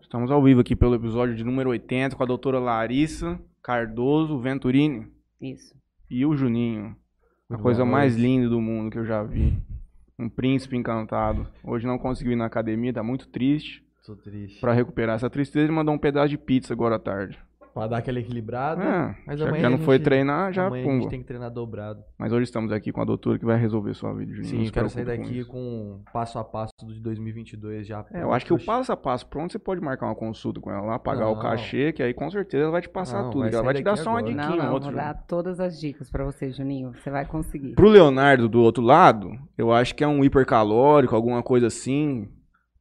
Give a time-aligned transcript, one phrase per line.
[0.00, 5.06] Estamos ao vivo aqui pelo episódio de número 80 com a doutora Larissa Cardoso Venturini
[5.40, 5.74] Isso.
[6.10, 6.96] e o Juninho.
[7.48, 9.56] A coisa mais linda do mundo que eu já vi.
[10.18, 11.46] Um príncipe encantado.
[11.62, 13.84] Hoje não conseguiu ir na academia, tá muito triste.
[14.04, 14.60] Tô triste.
[14.60, 17.38] Pra recuperar essa tristeza, ele mandou um pedaço de pizza agora à tarde.
[17.72, 18.82] Pra dar aquela equilibrada.
[18.82, 21.02] É, mas já, amanhã já a não foi gente- treinar, já amanhã a pumba.
[21.02, 22.02] gente tem que treinar dobrado.
[22.18, 24.44] Mas hoje estamos aqui com a doutora que vai resolver sua vida, Juninho.
[24.50, 25.48] Sim, eu quero sair com daqui isso.
[25.50, 28.04] com passo a passo de 2022 já.
[28.12, 30.70] É, eu acho que o passo a passo pronto, você pode marcar uma consulta com
[30.70, 31.42] ela lá, pagar o Não.
[31.42, 33.42] cachê, que aí com certeza ela vai te passar Não, tudo.
[33.42, 34.88] vai que ela vai te dar só uma diquinha Não, não, outra.
[34.90, 36.92] vou dar todas as dicas pra você, Juninho.
[36.94, 37.74] Você vai conseguir.
[37.74, 42.28] Pro Leonardo do outro lado, eu acho que é um hipercalórico, alguma coisa assim.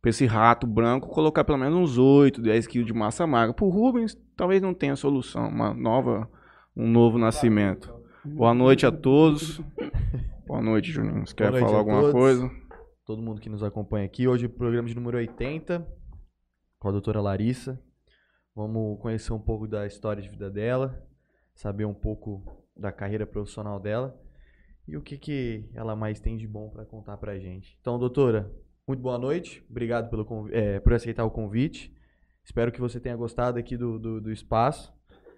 [0.02, 3.54] Pra esse rato branco, colocar pelo menos uns 8, 10 quilos de massa magra.
[3.54, 5.50] Pro Rubens, talvez não tenha solução.
[5.50, 6.30] Uma nova,
[6.76, 7.94] um novo nascimento.
[8.24, 9.62] Boa noite a todos.
[10.48, 11.28] Boa noite, Juninho.
[11.28, 12.14] Você quer falar alguma todos.
[12.14, 12.52] coisa?
[13.06, 14.28] Todo mundo que nos acompanha aqui.
[14.28, 15.86] Hoje o programa de número 80
[16.80, 17.80] com a doutora Larissa.
[18.56, 21.06] Vamos conhecer um pouco da história de vida dela,
[21.54, 24.20] saber um pouco da carreira profissional dela
[24.88, 27.78] e o que, que ela mais tem de bom para contar pra gente.
[27.80, 28.52] Então, doutora,
[28.90, 29.64] muito boa noite.
[29.70, 31.94] Obrigado pelo, eh, por aceitar o convite.
[32.44, 34.92] Espero que você tenha gostado aqui do, do, do espaço.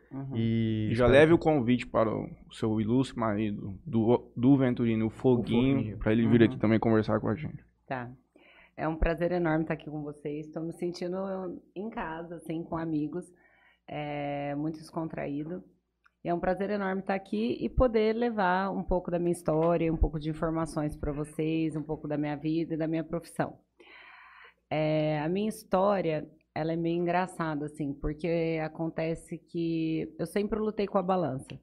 [0.10, 0.36] Uhum.
[0.36, 5.10] E já espero leve o convite para o seu ilustre marido, do, do Venturino, o
[5.10, 5.98] Foguinho, Foguinho.
[5.98, 6.48] para ele vir Uhum.
[6.48, 7.62] aqui também conversar com a gente.
[7.86, 8.10] Tá.
[8.78, 10.48] É um prazer enorme estar aqui com vocês.
[10.48, 11.18] Estou me sentindo
[11.76, 13.26] em casa, assim, com amigos.
[13.86, 15.62] É, muito descontraído.
[16.24, 19.92] E é um prazer enorme estar aqui e poder levar um pouco da minha história,
[19.92, 23.58] um pouco de informações para vocês, um pouco da minha vida e da minha profissão.
[24.70, 30.86] É, a minha história, ela é meio engraçada, assim, porque acontece que eu sempre lutei
[30.86, 31.60] com a balança.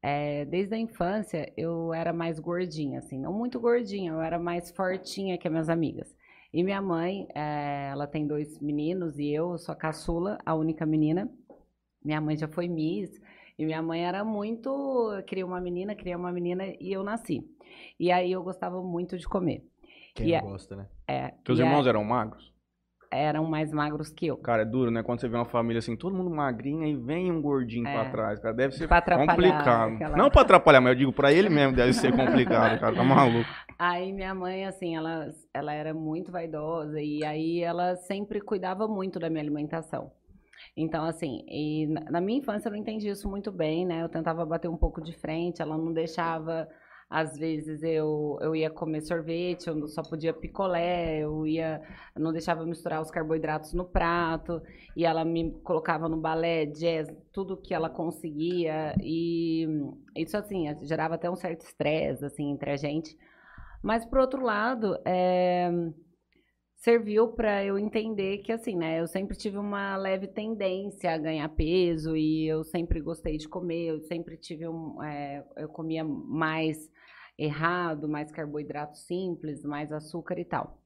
[0.00, 4.70] É, desde a infância, eu era mais gordinha, assim, não muito gordinha, eu era mais
[4.70, 6.14] fortinha que as minhas amigas.
[6.52, 10.86] E minha mãe, é, ela tem dois meninos e eu sou a caçula, a única
[10.86, 11.28] menina.
[12.02, 13.10] Minha mãe já foi Miss
[13.58, 14.70] e minha mãe era muito.
[15.26, 17.40] Queria uma menina, queria uma menina e eu nasci.
[17.98, 19.62] E aí eu gostava muito de comer.
[20.14, 20.86] Quem e não é- gosta, né?
[21.06, 22.56] É, Teus irmãos é- eram magros?
[23.10, 24.36] eram mais magros que eu.
[24.36, 25.02] Cara, é duro, né?
[25.02, 27.92] Quando você vê uma família assim, todo mundo magrinho e vem um gordinho É.
[27.94, 28.54] pra trás, cara.
[28.54, 29.94] Deve ser Pra atrapalhar complicado.
[29.94, 32.94] aquela- Não pra atrapalhar, mas eu digo pra ele mesmo, deve ser complicado, cara.
[32.94, 33.48] Tá maluco.
[33.78, 39.18] Aí minha mãe, assim, ela, ela era muito vaidosa e aí ela sempre cuidava muito
[39.18, 40.12] da minha alimentação.
[40.80, 41.44] Então, assim,
[42.08, 44.04] na minha infância eu não entendi isso muito bem, né?
[44.04, 46.68] Eu tentava bater um pouco de frente, ela não deixava,
[47.10, 51.82] às vezes eu, eu ia comer sorvete, eu só podia picolé, eu ia,
[52.16, 54.62] não deixava misturar os carboidratos no prato,
[54.96, 59.66] e ela me colocava no balé, jazz, tudo que ela conseguia, e
[60.14, 63.18] isso, assim, gerava até um certo estresse, assim, entre a gente.
[63.82, 65.70] Mas, por outro lado, é,
[66.78, 71.48] serviu para eu entender que, assim, né, eu sempre tive uma leve tendência a ganhar
[71.50, 75.02] peso e eu sempre gostei de comer, eu sempre tive um.
[75.02, 76.88] é, eu comia mais
[77.36, 80.80] errado, mais carboidrato simples, mais açúcar e tal.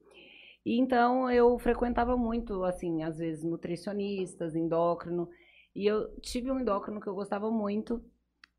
[0.64, 5.28] E então eu frequentava muito, assim, às vezes nutricionistas, endócrino,
[5.74, 8.02] e eu tive um endócrino que eu gostava muito,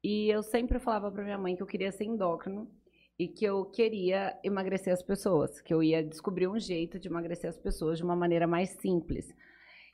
[0.04, 2.70] e eu sempre falava para minha mãe que eu queria ser endócrino
[3.18, 7.50] e que eu queria emagrecer as pessoas, que eu ia descobrir um jeito de emagrecer
[7.50, 9.28] as pessoas de uma maneira mais simples.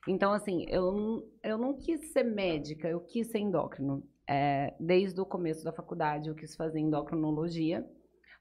[0.08, 4.04] Então, assim, eu, eu não quis ser médica, eu quis ser endócrino.
[4.28, 7.86] É, desde o começo da faculdade, eu quis fazer endocrinologia.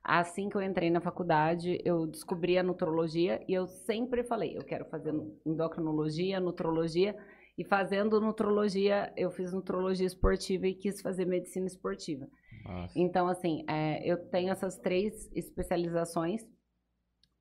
[0.04, 4.64] Assim que eu entrei na faculdade, eu descobri a nutrologia e eu sempre falei, eu
[4.64, 5.12] quero fazer
[5.44, 7.16] endocrinologia, nutrologia.
[7.56, 12.28] E fazendo nutrologia, eu fiz nutrologia esportiva e quis fazer medicina esportiva.
[12.94, 16.42] Então, assim, é, eu tenho essas três especializações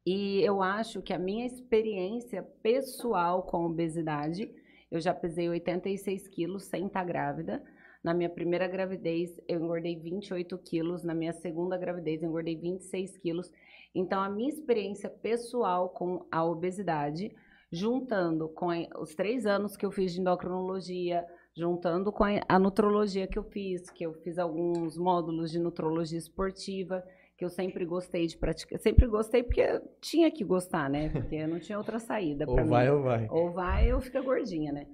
[0.06, 4.50] e eu acho que a minha experiência pessoal com obesidade,
[4.90, 7.62] eu já pesei 86 quilos sem estar grávida.
[8.02, 11.04] Na minha primeira gravidez, eu engordei 28 quilos.
[11.04, 13.52] Na minha segunda gravidez, eu engordei 26 quilos.
[13.94, 17.36] Então, a minha experiência pessoal com a obesidade,
[17.70, 18.70] juntando com
[19.02, 21.28] os três anos que eu fiz de endocrinologia,
[21.58, 26.20] juntando com a, a nutrologia que eu fiz, que eu fiz alguns módulos de nutrologia
[26.20, 27.04] esportiva,
[27.36, 28.80] que eu sempre gostei de praticar.
[28.80, 31.10] Sempre gostei porque eu tinha que gostar, né?
[31.10, 32.70] Porque não tinha outra saída para Ou mim.
[32.70, 33.28] vai ou vai.
[33.30, 34.86] Ou vai ou fica gordinha, né?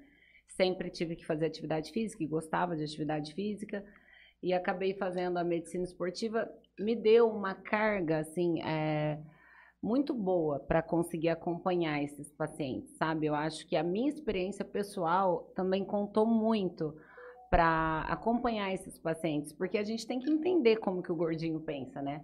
[0.48, 3.84] Sempre tive que fazer atividade física e gostava de atividade física.
[4.42, 6.50] E acabei fazendo a medicina esportiva.
[6.80, 9.20] Me deu uma carga, assim, é,
[9.84, 13.26] muito boa para conseguir acompanhar esses pacientes, sabe?
[13.26, 16.96] Eu acho que a minha experiência pessoal também contou muito
[17.50, 22.02] para acompanhar esses pacientes, porque a gente tem que entender como que o gordinho pensa,
[22.02, 22.24] né?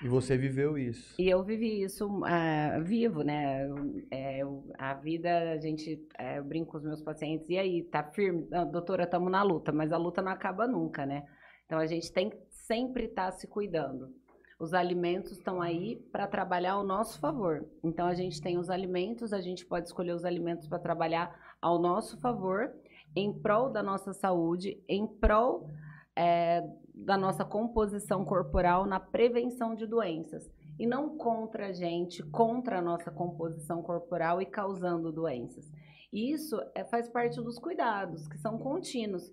[0.00, 1.14] E você viveu isso.
[1.18, 3.68] E eu vivi isso uh, vivo, né?
[4.10, 4.40] É,
[4.78, 8.46] a vida, a gente, é, eu brinco com os meus pacientes, e aí, tá firme?
[8.48, 11.24] Não, doutora, estamos na luta, mas a luta não acaba nunca, né?
[11.66, 14.21] Então a gente tem que sempre estar tá se cuidando.
[14.62, 17.68] Os alimentos estão aí para trabalhar ao nosso favor.
[17.82, 21.80] Então a gente tem os alimentos, a gente pode escolher os alimentos para trabalhar ao
[21.80, 22.72] nosso favor,
[23.16, 25.66] em prol da nossa saúde, em prol
[26.14, 26.62] é,
[26.94, 30.48] da nossa composição corporal na prevenção de doenças
[30.78, 35.72] e não contra a gente, contra a nossa composição corporal e causando doenças.
[36.12, 39.28] isso é, faz parte dos cuidados, que são contínuos.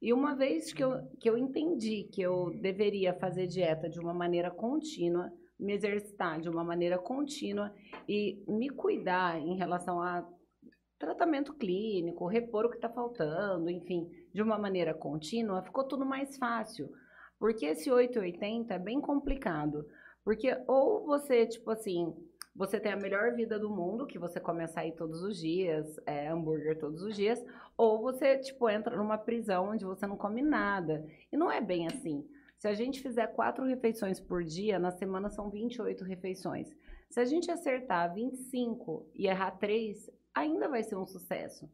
[0.00, 4.14] E uma vez que eu, que eu entendi que eu deveria fazer dieta de uma
[4.14, 7.72] maneira contínua, me exercitar de uma maneira contínua
[8.08, 10.26] e me cuidar em relação a
[10.98, 16.36] tratamento clínico, repor o que está faltando, enfim, de uma maneira contínua, ficou tudo mais
[16.36, 16.90] fácil.
[17.38, 19.86] Porque esse 880 é bem complicado.
[20.22, 22.14] Porque ou você, tipo assim,
[22.60, 26.28] você tem a melhor vida do mundo, que você come açaí todos os dias, é,
[26.28, 27.42] hambúrguer todos os dias,
[27.74, 31.02] ou você, tipo, entra numa prisão onde você não come nada.
[31.32, 32.22] E não é bem assim.
[32.58, 36.68] Se a gente fizer quatro refeições por dia, na semana são 28 refeições.
[37.08, 41.66] Se a gente acertar 25 e errar 3, ainda vai ser um sucesso.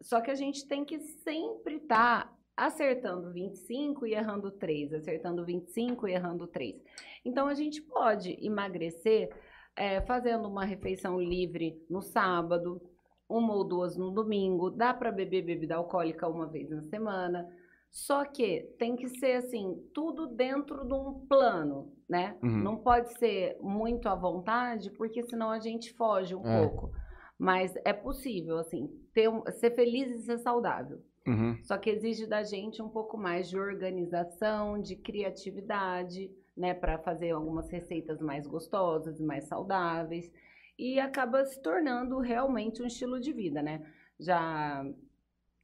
[0.00, 5.44] Só que a gente tem que sempre estar tá acertando 25 e errando 3, acertando
[5.44, 6.82] 25 e errando 3.
[7.22, 9.28] Então, a gente pode emagrecer
[9.76, 12.80] é, fazendo uma refeição livre no sábado,
[13.28, 17.46] uma ou duas no domingo, dá para beber bebida alcoólica uma vez na semana.
[17.90, 22.36] Só que tem que ser assim, tudo dentro de um plano, né?
[22.42, 22.62] Uhum.
[22.62, 26.60] Não pode ser muito à vontade, porque senão a gente foge um é.
[26.60, 26.92] pouco.
[27.38, 31.00] Mas é possível, assim, ter ser feliz e ser saudável.
[31.26, 31.58] Uhum.
[31.62, 37.30] Só que exige da gente um pouco mais de organização, de criatividade, né, para fazer
[37.30, 40.30] algumas receitas mais gostosas, mais saudáveis,
[40.78, 43.82] e acaba se tornando realmente um estilo de vida, né?
[44.18, 44.84] Já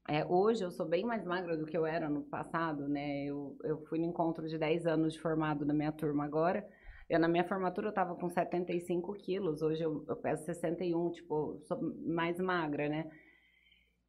[0.09, 3.25] é, hoje eu sou bem mais magra do que eu era no passado, né?
[3.25, 6.67] Eu, eu fui no encontro de 10 anos de formado na minha turma agora.
[7.09, 11.61] Eu, na minha formatura eu tava com 75 quilos, hoje eu, eu peso 61, tipo,
[11.65, 13.11] sou mais magra, né?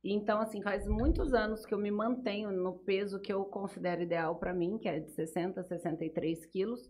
[0.03, 4.35] Então, assim, faz muitos anos que eu me mantenho no peso que eu considero ideal
[4.35, 6.89] para mim, que é de 60 63 quilos.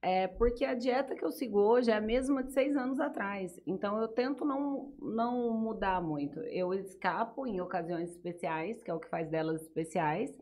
[0.00, 3.60] É porque a dieta que eu sigo hoje é a mesma de seis anos atrás.
[3.66, 6.40] Então, eu tento não, não mudar muito.
[6.44, 10.34] Eu escapo em ocasiões especiais, que é o que faz delas especiais.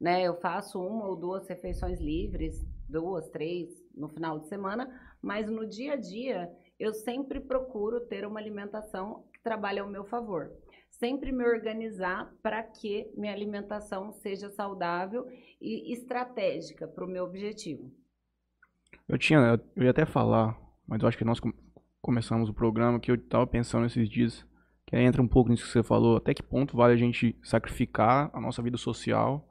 [0.00, 0.22] Né?
[0.22, 4.88] Eu faço uma ou duas refeições livres, duas, três, no final de semana.
[5.20, 10.04] Mas no dia a dia, eu sempre procuro ter uma alimentação que trabalhe ao meu
[10.04, 10.50] favor
[11.00, 15.26] sempre me organizar para que minha alimentação seja saudável
[15.58, 17.90] e estratégica para o meu objetivo.
[19.08, 21.40] Eu tinha, eu ia até falar, mas eu acho que nós
[22.02, 24.46] começamos o programa que eu estava pensando esses dias,
[24.86, 28.30] que entra um pouco nisso que você falou, até que ponto vale a gente sacrificar
[28.34, 29.48] a nossa vida social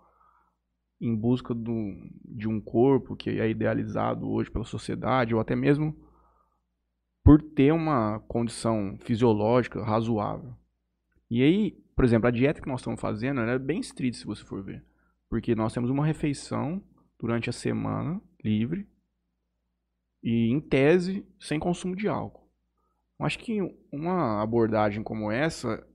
[1.02, 1.72] em busca do,
[2.26, 5.96] de um corpo que é idealizado hoje pela sociedade, ou até mesmo
[7.24, 10.59] por ter uma condição fisiológica razoável.
[11.30, 14.44] E aí, por exemplo, a dieta que nós estamos fazendo é bem estrita, se você
[14.44, 14.84] for ver.
[15.30, 16.82] Porque nós temos uma refeição
[17.20, 18.88] durante a semana livre
[20.24, 22.50] e, em tese, sem consumo de álcool.
[23.20, 23.60] Eu acho que
[23.92, 25.86] uma abordagem como essa,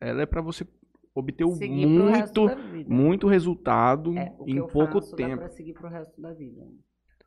[0.00, 0.66] ela é para você
[1.14, 2.46] obter Seguir muito,
[2.86, 5.30] muito resultado é, em pouco faço, tempo.
[5.30, 6.62] Dá pra seguir pro resto da vida.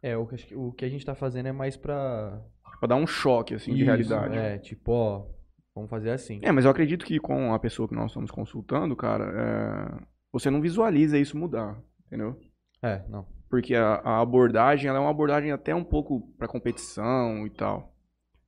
[0.02, 2.42] É, o que, o que a gente tá fazendo é mais pra...
[2.80, 4.36] Pra dar um choque, assim, Isso, de realidade.
[4.36, 5.28] É, tipo, ó,
[5.74, 6.40] Vamos fazer assim.
[6.44, 10.06] É, mas eu acredito que com a pessoa que nós estamos consultando, cara, é...
[10.32, 12.40] você não visualiza isso mudar, entendeu?
[12.82, 13.26] É, não.
[13.50, 17.96] Porque a, a abordagem, ela é uma abordagem até um pouco pra competição e tal.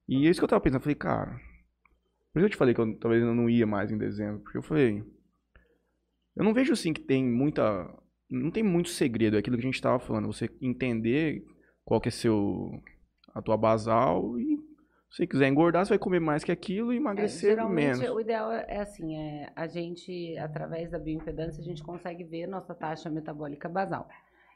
[0.08, 1.40] E é isso que eu tava pensando, eu falei, cara...
[2.34, 4.58] Por isso eu te falei que eu, talvez eu não ia mais em dezembro, porque
[4.58, 5.04] eu falei...
[6.36, 7.88] Eu não vejo, assim, que tem muita...
[8.30, 10.26] Não tem muito segredo, é aquilo que a gente tava falando.
[10.28, 11.46] Você entender
[11.86, 12.72] qual que é seu...
[13.36, 14.53] A tua basal e
[15.14, 18.16] se quiser engordar, você vai comer mais que aquilo e emagrecer é, geralmente, menos.
[18.16, 22.74] O ideal é assim, é, a gente, através da bioimpedância, a gente consegue ver nossa
[22.74, 24.10] taxa metabólica basal.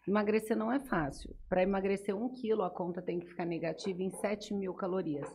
[0.08, 1.36] Emagrecer não é fácil.
[1.48, 5.30] Para emagrecer um quilo, a conta tem que ficar negativa em 7 mil calorias.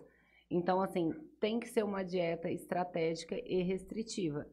[0.50, 4.44] Então, assim, tem que ser uma dieta estratégica e restritiva.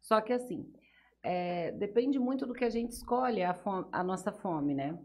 [0.00, 0.72] Só que, assim,
[1.22, 4.98] é, depende muito do que a gente escolhe a, fome, a nossa fome, né?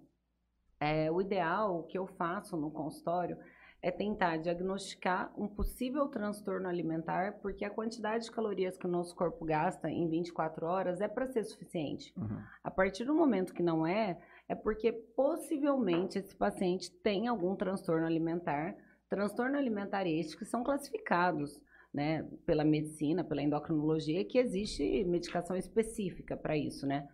[0.79, 3.38] É, o ideal, o que eu faço no consultório,
[3.81, 9.15] é tentar diagnosticar um possível transtorno alimentar, porque a quantidade de calorias que o nosso
[9.15, 12.13] corpo gasta em 24 horas é para ser suficiente.
[12.17, 12.41] Uhum.
[12.63, 14.19] A partir do momento que não é,
[14.50, 18.75] é porque possivelmente esse paciente tem algum transtorno alimentar,
[19.07, 21.62] transtorno alimentar este que são classificados
[21.93, 27.07] né, pela medicina, pela endocrinologia, que existe medicação específica para isso, né?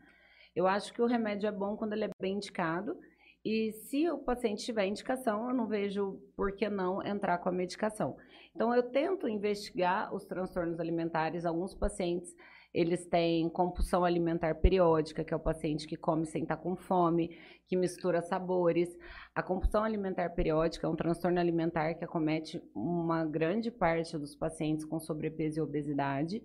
[0.55, 2.98] Eu acho que o remédio é bom quando ele é bem indicado
[3.46, 7.52] e se o paciente tiver indicação, eu não vejo por que não entrar com a
[7.52, 8.18] medicação.
[8.56, 11.46] Então, eu tento investigar os transtornos alimentares.
[11.46, 12.36] Alguns pacientes,
[12.74, 17.38] eles têm compulsão alimentar periódica, que é o paciente que come sem estar com fome,
[17.68, 18.90] que mistura sabores.
[19.36, 24.84] A compulsão alimentar periódica é um transtorno alimentar que acomete uma grande parte dos pacientes
[24.86, 26.42] com sobrepeso e obesidade.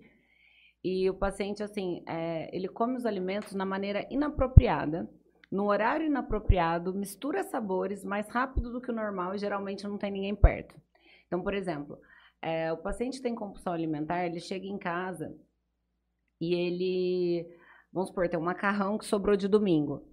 [0.83, 5.09] E o paciente, assim, é, ele come os alimentos na maneira inapropriada,
[5.51, 10.09] no horário inapropriado, mistura sabores mais rápido do que o normal e geralmente não tem
[10.09, 10.79] ninguém perto.
[11.27, 11.99] Então, por exemplo,
[12.41, 15.35] é, o paciente tem compulsão alimentar, ele chega em casa
[16.39, 17.47] e ele,
[17.91, 20.07] vamos supor, tem um macarrão que sobrou de domingo.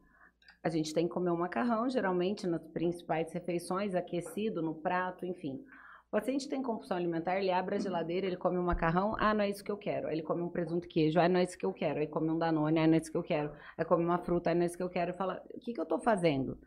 [0.62, 5.64] A gente tem que comer um macarrão, geralmente nas principais refeições, aquecido no prato, enfim.
[6.08, 9.44] O paciente tem compulsão alimentar, ele abre a geladeira, ele come um macarrão, ah, não
[9.44, 10.08] é isso que eu quero.
[10.08, 12.00] Aí ele come um presunto e queijo, ah, não é isso que eu quero.
[12.00, 13.52] Aí come um danone, ah, não é isso que eu quero.
[13.76, 15.10] Aí come uma fruta, ah, não é isso que eu quero.
[15.10, 16.58] E fala, o que, que eu estou fazendo?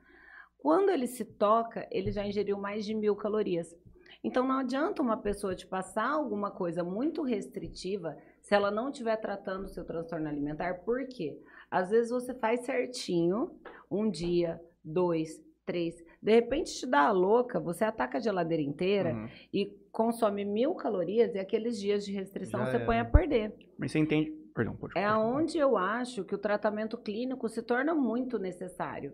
[0.60, 3.76] Quando ele se toca, ele já ingeriu mais de mil calorias.
[4.24, 9.18] Então não adianta uma pessoa te passar alguma coisa muito restritiva se ela não estiver
[9.18, 10.84] tratando o seu transtorno alimentar.
[10.86, 11.36] Por quê?
[11.72, 15.96] Às vezes você faz certinho, um dia, dois, três.
[16.22, 19.28] De repente te dá a louca, você ataca a geladeira inteira uhum.
[19.52, 22.86] e consome mil calorias e aqueles dias de restrição Já você é.
[22.86, 23.54] põe a perder.
[23.78, 24.32] Mas você entende.
[24.54, 29.14] Perdão, pode É onde eu acho que o tratamento clínico se torna muito necessário.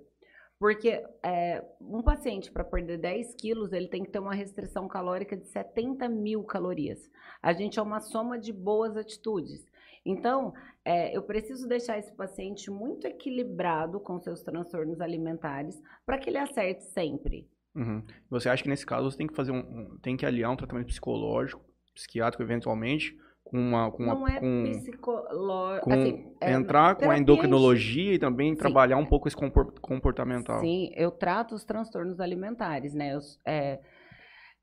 [0.59, 5.37] Porque é, um paciente, para perder 10 quilos, ele tem que ter uma restrição calórica
[5.37, 6.99] de 70 mil calorias.
[7.43, 9.63] A gente é uma soma de boas atitudes.
[10.05, 16.29] Então, é, eu preciso deixar esse paciente muito equilibrado com seus transtornos alimentares para que
[16.29, 17.49] ele acerte sempre.
[17.75, 18.03] Uhum.
[18.29, 20.55] Você acha que nesse caso você tem que fazer um, um, tem que aliar um
[20.55, 21.63] tratamento psicológico,
[21.93, 27.17] psiquiátrico eventualmente, com uma com não uma, é com, psicológico assim, é entrar com a
[27.17, 28.57] endocrinologia e também Sim.
[28.57, 29.37] trabalhar um pouco esse
[29.81, 30.59] comportamental.
[30.59, 33.13] Sim, eu trato os transtornos alimentares, né?
[33.13, 33.79] Eu, é,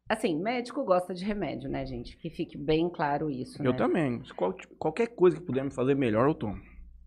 [0.09, 2.17] Assim, médico gosta de remédio, né, gente?
[2.19, 3.63] Que fique bem claro isso.
[3.63, 3.79] Eu né?
[3.79, 4.23] também.
[4.37, 6.61] Qual, qualquer coisa que puder me fazer melhor, eu tomo.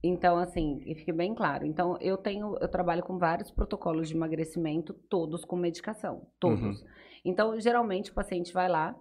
[0.03, 1.65] Então, assim, que fique bem claro.
[1.65, 6.27] Então, eu tenho, eu trabalho com vários protocolos de emagrecimento, todos com medicação.
[6.39, 6.81] Todos.
[6.81, 6.87] Uhum.
[7.25, 8.95] Então, geralmente, o paciente vai lá,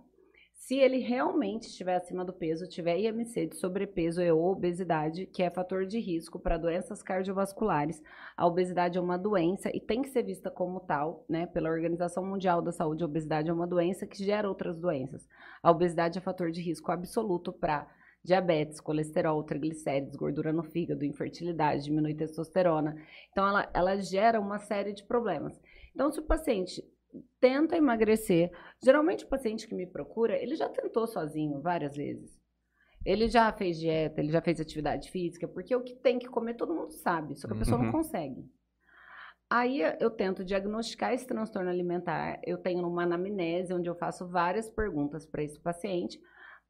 [0.57, 5.51] se ele realmente estiver acima do peso, tiver IMC de sobrepeso e obesidade, que é
[5.51, 8.03] fator de risco para doenças cardiovasculares,
[8.37, 11.47] a obesidade é uma doença e tem que ser vista como tal, né?
[11.47, 15.25] Pela Organização Mundial da Saúde, a obesidade é uma doença que gera outras doenças.
[15.63, 17.87] A obesidade é fator de risco absoluto para
[18.25, 22.97] diabetes, colesterol, triglicéridos, gordura no fígado, infertilidade, diminui testosterona.
[23.31, 25.57] Então, ela, ela gera uma série de problemas.
[25.95, 26.83] Então, se o paciente
[27.41, 28.51] tenta emagrecer.
[28.83, 32.37] Geralmente o paciente que me procura, ele já tentou sozinho várias vezes.
[33.05, 36.55] Ele já fez dieta, ele já fez atividade física, porque o que tem que comer
[36.55, 37.85] todo mundo sabe, só que a pessoa uhum.
[37.85, 38.45] não consegue.
[39.49, 44.69] Aí eu tento diagnosticar esse transtorno alimentar, eu tenho uma anamnese onde eu faço várias
[44.69, 46.19] perguntas para esse paciente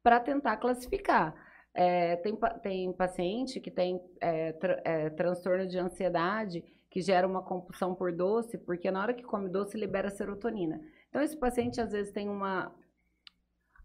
[0.03, 1.33] para tentar classificar.
[1.73, 6.63] É, tem, tem paciente que tem é, tra, é, transtorno de ansiedade
[6.97, 10.81] que gera uma compulsão por doce, porque na hora que come doce libera serotonina.
[11.07, 12.73] Então esse paciente às vezes tem uma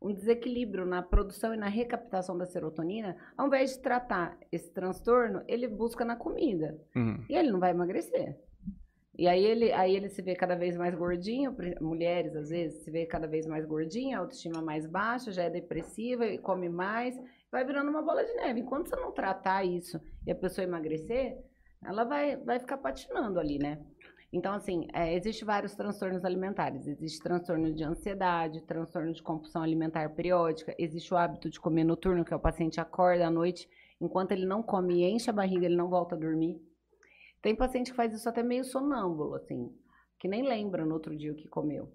[0.01, 5.43] um desequilíbrio na produção e na recaptação da serotonina, ao invés de tratar esse transtorno,
[5.47, 6.81] ele busca na comida.
[6.97, 7.23] Uhum.
[7.29, 8.41] E ele não vai emagrecer.
[9.17, 12.91] E aí ele, aí ele se vê cada vez mais gordinho, mulheres às vezes se
[12.91, 17.15] vê cada vez mais gordinha, autoestima mais baixa, já é depressiva e come mais,
[17.51, 18.61] vai virando uma bola de neve.
[18.61, 21.37] Enquanto você não tratar isso e a pessoa emagrecer,
[21.85, 23.79] ela vai, vai ficar patinando ali, né?
[24.33, 26.87] Então, assim, é, existe vários transtornos alimentares.
[26.87, 32.25] Existe transtorno de ansiedade, transtorno de compulsão alimentar periódica, existe o hábito de comer noturno,
[32.25, 33.69] que é o paciente acorda à noite,
[34.01, 36.59] enquanto ele não come e enche a barriga, ele não volta a dormir.
[37.43, 39.71] Tem paciente que faz isso até meio sonâmbulo, assim,
[40.19, 41.93] que nem lembra no outro dia o que comeu.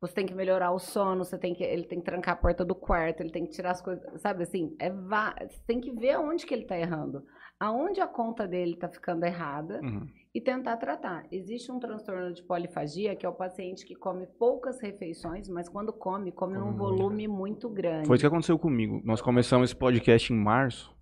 [0.00, 2.64] Você tem que melhorar o sono, você tem que, ele tem que trancar a porta
[2.64, 4.76] do quarto, ele tem que tirar as coisas, sabe assim?
[4.78, 7.24] É, você tem que ver aonde que ele está errando
[7.58, 10.06] aonde a conta dele está ficando errada uhum.
[10.34, 11.26] e tentar tratar.
[11.30, 15.92] Existe um transtorno de polifagia, que é o paciente que come poucas refeições, mas quando
[15.92, 18.06] come, come num volume muito grande.
[18.06, 19.00] Foi isso que aconteceu comigo.
[19.04, 20.94] Nós começamos esse podcast em março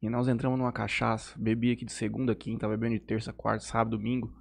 [0.00, 3.96] e nós entramos numa cachaça, bebi aqui de segunda, quinta, bebendo de terça, quarta, sábado,
[3.96, 4.32] domingo.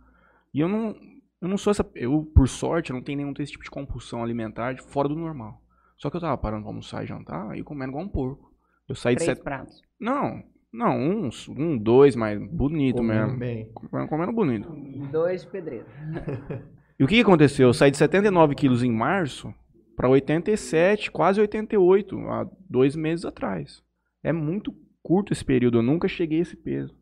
[0.53, 0.95] E eu não,
[1.41, 1.89] eu não sou essa.
[1.95, 5.61] Eu, por sorte, eu não tenho nenhum desse tipo de compulsão alimentar fora do normal.
[5.97, 8.53] Só que eu tava parando pra almoçar e jantar e comendo igual um porco.
[8.87, 9.43] Eu saí Três de sete.
[9.43, 9.81] pratos.
[9.99, 10.41] Não,
[10.71, 13.39] Não, uns, um, dois, mas bonito Comendo mesmo.
[13.39, 13.71] bem.
[14.07, 14.69] Comendo bonito.
[15.11, 15.85] Dois de pedreiro.
[16.99, 17.69] E o que, que aconteceu?
[17.69, 19.53] Eu saí de 79 quilos em março
[19.95, 23.81] para 87, quase 88, há dois meses atrás.
[24.21, 26.93] É muito curto esse período, eu nunca cheguei a esse peso.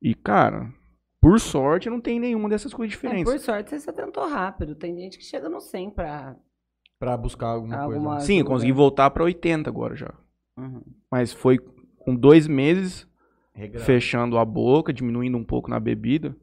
[0.00, 0.72] E, cara,
[1.20, 3.30] por sorte, não tem nenhuma dessas coisas É, diferentes.
[3.32, 4.74] por sorte, você se atentou rápido.
[4.74, 6.36] Tem gente que chega no 100 pra...
[6.98, 8.26] Pra buscar alguma, Alguma- coisa.
[8.26, 10.12] Sim, eu consegui voltar para 80 agora já.
[10.58, 10.82] Uhum.
[11.10, 11.58] Mas foi
[11.96, 13.08] com dois meses
[13.54, 13.84] Regrado.
[13.86, 16.36] fechando a boca, diminuindo um pouco na bebida.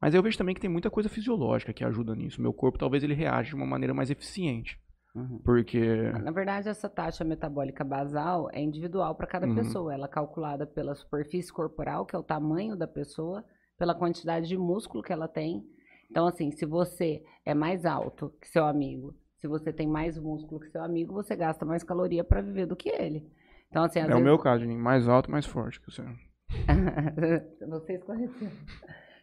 [0.00, 2.40] Mas eu vejo também que tem muita coisa fisiológica que ajuda nisso.
[2.40, 4.78] Meu corpo talvez ele reage de uma maneira mais eficiente.
[5.14, 5.40] Uhum.
[5.44, 6.12] Porque.
[6.22, 9.54] Na verdade, essa taxa metabólica basal é individual para cada Uhum.
[9.56, 9.92] pessoa.
[9.94, 13.42] Ela é calculada pela superfície corporal, que é o tamanho da pessoa,
[13.78, 15.64] pela quantidade de músculo que ela tem.
[16.10, 20.60] Então, assim, se você é mais alto que seu amigo, se você tem mais músculo
[20.60, 23.26] que seu amigo, você gasta mais caloria para viver do que ele.
[23.68, 24.22] Então, assim, É o vezes...
[24.22, 24.80] meu caso, Juninho.
[24.80, 26.02] mais alto, mais forte que você.
[27.68, 28.48] você esclareceu.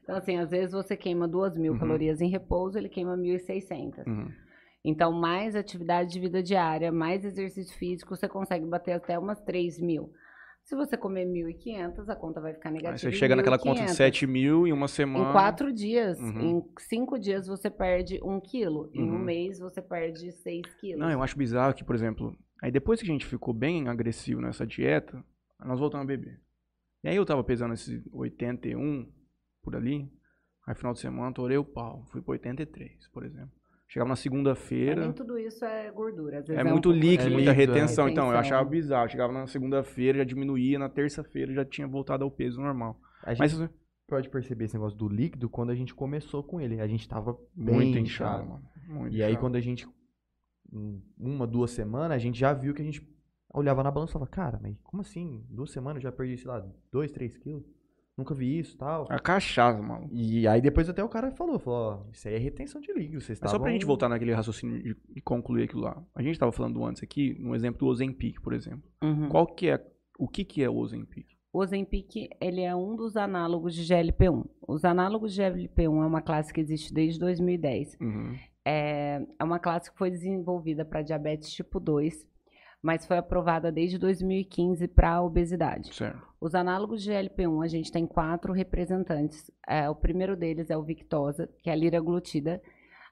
[0.04, 1.80] Então, assim, às vezes você queima 2 mil Uhum.
[1.80, 4.06] calorias em repouso, ele queima 1.600.
[4.06, 4.30] Uhum.
[4.86, 9.80] Então, mais atividade de vida diária, mais exercício físico, você consegue bater até umas 3
[9.80, 10.12] mil.
[10.64, 12.98] Se você comer 1.500, a conta vai ficar Aí negativa.
[12.98, 13.96] você em chega naquela conta de 1.500.
[13.96, 15.30] 7 mil em uma semana.
[15.30, 16.40] Em quatro dias, Uhum.
[16.42, 18.90] em cinco dias você perde um quilo.
[18.94, 19.20] Em um Uhum.
[19.20, 21.00] mês você perde 6 quilos.
[21.00, 24.40] Não, eu acho bizarro que, por exemplo, aí depois que a gente ficou bem agressivo
[24.40, 25.18] nessa dieta,
[25.60, 26.40] aí nós voltamos a beber.
[27.04, 29.12] E aí eu tava pesando esse 81
[29.62, 30.10] por ali,
[30.66, 33.52] aí final de semana torei o pau, fui pro 83, por exemplo.
[33.88, 36.40] Chegava na segunda-feira, nem tudo isso é gordura.
[36.40, 37.76] Às vezes é, é um muito de- líquido, é muita líquido, é.
[37.76, 39.08] retenção, então eu achava bizarro.
[39.10, 43.00] Chegava na segunda-feira, já diminuía, na terça-feira já tinha voltado ao peso normal.
[43.24, 43.70] A gente Mas
[44.08, 46.80] pode perceber esse negócio do líquido quando a gente começou com ele.
[46.82, 48.44] A gente tava bem muito inchado.
[48.44, 48.64] inchado, mano.
[48.88, 49.42] Muito E aí inchado.
[49.42, 49.88] quando a gente,
[50.72, 53.08] em uma, duas semanas, a gente já viu que a gente
[53.54, 55.46] olhava na balança e falava, cara, mas como assim?
[55.50, 57.64] Duas semanas eu já perdi, sei lá, dois, três quilos?
[58.18, 59.08] Nunca vi isso tal.
[59.10, 60.08] A cachaça, mano.
[60.12, 63.20] E aí depois até o cara falou, falou, ó, isso aí é retenção de líquido,
[63.22, 66.00] vocês Mas só pra estavam- gente voltar naquele raciocínio e concluir aquilo lá.
[66.14, 68.84] A gente tava falando antes aqui, no exemplo do Ozempic, por exemplo.
[69.04, 69.30] Uhum.
[69.30, 69.84] Qual que é,
[70.20, 71.26] o que que é o Ozempic?
[71.52, 74.44] O Ozempic, ele é um dos análogos de GLP-1.
[74.68, 77.96] Os análogos de GLP-1 é uma classe que existe desde 2010.
[78.02, 78.36] Uhum.
[78.66, 82.26] É, é uma classe que foi desenvolvida para diabetes tipo 2,
[82.84, 85.96] mas foi aprovada desde 2015 para obesidade.
[85.96, 86.22] Certo.
[86.40, 89.50] Os análogos de GLP-1, a gente tem quatro representantes.
[89.66, 92.62] É, o primeiro deles é o Victosa, que é a liraglutida.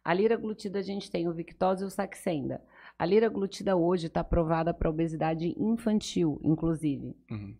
[0.03, 2.61] A liraglutida a gente tem o Victosa e o Saxenda.
[2.99, 7.15] A liraglutida hoje está aprovada para obesidade infantil, inclusive.
[7.31, 7.55] Uhum.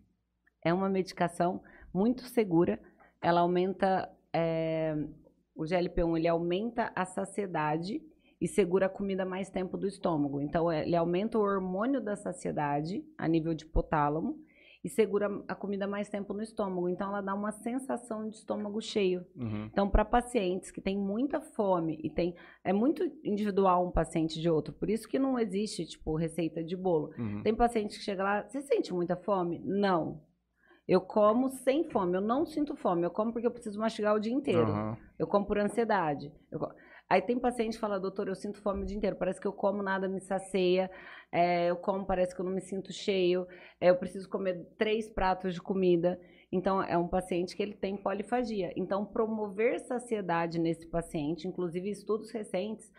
[0.62, 1.62] É uma medicação
[1.94, 2.78] muito segura.
[3.22, 4.10] Ela aumenta.
[4.34, 4.94] é,
[5.54, 8.02] o GLP-1 ele aumenta a saciedade
[8.42, 10.40] e segura a comida mais tempo do estômago.
[10.40, 14.36] Então, é, ele aumenta o hormônio da saciedade a nível de hipotálamo
[14.84, 16.88] e segura a comida mais tempo no estômago.
[16.88, 19.24] Então, ela dá uma sensação de estômago cheio.
[19.36, 19.66] Uhum.
[19.70, 22.34] Então, para pacientes que têm muita fome e tem.
[22.64, 24.74] É muito individual um paciente de outro.
[24.74, 27.12] Por isso que não existe, tipo, receita de bolo.
[27.16, 27.42] Uhum.
[27.44, 29.60] Tem paciente que chega lá, você sente muita fome?
[29.64, 30.20] Não.
[30.88, 33.04] Eu como sem fome, eu não sinto fome.
[33.04, 34.72] Eu como porque eu preciso mastigar o dia inteiro.
[34.72, 34.96] Aham.
[35.16, 36.32] Eu como por ansiedade.
[36.50, 36.74] Eu co-
[37.12, 39.16] Aí tem paciente que fala, doutor, eu sinto fome o dia inteiro.
[39.16, 40.90] Parece que eu como, nada me sacia.
[41.30, 43.46] É, eu como, parece que eu não me sinto cheio.
[43.78, 46.18] É, eu preciso comer três pratos de comida.
[46.50, 48.72] Então, é um paciente que ele tem polifagia.
[48.76, 52.90] Então, promover saciedade nesse paciente, inclusive estudos recentes,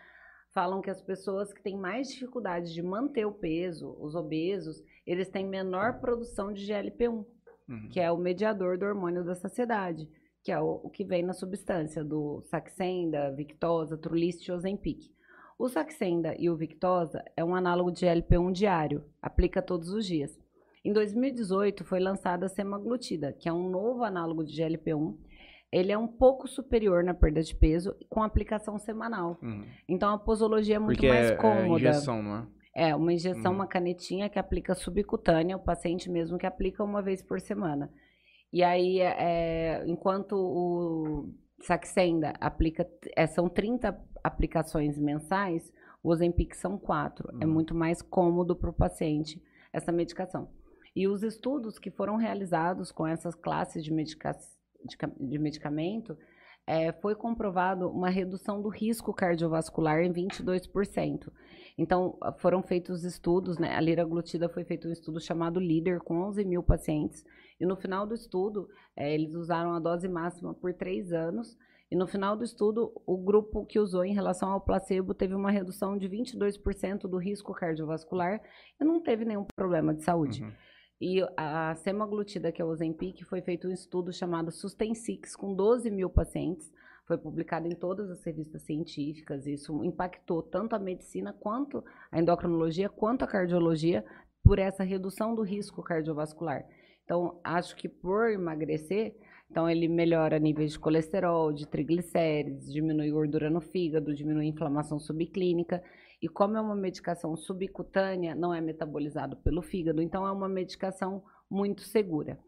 [0.52, 5.28] falam que as pessoas que têm mais dificuldade de manter o peso, os obesos, eles
[5.28, 7.26] têm menor produção de GLP-1
[7.68, 7.88] Uhum.
[7.88, 10.06] que é o mediador do hormônio da saciedade,
[10.44, 15.10] que é o, o que vem na substância do Saxenda, Victosa, Trulicity e Ozempic.
[15.58, 20.38] O Saxenda e o Victosa é um análogo de GLP-1 diário, aplica todos os dias.
[20.84, 25.16] Em 2018 foi lançada a semaglutida, que é um novo análogo de GLP-1.
[25.72, 29.38] Ele é um pouco superior na perda de peso com aplicação semanal.
[29.42, 29.64] Uhum.
[29.88, 31.80] Então a posologia é muito Porque mais é, é cômoda.
[31.80, 32.46] injeção, não é?
[32.76, 33.54] É, uma injeção, Hum.
[33.54, 37.90] uma canetinha que aplica subcutânea, o paciente mesmo que aplica uma vez por semana.
[38.54, 41.28] E aí, é, enquanto o
[41.60, 47.36] Saxenda aplica, é, são 30 aplicações mensais, o Ozempic são 4.
[47.40, 47.50] É Hum.
[47.50, 50.48] muito mais cômodo para o paciente essa medicação.
[50.94, 54.30] E os estudos que foram realizados com essas classes de, medica
[54.84, 54.96] de,
[55.28, 56.16] de medicamento,
[56.66, 61.30] é, foi comprovado uma redução do risco cardiovascular em 22%.
[61.76, 63.74] Então, ah, foram feitos estudos, né?
[63.74, 67.24] A liraglutida foi feito um estudo chamado LEADER, com 11 mil pacientes.
[67.60, 71.56] E no final do estudo, eh, eles usaram a dose máxima por três anos.
[71.90, 75.50] E no final do estudo, o grupo que usou em relação ao placebo teve uma
[75.50, 78.40] redução de 22% do risco cardiovascular
[78.80, 80.42] e não teve nenhum problema de saúde.
[80.42, 80.52] Uhum.
[81.00, 84.92] E a semaglutida, que é o Ozempic, foi feito um estudo chamado Sustain
[85.36, 86.72] com 12 mil pacientes.
[87.06, 89.46] Foi publicado em todas as revistas científicas.
[89.46, 94.04] Isso impactou tanto a medicina quanto a endocrinologia, quanto a cardiologia,
[94.42, 96.64] por essa redução do risco cardiovascular.
[97.04, 99.14] Então, acho que por emagrecer,
[99.50, 105.82] então ele melhora níveis de colesterol, de triglicérides, diminui gordura no fígado, diminui inflamação subclínica.
[106.24, 111.22] E como é uma medicação subcutânea, não é metabolizado pelo fígado, então é uma medicação
[111.50, 112.40] muito segura.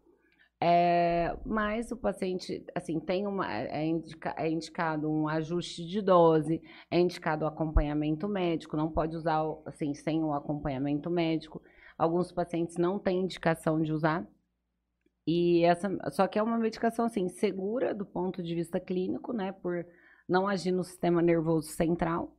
[0.58, 6.62] É, mas o paciente, assim, tem uma, é, indica, é, indicado um ajuste de dose,
[6.90, 11.60] é indicado o acompanhamento médico, não pode usar, assim, sem o acompanhamento médico.
[11.98, 14.26] Alguns pacientes não têm indicação de usar.
[15.26, 19.52] E essa, só que é uma medicação, assim, segura do ponto de vista clínico, né,
[19.52, 19.84] por
[20.26, 22.36] não agir no sistema nervoso central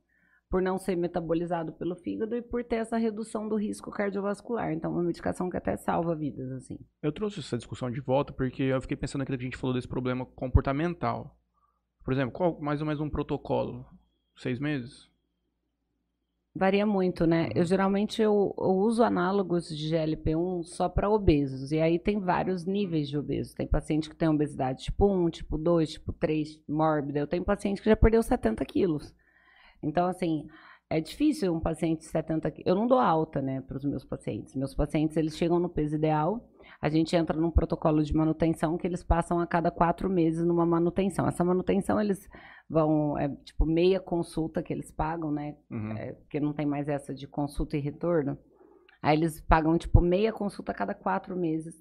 [0.50, 4.72] por não ser metabolizado pelo fígado e por ter essa redução do risco cardiovascular.
[4.72, 6.78] Então, uma medicação que até salva vidas, assim.
[7.02, 9.74] Eu trouxe essa discussão de volta porque eu fiquei pensando naquilo que a gente falou
[9.74, 11.36] desse problema comportamental.
[12.02, 13.84] Por exemplo, qual mais ou menos um protocolo?
[14.36, 15.10] Seis meses?
[16.54, 17.50] Varia muito, né?
[17.54, 17.64] Eu uhum.
[17.64, 21.70] geralmente eu, eu uso análogos de GLP-1 só para obesos.
[21.70, 23.54] E aí tem vários níveis de obeso.
[23.54, 27.18] Tem paciente que tem obesidade tipo 1, tipo 2, tipo 3, mórbida.
[27.20, 29.14] Eu tenho paciente que já perdeu 70 quilos.
[29.82, 30.46] Então, assim,
[30.90, 34.54] é difícil um paciente de 70 Eu não dou alta, né, para os meus pacientes.
[34.54, 36.48] Meus pacientes, eles chegam no peso ideal,
[36.80, 40.64] a gente entra num protocolo de manutenção que eles passam a cada quatro meses numa
[40.64, 41.26] manutenção.
[41.26, 42.26] Essa manutenção, eles
[42.68, 45.92] vão, é tipo meia consulta que eles pagam, né, uhum.
[45.92, 48.38] é, porque não tem mais essa de consulta e retorno.
[49.02, 51.74] Aí eles pagam, tipo, meia consulta a cada quatro meses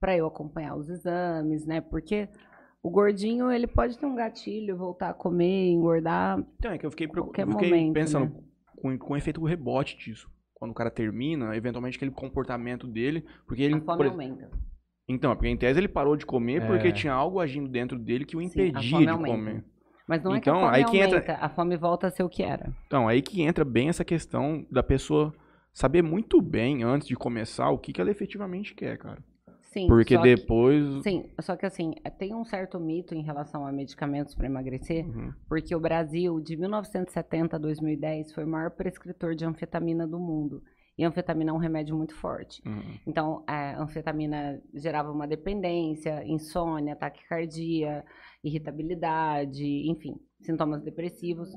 [0.00, 2.28] para eu acompanhar os exames, né, porque
[2.82, 6.44] o gordinho, ele pode ter um gatilho, voltar a comer, engordar.
[6.58, 8.42] Então, é que eu fiquei, eu fiquei momento, pensando né?
[8.76, 10.28] com, com o efeito rebote disso.
[10.54, 13.24] Quando o cara termina, eventualmente aquele comportamento dele.
[13.46, 13.74] Porque ele.
[13.76, 14.06] A fome por...
[14.06, 14.50] aumenta.
[15.08, 16.66] Então, porque em tese ele parou de comer é.
[16.66, 19.36] porque tinha algo agindo dentro dele que o impedia Sim, de aumenta.
[19.36, 19.64] comer.
[20.08, 21.34] Mas não então, é que a então, fome aí aumenta, entra...
[21.36, 22.72] a fome volta a ser o que era.
[22.86, 25.32] Então, aí que entra bem essa questão da pessoa
[25.72, 29.22] saber muito bem, antes de começar, o que, que ela efetivamente quer, cara.
[29.72, 29.86] Sim.
[29.86, 30.96] Porque depois.
[30.96, 34.46] Que, sim, só que assim, é, tem um certo mito em relação a medicamentos para
[34.46, 35.32] emagrecer, uhum.
[35.48, 40.62] porque o Brasil, de 1970 a 2010, foi o maior prescritor de anfetamina do mundo.
[40.98, 42.60] E anfetamina é um remédio muito forte.
[42.66, 42.98] Uhum.
[43.06, 48.04] Então, a anfetamina gerava uma dependência, insônia, taquicardia,
[48.44, 51.48] irritabilidade, enfim, sintomas depressivos.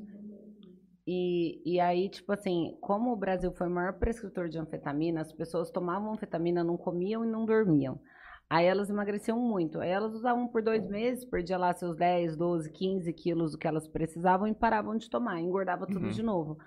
[1.07, 5.31] E, e aí, tipo assim, como o Brasil foi o maior prescritor de anfetamina, as
[5.31, 7.99] pessoas tomavam anfetamina, não comiam e não dormiam.
[8.49, 9.79] Aí elas emagreciam muito.
[9.79, 13.67] Aí elas usavam por dois meses, perdia lá seus 10, 12, 15 quilos do que
[13.67, 16.11] elas precisavam e paravam de tomar, engordava tudo uhum.
[16.11, 16.57] de novo.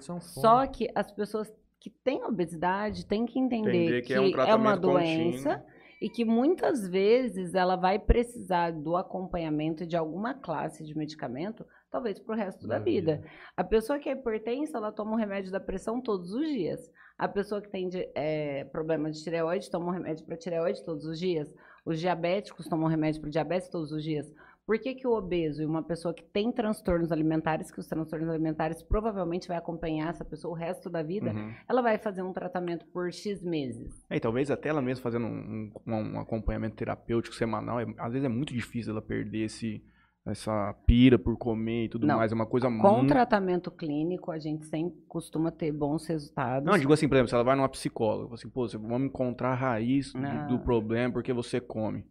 [0.00, 4.20] São Só que as pessoas que têm obesidade têm que entender, entender que, que, é,
[4.20, 5.70] um é uma doença contínuo.
[6.00, 12.18] e que muitas vezes ela vai precisar do acompanhamento de alguma classe de medicamento talvez
[12.18, 13.22] para o resto da vida.
[13.56, 16.92] A pessoa que é hipertensa, ela toma um remédio da pressão todos os dias.
[17.16, 21.18] A pessoa que tem é, problema de tireoide toma um remédio para tireoide todos os
[21.18, 21.52] dias.
[21.86, 24.30] Os diabéticos tomam um remédio para diabetes todos os dias.
[24.66, 28.28] Por que, que o obeso e uma pessoa que tem transtornos alimentares, que os transtornos
[28.28, 31.54] alimentares provavelmente vai acompanhar essa pessoa o resto da vida, uhum.
[31.68, 34.04] ela vai fazer um tratamento por X meses.
[34.10, 38.12] É, e talvez até ela mesma fazendo um, um, um acompanhamento terapêutico semanal, é, às
[38.12, 39.80] vezes é muito difícil ela perder esse,
[40.26, 42.16] essa pira por comer e tudo Não.
[42.16, 42.32] mais.
[42.32, 43.00] É uma coisa Com muito.
[43.00, 46.66] Com tratamento clínico, a gente sempre costuma ter bons resultados.
[46.66, 49.54] Não, digo assim, por exemplo, se ela vai numa psicóloga, assim, pô, vamos encontrar a
[49.54, 52.04] raiz do, do, problema porque você come.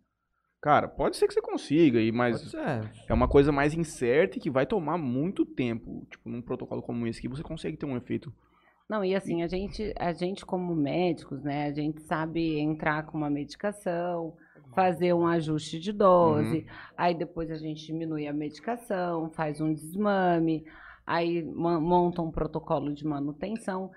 [0.61, 2.53] Cara, pode ser que você consiga, mas
[3.07, 6.07] é uma coisa mais incerta e que vai tomar muito tempo.
[6.09, 8.33] Tipo, num protocolo como esse que você consegue ter um efeito.
[8.89, 13.17] Não, e assim, a gente, a gente como médicos, né, a gente sabe entrar com
[13.17, 14.35] uma medicação,
[14.75, 16.65] fazer um ajuste de dose, uhum.
[16.97, 20.65] aí depois a gente diminui a medicação, faz um desmame,
[21.07, 23.89] aí monta um protocolo de manutenção.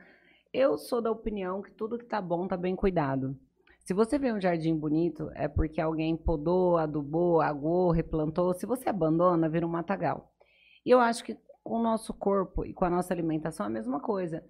[0.53, 3.37] Eu sou da opinião que tudo que tá bom tá bem cuidado.
[3.85, 8.55] Se você vê um jardim bonito, é porque alguém podou, adubou, aguou, replantou.
[8.55, 10.31] Se você abandona, vira um matagal.
[10.85, 13.73] E eu acho que com o nosso corpo e com a nossa alimentação é a
[13.73, 14.45] mesma coisa.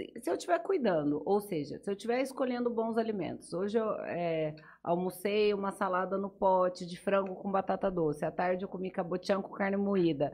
[0.00, 3.92] Se, se eu estiver cuidando, ou seja, se eu estiver escolhendo bons alimentos, hoje eu
[4.04, 8.90] é, almocei uma salada no pote de frango com batata doce, à tarde eu comi
[8.90, 10.32] cabotião com carne moída,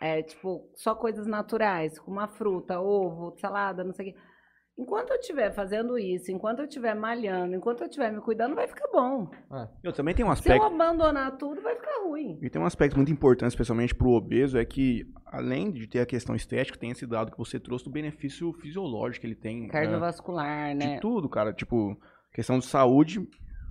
[0.00, 4.20] é, tipo, só coisas naturais, com uma fruta, ovo, salada, não sei o quê.
[4.78, 8.68] Enquanto eu estiver fazendo isso, enquanto eu estiver malhando, enquanto eu estiver me cuidando, vai
[8.68, 9.26] ficar bom.
[9.50, 9.68] É.
[9.82, 10.62] Eu também tenho um aspecto.
[10.62, 12.38] Se eu abandonar tudo, vai ficar ruim.
[12.42, 16.00] E tem um aspecto muito importante, especialmente para o obeso, é que, além de ter
[16.00, 19.66] a questão estética, tem esse dado que você trouxe do benefício fisiológico que ele tem.
[19.68, 20.94] Cardiovascular, é, né?
[20.96, 21.54] De tudo, cara.
[21.54, 21.98] Tipo,
[22.34, 23.26] questão de saúde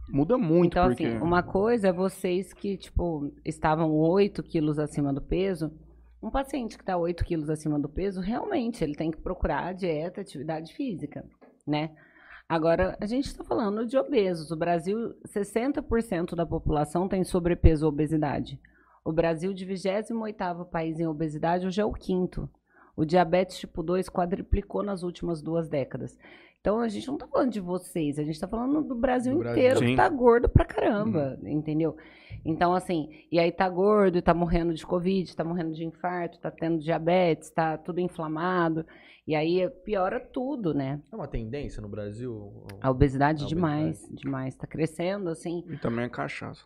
[0.09, 0.73] muda muito.
[0.73, 1.05] Então, porque...
[1.05, 5.71] assim, uma coisa é vocês que, tipo, estavam 8 quilos acima do peso.
[6.25, 10.21] Um paciente que está 8 quilos acima do peso, realmente, ele tem que procurar dieta,
[10.21, 11.23] atividade física,
[11.67, 11.91] né?
[12.49, 14.49] Agora, a gente está falando de obesos.
[14.49, 18.59] O Brasil, 60% da população tem sobrepeso ou obesidade.
[19.05, 22.49] O Brasil, de 28º país em obesidade, hoje é o quinto.
[22.95, 26.17] O diabetes tipo 2 quadriplicou nas últimas duas décadas.
[26.61, 29.39] Então, a gente não está falando de vocês, a gente está falando do Brasil Do
[29.39, 29.59] Brasil.
[29.61, 31.95] inteiro, que está gordo pra caramba, entendeu?
[32.43, 36.39] Então, assim, e aí tá gordo, e tá morrendo de Covid, tá morrendo de infarto,
[36.39, 38.83] tá tendo diabetes, tá tudo inflamado.
[39.27, 41.01] E aí piora tudo, né?
[41.11, 42.65] É uma tendência no Brasil?
[42.81, 44.55] A obesidade A demais, demais.
[44.55, 46.63] Tá crescendo, assim, E também é cachaça.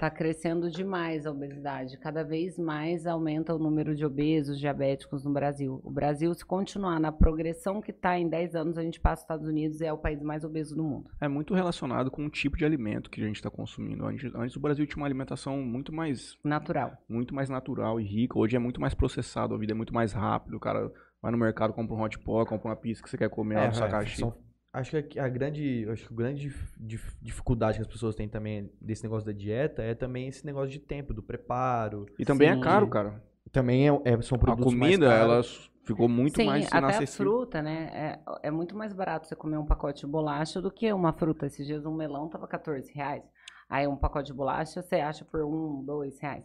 [0.00, 1.98] Tá crescendo demais a obesidade.
[1.98, 5.78] Cada vez mais aumenta o número de obesos, diabéticos no Brasil.
[5.84, 9.24] O Brasil, se continuar na progressão que tá em 10 anos, a gente passa os
[9.24, 11.10] Estados Unidos e é o país mais obeso do mundo.
[11.20, 14.06] É muito relacionado com o tipo de alimento que a gente está consumindo.
[14.06, 16.96] Antes, antes o Brasil tinha uma alimentação muito mais, Natural.
[17.06, 18.38] muito mais natural e rica.
[18.38, 20.56] Hoje é muito mais processado, a vida é muito mais rápido.
[20.56, 23.28] O cara vai no mercado, compra um hot pot, compra uma pizza que você quer
[23.28, 24.28] comer lá no sua caixinha.
[24.28, 27.88] É, são- acho que a grande, acho que a grande dif- dif- dificuldade que as
[27.88, 32.06] pessoas têm também desse negócio da dieta é também esse negócio de tempo, do preparo.
[32.18, 32.54] E também Sim.
[32.54, 33.22] é caro, cara.
[33.52, 35.42] Também é, é- são A produtos mais comida, ela
[35.84, 37.32] ficou muito Sim, mais até a inacessível.
[37.32, 37.90] fruta, né?
[37.92, 41.46] É, é muito mais barato você comer um pacote de bolacha do que uma fruta.
[41.46, 43.22] Esses dias um melão tava 14 reais.
[43.68, 46.44] Aí um pacote de bolacha você acha por um, dois reais.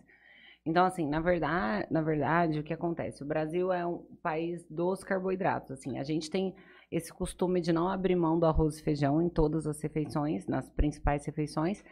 [0.66, 3.24] Então, assim, na verdade, na verdade, o que acontece?
[3.24, 5.72] O Brasil é um país dos carboidratos.
[5.72, 6.56] Assim, a gente tem
[6.91, 10.69] esse costume de não abrir mão do arroz e feijão em todas as refeições, nas
[10.69, 11.84] principais refeições.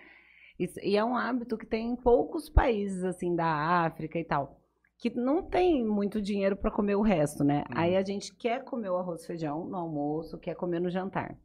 [0.59, 4.59] E é um hábito que tem em poucos países, assim, da África e tal
[5.03, 7.65] que não tem muito dinheiro para comer o resto, né?
[7.69, 7.77] Uhum.
[7.77, 11.37] Aí a gente quer comer o arroz e feijão no almoço, quer comer no jantar.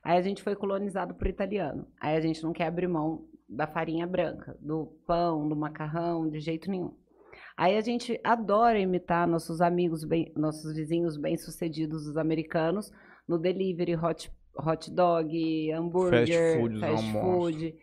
[0.00, 1.88] Aí a gente foi colonizado por italiano.
[2.00, 6.38] Aí a gente não quer abrir mão da farinha branca, do pão, do macarrão, de
[6.38, 6.94] jeito nenhum.
[7.56, 12.92] Aí a gente adora imitar nossos amigos, bem, nossos vizinhos bem-sucedidos, os americanos,
[13.28, 17.74] no delivery, hot, hot dog, hambúrguer, Fast food, fast food,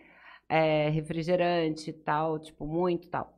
[0.50, 3.38] é, refrigerante e tal, tipo, muito tal.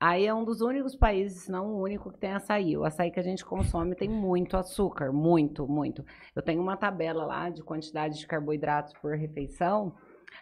[0.00, 2.76] Aí é um dos únicos países, se não o único, que tem açaí.
[2.76, 6.04] O açaí que a gente consome tem muito açúcar, muito, muito.
[6.36, 9.92] Eu tenho uma tabela lá de quantidade de carboidratos por refeição.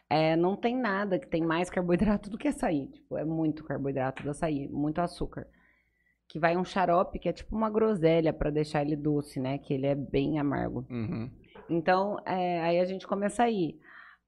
[0.09, 2.87] É, não tem nada que tem mais carboidrato do que açaí.
[2.89, 5.47] Tipo, é muito carboidrato do açaí, muito açúcar.
[6.29, 9.59] Que vai um xarope, que é tipo uma groselha para deixar ele doce, né?
[9.59, 10.85] Que ele é bem amargo.
[10.91, 11.31] Uhum.
[11.71, 13.79] Então, é, aí a gente começa a ir.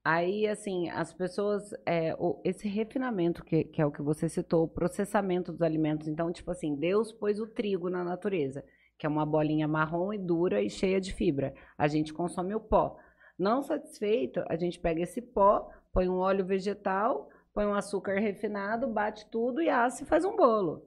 [0.03, 1.71] Aí, assim, as pessoas.
[1.85, 6.07] é, o- esse refinamento, que, que é o que você citou, o processamento dos alimentos.
[6.07, 8.63] Então, tipo assim, Deus pôs o trigo na natureza,
[8.97, 11.53] que é uma bolinha marrom e dura e cheia de fibra.
[11.77, 12.97] A gente consome o pó.
[13.39, 18.87] Não satisfeito, a gente pega esse pó, põe um óleo vegetal, põe um açúcar refinado,
[18.87, 20.83] bate tudo e assa e faz um bolo.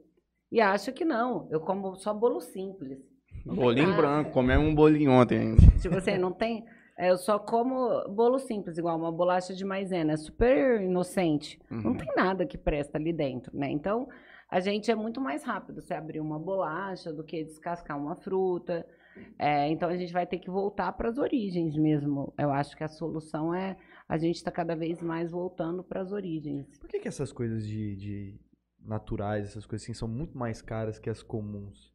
[0.50, 2.98] E acha que não, eu como só bolo simples.
[3.46, 4.00] Não Bolinho nada.
[4.02, 5.62] branco, comemos um bolinho ontem ainda.
[5.80, 6.64] Tipo assim, não tem.
[6.98, 10.12] é, Eu só como bolo simples, igual uma bolacha de maisena.
[10.12, 11.58] É super inocente.
[11.70, 11.96] Não Uhum.
[11.96, 13.70] tem nada que presta ali dentro, né?
[13.70, 14.06] Então,
[14.50, 18.86] a gente é muito mais rápido você abrir uma bolacha do que descascar uma fruta.
[19.38, 22.32] É, então, a gente vai ter que voltar para as origens mesmo.
[22.38, 23.76] Eu acho que a solução é
[24.08, 26.66] a gente está cada vez mais voltando para as origens.
[26.78, 28.40] Por que, que essas coisas de, de
[28.78, 31.92] naturais, essas coisas assim, são muito mais caras que as comuns?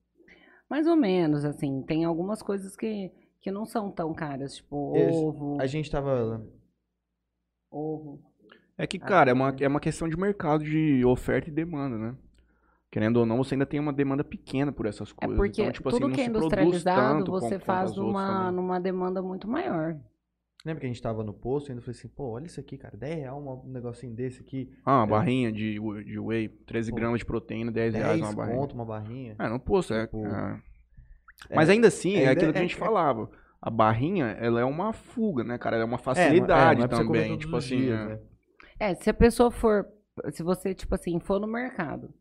[0.70, 1.84] Mais ou menos, assim.
[1.84, 5.62] Tem algumas coisas que, que não são tão caras, tipo ovo.
[5.62, 6.46] A gente tava.
[7.70, 8.20] Ovo.
[8.78, 12.18] É que, cara, é uma, é uma questão de mercado de oferta e demanda, né?
[12.92, 15.36] Querendo ou não, você ainda tem uma demanda pequena por essas É coisas.
[15.38, 19.48] porque então, tipo assim, tudo não que é industrializado você faz numa, numa demanda muito
[19.48, 19.98] maior.
[20.66, 22.78] Lembra que a gente tava no posto e ainda falei assim, pô, olha isso aqui,
[22.78, 24.70] cara, 10 reais um negocinho desse aqui.
[24.86, 25.10] Ah, uma É.
[25.10, 28.58] barrinha de, whey- de whey, 13 Pô, gramas de proteína, 10 reais 10 uma barrinha.
[28.58, 29.36] conto uma barrinha.
[29.40, 30.06] É, no posto, é.
[30.06, 30.62] Tipo, é.
[31.54, 33.30] Mas ainda assim, é ainda aquilo que a é- gente falava.
[33.62, 35.76] A barrinha, ela é uma fuga, né, cara?
[35.76, 37.38] Ela é uma É, é, facilidade é também.
[37.38, 38.06] Tipo assim, dias, é.
[38.06, 38.20] né?
[38.80, 39.88] É, se a pessoa for,
[40.32, 42.14] se você, tipo assim, for no mercado,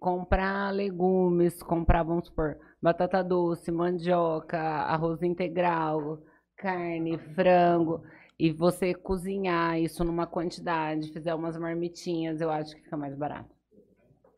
[0.00, 6.18] comprar legumes, comprar, vamos supor, batata doce, mandioca, arroz integral,
[6.56, 8.02] carne, frango,
[8.38, 13.54] e você cozinhar isso numa quantidade, fizer umas marmitinhas, eu acho que fica mais barato.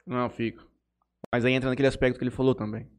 [0.04, 0.64] Não, fica.
[1.32, 2.90] Mas aí entra naquele aspecto que ele falou também.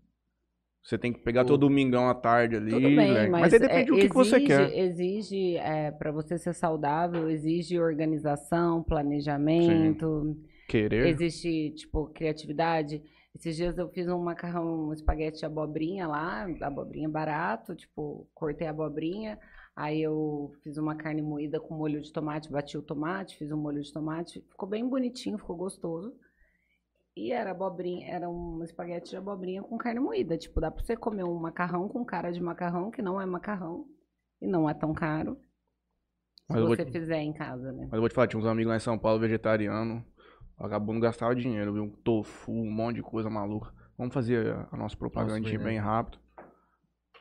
[0.82, 2.72] Você tem que pegar O- teu domingão à tarde ali.
[2.72, 3.32] Tudo bem, leque.
[3.32, 4.78] mas, aí depende é, do que, que você exige- quer.
[4.78, 5.56] Exige,
[6.00, 10.38] para você ser saudável, exige organização, planejamento,
[10.82, 11.08] Querer.
[11.08, 13.04] existe, tipo, criatividade.
[13.36, 18.68] Esses dias eu fiz um macarrão, um espaguete de abobrinha lá, abobrinha barato, tipo, cortei
[18.68, 19.40] a abobrinha,
[19.76, 23.58] Aí eu fiz uma carne moída com molho de tomate, bati o tomate, fiz um
[23.58, 26.14] molho de tomate, ficou bem bonitinho, ficou gostoso.
[27.16, 30.38] E era abobrinha, era um espaguete de abobrinha com carne moída.
[30.38, 33.88] Tipo, dá pra você comer um macarrão com cara de macarrão, que não é macarrão
[34.42, 35.36] e não é tão caro.
[35.36, 37.86] Se Mas eu vou você te- fizer em casa, né?
[37.86, 40.06] Mas eu vou te falar, tinha uns amigos lá em São Paulo vegetariano.
[40.64, 41.94] Vagabundo gastava dinheiro, viu?
[42.06, 43.70] Tofu, um monte de coisa maluca.
[43.98, 46.18] Vamos fazer a- nossa propagandinha bem rápido.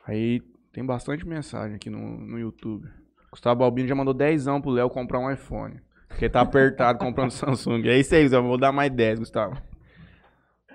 [0.07, 2.87] Aí tem bastante mensagem aqui no, no YouTube.
[3.29, 5.81] Gustavo Albino já mandou 10 pro Léo comprar um iPhone.
[6.07, 7.81] Porque tá apertado comprando Samsung.
[7.85, 8.47] É isso aí, Gustavo.
[8.47, 9.61] Vou dar mais 10, Gustavo.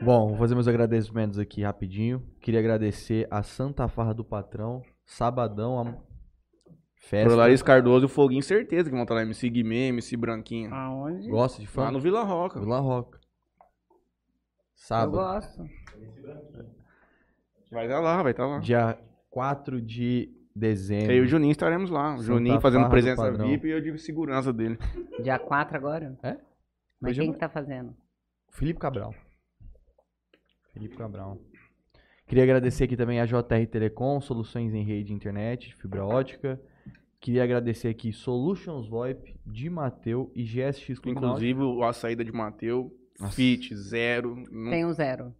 [0.03, 2.23] Bom, vou fazer meus agradecimentos aqui rapidinho.
[2.43, 5.79] Queria agradecer a Santa Farra do Patrão, sabadão,
[7.01, 7.29] festa.
[7.29, 9.23] Pro Larissa Cardoso e o Foguinho, certeza que vão estar lá.
[9.23, 10.73] MC Guimê, MC Branquinho.
[10.75, 11.29] Aonde?
[11.29, 11.91] Gosta de Lá fã?
[11.91, 12.61] no Vila Roca.
[12.61, 13.19] Vila Roca.
[13.19, 13.27] Eu
[14.75, 15.65] Sábado, gosto.
[17.71, 18.59] Vai estar lá, vai estar lá.
[18.61, 18.99] dia
[19.31, 21.13] 4 de dezembro.
[21.13, 22.15] Eu e o Juninho estaremos lá.
[22.17, 23.31] O Juninho fazendo presença.
[23.33, 24.79] VIP e eu de segurança dele.
[25.23, 26.19] Dia 4 agora?
[26.23, 26.39] É?
[27.01, 27.95] Mas Hoje quem é- que tá fazendo?
[28.51, 29.15] Felipe Cabral.
[30.73, 31.39] Felipe Cabral.
[32.27, 36.61] Queria agradecer aqui também a JR Telecom, soluções em rede de internet, fibra ótica.
[37.21, 42.31] Queria agradecer aqui Solutions VoIP, de Mateu e GSX Clube Inclusive o- a saída de
[42.33, 43.33] Mateu, Nossa.
[43.35, 44.37] fit, zero.
[44.51, 45.35] Não Tem um zero.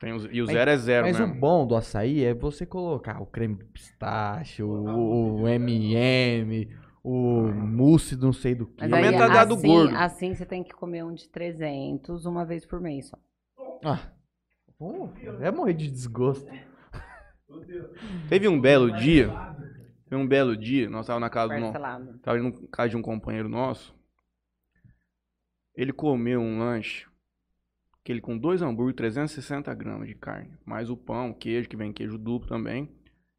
[0.00, 1.40] tem os- e o Mas- zero é zero Mas o mesmo.
[1.40, 6.68] bom do açaí é você colocar o creme de pistache, o, o M&M,
[7.04, 8.80] o mousse não sei do que.
[8.80, 9.94] Mas A aí, assim, gordo.
[9.96, 13.18] assim você tem que comer um de 300 uma vez por mês só.
[13.84, 14.00] Ah,
[14.78, 15.08] pô,
[15.40, 16.50] é morrer de desgosto.
[18.28, 19.28] Teve um belo dia.
[20.12, 20.90] Teve um belo dia.
[20.90, 21.72] Nós tava na casa do
[22.20, 23.94] tava indo na casa de um companheiro nosso.
[25.74, 27.06] Ele comeu um lanche.
[28.04, 30.52] Que ele com dois hambúrgueres, 360 gramas de carne.
[30.66, 32.94] Mais o pão, queijo, que vem queijo duplo também.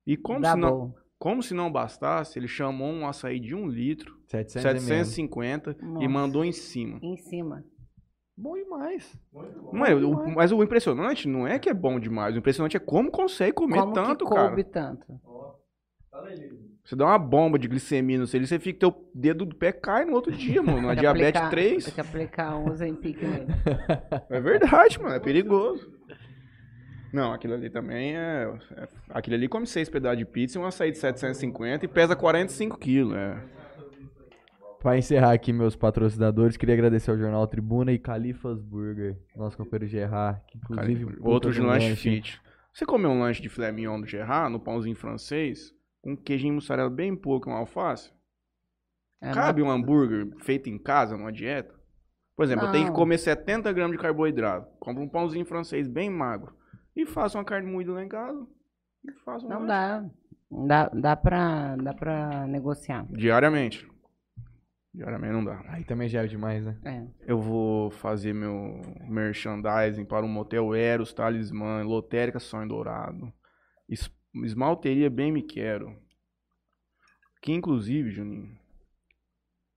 [0.08, 0.96] E como Dá se, não, bom.
[1.20, 5.06] como se não bastasse, ele chamou um açaí de um litro, 700 ml.
[5.06, 6.10] 750, e Nossa.
[6.10, 6.98] mandou em cima.
[7.04, 7.64] Em cima.
[8.36, 9.16] Bom demais.
[9.72, 12.34] Não é, o- mas o impressionante não é que é bom demais.
[12.34, 14.48] O impressionante é como consegue comer Como tanto, que cara.
[14.48, 15.22] coube tanto?
[16.84, 20.04] Você dá uma bomba de glicemia no seu, você fica, teu dedo do pé cai
[20.04, 20.89] no outro dia, mano.
[20.89, 21.86] Que diabetes aplicar- 3.
[21.86, 23.47] Tem que aplicar um Ozempic nele.
[24.30, 25.15] É verdade, mano.
[25.15, 25.91] É perigoso.
[27.13, 28.52] Não, aquilo ali também é.
[28.76, 32.15] é- aquilo ali come seis pedaços de pizza e um açaí de 750 e pesa
[32.15, 33.13] 45 quilos.
[33.15, 33.38] É.
[34.82, 39.88] Para encerrar aqui meus patrocinadores, queria agradecer ao Jornal Tribuna e Califas Burger, nosso companheiro
[39.88, 41.15] Gerard, que inclusive...
[41.21, 42.41] Outro de lanche fit.
[42.73, 45.71] Você comeu um lanche de filé mignon do Gerard, no pãozinho francês,
[46.04, 48.12] um queijinho mussarela bem pouco um alface?
[49.22, 51.74] É, Cabe um hambúrguer feito em casa, numa dieta?
[52.36, 52.98] Por exemplo, eu tenho que Não.
[52.98, 54.68] comer 70 gramas de carboidrato.
[54.80, 56.56] Compro um pãozinho francês bem magro.
[56.96, 58.46] E faço uma carne moída lá em casa.
[59.06, 60.04] E faço um Não dá.
[60.68, 63.06] Dá, dá, pra, dá pra negociar.
[63.12, 63.88] Diariamente.
[64.94, 65.63] Diariamente não dá.
[65.70, 66.78] Aí também já é demais, né?
[66.86, 67.08] É.
[67.32, 73.32] Eu vou fazer meu merchandising para o Motel Eros, Talismã, Lotérica Sonho Dourado.
[74.36, 75.96] Es- Esmalteria Bem Me Quero.
[77.41, 78.58] Que inclusive, Juninho,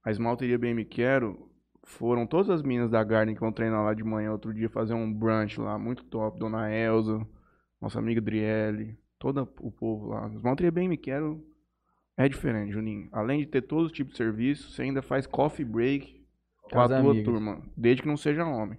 [0.05, 1.51] a esmalteria Bem Me Quero
[1.85, 4.95] foram todas as meninas da Garden que vão treinar lá de manhã outro dia fazer
[4.95, 6.38] um brunch lá, muito top.
[6.38, 7.27] Dona Elza,
[7.81, 10.29] nossa amiga Driele, todo o povo lá.
[10.29, 11.45] Esmalteria Bem Me Quero
[12.16, 13.09] é diferente, Juninho.
[13.12, 16.25] Além de ter todo tipo de serviço, você ainda faz coffee break
[16.62, 18.79] com a tua turma, desde que não seja homem.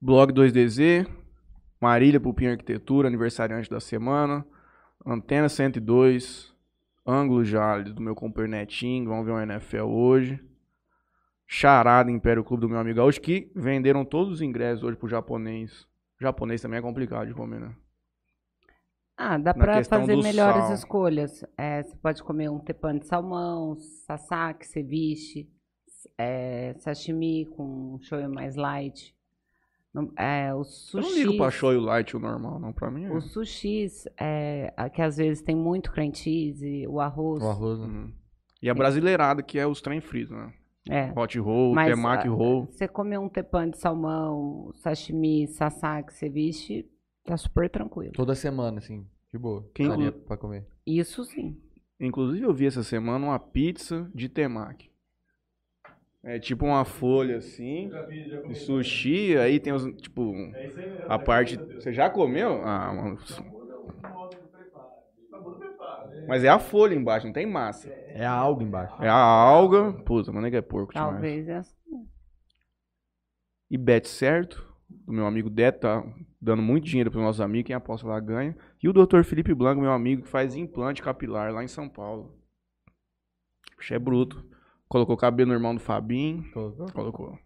[0.00, 1.06] Blog 2DZ,
[1.80, 4.44] Marília Pupim Arquitetura, aniversariante da semana.
[5.04, 6.54] Antena 102,
[7.06, 10.38] Ângulo Jales, do meu companheiro Netinho, vamos ver um NFL hoje.
[11.46, 15.82] Charada Império Clube do meu amigo Gaúcho, que venderam todos os ingressos hoje pro japonês.
[16.20, 17.74] O japonês também é complicado de comer, né?
[19.16, 20.74] Ah, dá questão fazer melhores sal.
[20.74, 21.44] escolhas.
[21.58, 25.50] É, você pode comer um tepan de salmão, sasaki, ceviche,
[26.16, 29.14] é, sashimi com um shoyu mais light.
[29.92, 32.72] Não- é, o Eu sushi, não ligo pra shoyu light o normal, não.
[32.72, 33.12] Pra mim é.
[33.12, 37.42] Os sushis, é, a- que às vezes tem muito cream cheese, o arroz.
[37.42, 37.86] O arroz, né?
[37.86, 38.12] Uhum.
[38.62, 40.52] E a brasileirada, que é os trem fritos, né?
[40.88, 41.12] É.
[41.18, 42.66] Hot roll, Mas, temaki ah, roll.
[42.66, 46.88] Você comer um tepan de salmão, sashimi, sasaki, ceviche,
[47.24, 48.12] tá super tranquilo.
[48.12, 49.68] Toda semana, assim, de boa.
[49.74, 50.66] Quem Daria inclu- pra comer.
[50.86, 51.60] Isso sim.
[51.98, 54.89] Inclusive, eu vi essa semana uma pizza de temaki.
[56.22, 57.92] É tipo uma folha assim,
[58.46, 60.32] de sushi, aí tem os, tipo,
[61.06, 61.58] a parte...
[61.78, 62.62] Você já comeu?
[62.64, 63.16] Ah, uma-
[66.26, 67.92] Mas é a folha embaixo, não tem massa.
[68.14, 68.94] É a alga embaixo.
[69.02, 69.92] É a alga...
[70.04, 71.12] Puta, mano, é que é porco demais.
[71.12, 71.74] Talvez essa.
[73.70, 76.04] E bet certo, do meu amigo Deto, tá
[76.40, 78.56] dando muito dinheiro para os nossos amigos, quem aposta lá ganha.
[78.82, 79.22] E o Dr.
[79.24, 82.36] Felipe Blanco, meu amigo, que faz implante capilar lá em São Paulo.
[83.76, 84.44] Puxa, é bruto.
[84.90, 86.42] Colocou cabelo no irmão do Fabinho.
[86.50, 86.92] Colocou?
[86.92, 87.38] Colocou.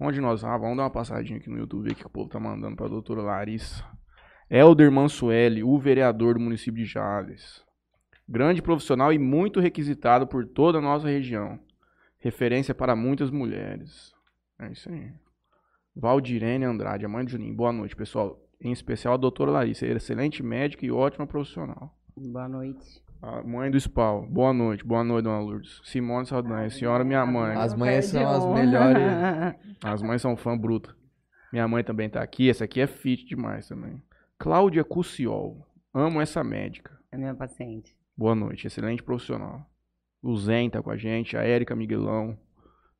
[0.00, 0.42] Onde nós?
[0.42, 2.74] Ah, vamos dar uma passadinha aqui no YouTube, ver o que o povo tá mandando
[2.74, 3.84] pra doutora Larissa.
[4.50, 7.64] Helder Mansueli, o vereador do município de Jales.
[8.28, 11.60] Grande profissional e muito requisitado por toda a nossa região.
[12.18, 14.12] Referência para muitas mulheres.
[14.58, 15.12] É isso aí.
[15.94, 17.54] Valdirene Andrade, a mãe do Juninho.
[17.54, 18.36] Boa noite, pessoal.
[18.60, 21.96] Em especial a doutora Larissa, excelente médica e ótima profissional.
[22.16, 23.00] Boa noite.
[23.20, 24.26] A mãe do Spal.
[24.26, 25.80] Boa noite, boa noite, dona Lourdes.
[25.84, 27.56] Simone Saldanha, senhora minha mãe.
[27.56, 29.02] As mães são as melhores.
[29.82, 30.94] As mães são fã bruta.
[31.52, 32.48] Minha mãe também tá aqui.
[32.48, 34.02] Essa aqui é fit demais também.
[34.38, 35.66] Cláudia Cuciol.
[35.92, 36.96] Amo essa médica.
[37.10, 37.96] É minha paciente.
[38.16, 38.66] Boa noite.
[38.66, 39.64] Excelente profissional.
[40.22, 41.36] O Zen tá com a gente.
[41.36, 42.36] A Érica Miguelão.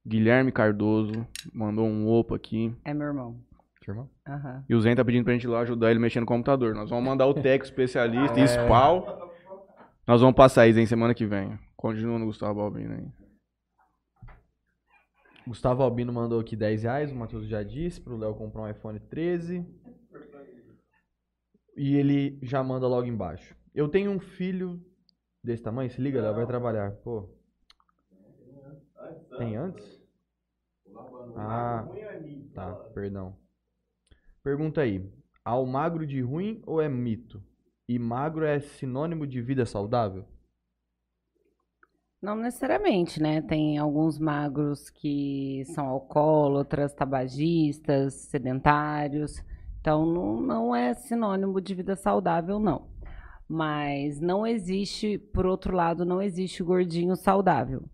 [0.07, 1.27] Guilherme Cardoso.
[1.53, 2.75] Mandou um opa aqui.
[2.85, 3.37] É meu irmão.
[3.85, 4.09] Seu irmão?
[4.27, 4.65] Aham.
[4.69, 6.75] E o Zen tá pedindo pra gente ir lá ajudar ele mexendo no computador.
[6.75, 8.43] Nós vamos mandar o técnico especialista É.
[8.45, 9.28] e Spal.
[10.09, 11.59] Nós vamos passar isso em semana que vem.
[11.77, 13.13] Continua no Gustavo Albino aí.
[15.47, 18.99] Gustavo Albino mandou aqui 10 reais, o Matheus já disse, pro Léo comprar um iPhone
[18.99, 19.67] 13.
[21.77, 23.55] E ele já manda logo embaixo.
[23.75, 24.83] Eu tenho um filho
[25.45, 26.93] desse tamanho, se liga, Léo, vai trabalhar.
[27.05, 27.29] Pô.
[29.37, 30.03] Tem antes?
[31.37, 31.87] Ah,
[32.55, 33.37] tá, perdão.
[34.43, 35.07] Pergunta aí.
[35.45, 37.47] Há o magro de ruim ou é mito?
[37.89, 40.25] E magro é sinônimo de vida saudável?
[42.21, 43.41] Não necessariamente, né?
[43.41, 49.43] Tem alguns magros que são alcoólatras, tabagistas, sedentários.
[49.81, 52.89] Então, não, não é sinônimo de vida saudável, não.
[53.49, 57.85] Mas não existe, por outro lado, não existe gordinho saudável.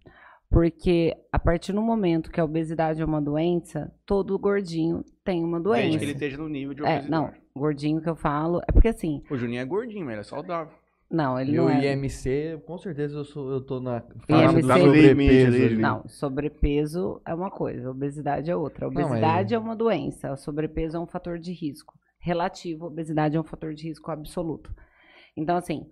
[0.51, 5.61] Porque a partir do momento que a obesidade é uma doença, todo gordinho tem uma
[5.61, 5.99] Desde doença.
[5.99, 7.11] que ele esteja no nível de É, obesidade.
[7.11, 10.25] não, gordinho que eu falo, é porque assim, O Juninho é gordinho, mas ele é
[10.25, 10.75] saudável.
[11.11, 11.93] não, ele E não o é.
[11.93, 15.81] IMC, com certeza eu, sou, eu tô na IMC do sobrepeso.
[15.81, 18.87] Não, sobrepeso é uma coisa, obesidade é outra.
[18.87, 22.87] A Não, mas- Obesidade é uma doença, o sobrepeso é um fator de risco relativo,
[22.87, 24.75] a obesidade é um fator de risco absoluto.
[25.37, 25.87] Então, assim,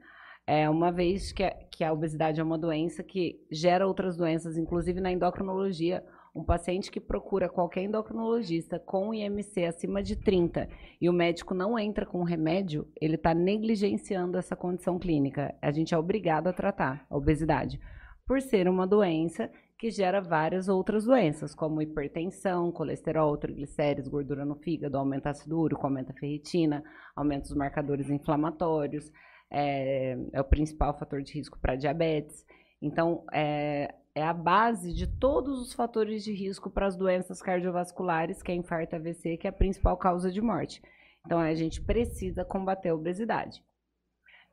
[0.46, 4.56] é uma vez que a, que a obesidade é uma doença que gera outras doenças,
[4.56, 6.02] inclusive na endocrinologia,
[6.34, 10.68] um paciente que procura qualquer endocrinologista com IMC acima de 30
[11.00, 15.54] e o médico não entra com remédio, ele está negligenciando essa condição clínica.
[15.60, 17.78] A gente é obrigado a tratar a obesidade,
[18.26, 24.54] por ser uma doença que gera várias outras doenças, como hipertensão, colesterol, triglicéridos, gordura no
[24.54, 26.84] fígado, aumenta ácido úrico, aumenta a ferritina,
[27.16, 29.10] aumenta os marcadores inflamatórios,
[29.50, 32.46] é, é o principal fator de risco para diabetes.
[32.80, 38.42] Então, é, é a base de todos os fatores de risco para as doenças cardiovasculares,
[38.42, 40.82] que é infarto AVC, que é a principal causa de morte.
[41.24, 43.62] Então, a gente precisa combater a obesidade.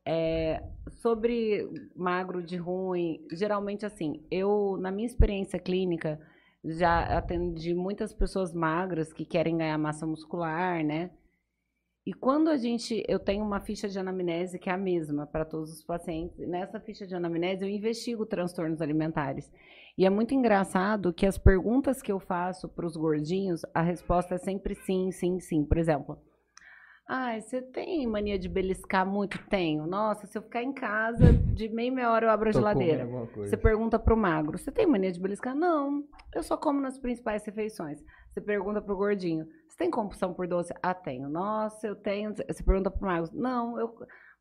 [0.05, 0.64] É,
[1.01, 6.20] sobre magro de ruim, geralmente assim, eu, na minha experiência clínica,
[6.64, 11.12] já atendi muitas pessoas magras que querem ganhar massa muscular, né?
[12.06, 15.45] E quando a gente, eu tenho uma ficha de anamnese que é a mesma para
[15.45, 16.38] todos os pacientes.
[16.47, 19.52] Nessa ficha de anamnese eu investigo transtornos alimentares.
[19.97, 24.36] E é muito engraçado que as perguntas que eu faço para os gordinhos, a resposta
[24.36, 25.66] é sempre sim, sim, sim.
[25.66, 26.18] Por exemplo,
[27.12, 29.38] ah, você tem mania de beliscar muito?
[29.50, 29.88] Tenho.
[29.88, 33.08] Nossa, se eu ficar em casa, de meia meia hora eu abro a Tô geladeira.
[33.36, 35.56] Você pergunta pro magro, você tem mania de beliscar?
[35.56, 36.04] Não,
[36.36, 38.00] eu só como nas principais refeições.
[38.32, 40.73] Você pergunta pro gordinho, você tem compulsão por doce?
[40.82, 41.27] Ah, tenho.
[41.27, 42.34] Nossa, eu tenho.
[42.36, 43.93] Você pergunta pro magro, não, eu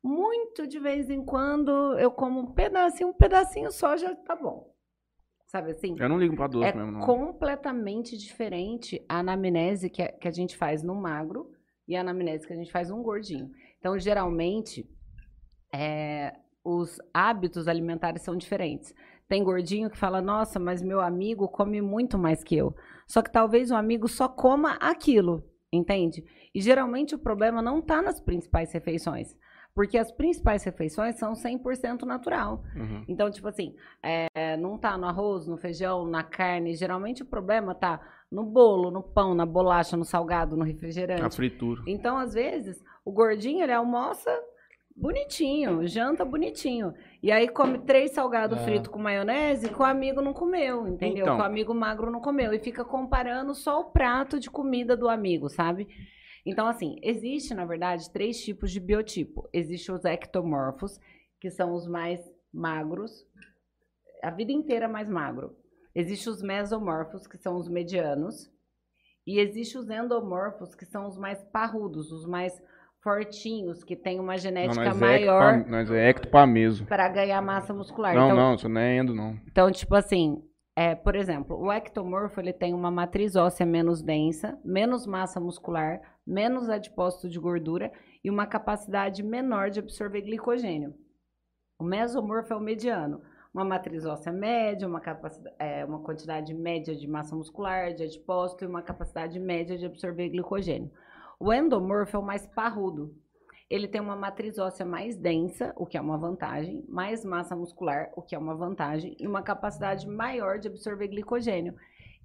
[0.03, 4.73] muito de vez em quando eu como um pedacinho, um pedacinho só já tá bom.
[5.47, 5.95] Sabe assim?
[5.99, 7.01] Eu não ligo pra doce É mesmo, não.
[7.01, 11.51] completamente diferente a anamnese que a, que a gente faz no magro
[11.87, 13.49] e a anamnese que a gente faz no gordinho.
[13.79, 14.87] Então, geralmente,
[15.73, 16.33] é,
[16.63, 18.93] os hábitos alimentares são diferentes.
[19.29, 22.75] Tem gordinho que fala, nossa, mas meu amigo come muito mais que eu.
[23.07, 26.25] Só que talvez o amigo só coma aquilo, entende?
[26.53, 29.37] E geralmente o problema não está nas principais refeições.
[29.75, 32.63] Porque as principais refeições são 100% natural.
[32.75, 33.05] Uhum.
[33.07, 36.75] Então, tipo assim, é, não tá no arroz, no feijão, na carne.
[36.75, 38.01] Geralmente o problema tá
[38.31, 41.21] no bolo, no pão, na bolacha, no salgado, no refrigerante.
[41.21, 41.83] A fritura.
[41.85, 44.29] Então, às vezes, o gordinho, ele almoça
[44.99, 46.93] bonitinho, janta bonitinho.
[47.23, 48.63] E aí come três salgados É.
[48.63, 51.23] fritos com maionese que o amigo não comeu, entendeu?
[51.23, 51.37] Então.
[51.37, 52.53] Que o amigo magro não comeu.
[52.53, 55.87] E fica comparando só o prato de comida do amigo, sabe?
[56.45, 59.47] Então, assim, existe, na verdade, três tipos de biotipo.
[59.53, 60.99] Existe os ectomorfos,
[61.39, 62.19] que são os mais
[62.53, 63.25] magros,
[64.21, 65.55] a vida inteira mais magro.
[65.95, 68.51] Existe os mesomorfos, que são os medianos.
[69.25, 72.53] E existe os endomorfos, que são os mais parrudos, os mais
[73.01, 76.13] fortinhos, que tem uma Não, genética nós, é maior ectopa, nós é
[76.85, 78.13] para ganhar massa muscular.
[78.13, 79.39] Não, então, não, isso não é endo, não.
[79.47, 80.43] então, tipo assim,
[80.75, 85.99] é, por exemplo, o ectomorfo ele tem uma matriz óssea menos densa, menos massa muscular,
[86.25, 87.91] menos adipócito de gordura
[88.23, 90.93] e uma capacidade menor de absorver glicogênio.
[91.79, 93.21] O mesomorfo é o mediano,
[93.53, 98.63] uma matriz óssea média, uma, capacidade, é, uma quantidade média de massa muscular, de adipócito
[98.63, 100.91] e uma capacidade média de absorver glicogênio.
[101.39, 103.15] O endomorfo é o mais parrudo.
[103.69, 108.11] Ele tem uma matriz óssea mais densa, o que é uma vantagem, mais massa muscular,
[108.13, 111.75] o que é uma vantagem, e uma capacidade maior de absorver glicogênio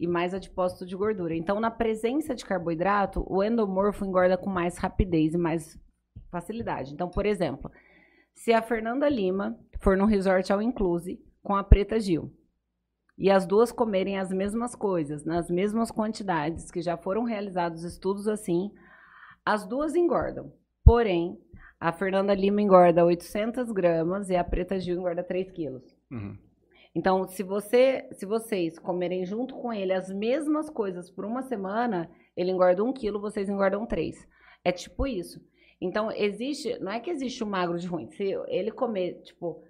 [0.00, 1.36] e mais adipócito de gordura.
[1.36, 5.78] Então, na presença de carboidrato, o endomorfo engorda com mais rapidez e mais
[6.28, 6.92] facilidade.
[6.92, 7.70] Então, por exemplo,
[8.34, 12.32] se a Fernanda Lima for no resort ao inclusive com a Preta Gil
[13.16, 18.26] e as duas comerem as mesmas coisas, nas mesmas quantidades, que já foram realizados estudos
[18.26, 18.72] assim,
[19.44, 20.52] as duas engordam.
[20.84, 21.38] Porém,
[21.78, 25.84] a Fernanda Lima engorda 800 gramas e a Preta Gil engorda 3 quilos.
[26.10, 26.36] Uhum.
[26.94, 32.08] Então, se, você, se vocês comerem junto com ele as mesmas coisas por uma semana,
[32.36, 34.16] ele engorda um quilo, vocês engordam três.
[34.64, 35.40] É tipo isso.
[35.80, 36.78] Então, existe.
[36.78, 38.08] Não é que existe o magro de ruim.
[38.10, 39.62] Se ele comer, tipo.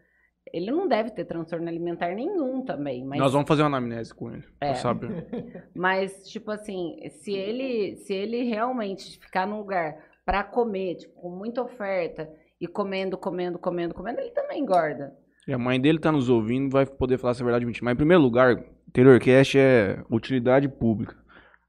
[0.53, 3.05] Ele não deve ter transtorno alimentar nenhum também.
[3.05, 4.45] Mas, Nós vamos fazer uma anamnese com ele.
[4.61, 4.69] É.
[4.69, 5.69] Pra saber.
[5.75, 11.31] mas tipo assim, se ele, se ele realmente ficar num lugar para comer, tipo, com
[11.31, 12.31] muita oferta,
[12.61, 15.13] e comendo, comendo, comendo, comendo, ele também engorda.
[15.47, 17.85] E a mãe dele tá nos ouvindo, vai poder falar se é verdade ou mentira.
[17.85, 18.57] Mas em primeiro lugar,
[18.93, 21.17] Terrorcast é utilidade pública.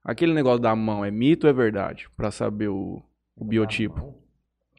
[0.04, 2.08] Aquele negócio da mão é mito ou é verdade?
[2.16, 3.02] Pra saber o,
[3.36, 4.16] o biotipo.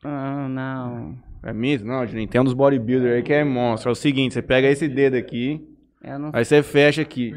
[0.03, 1.18] Ah, não.
[1.47, 1.84] É mito?
[1.84, 3.88] Não, gente, tem um dos bodybuilders aí que é monstro.
[3.90, 5.64] É o seguinte, você pega esse dedo aqui,
[6.03, 7.32] não aí você fecha aqui.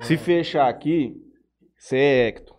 [0.00, 1.16] Se fechar aqui,
[1.76, 2.54] você é ecto.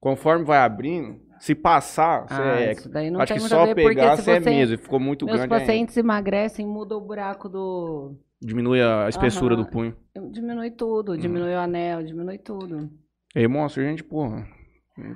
[0.00, 2.88] Conforme vai abrindo, se passar, você Ah, é ecto.
[2.88, 4.78] daí não Acho tem que só ver, porque pegar, se você é você- meso.
[4.78, 8.14] Ficou muito Meus grande, é pacientes emagrecem, muda o buraco do.
[8.40, 9.62] diminui a espessura Aham.
[9.64, 9.94] do punho.
[10.32, 11.16] Diminui tudo, Hum.
[11.18, 12.88] diminui o anel, diminui tudo.
[13.36, 14.46] Aí mostra, gente, porra.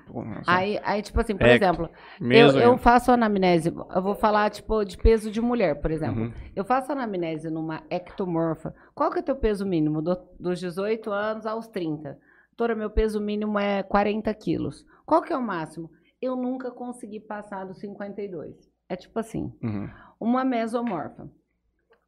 [0.06, 1.64] Porra só- Aí, aí, tipo assim, por Ecto.
[1.64, 6.24] exemplo, eu, eu faço anamnese, eu vou falar, tipo, de peso de mulher, por exemplo.
[6.24, 6.32] Uhum.
[6.54, 8.74] Eu faço anamnese numa ectomorfa.
[8.94, 10.00] Qual que é o teu peso mínimo?
[10.00, 12.18] Do- dos 18 anos aos 30.
[12.50, 14.86] Doutora, meu peso mínimo é 40 quilos.
[15.04, 15.90] Qual que é o máximo?
[16.22, 18.54] Eu nunca consegui passar dos 52.
[18.88, 19.90] É tipo assim, Uhum.
[20.20, 21.28] uma mesomorfa.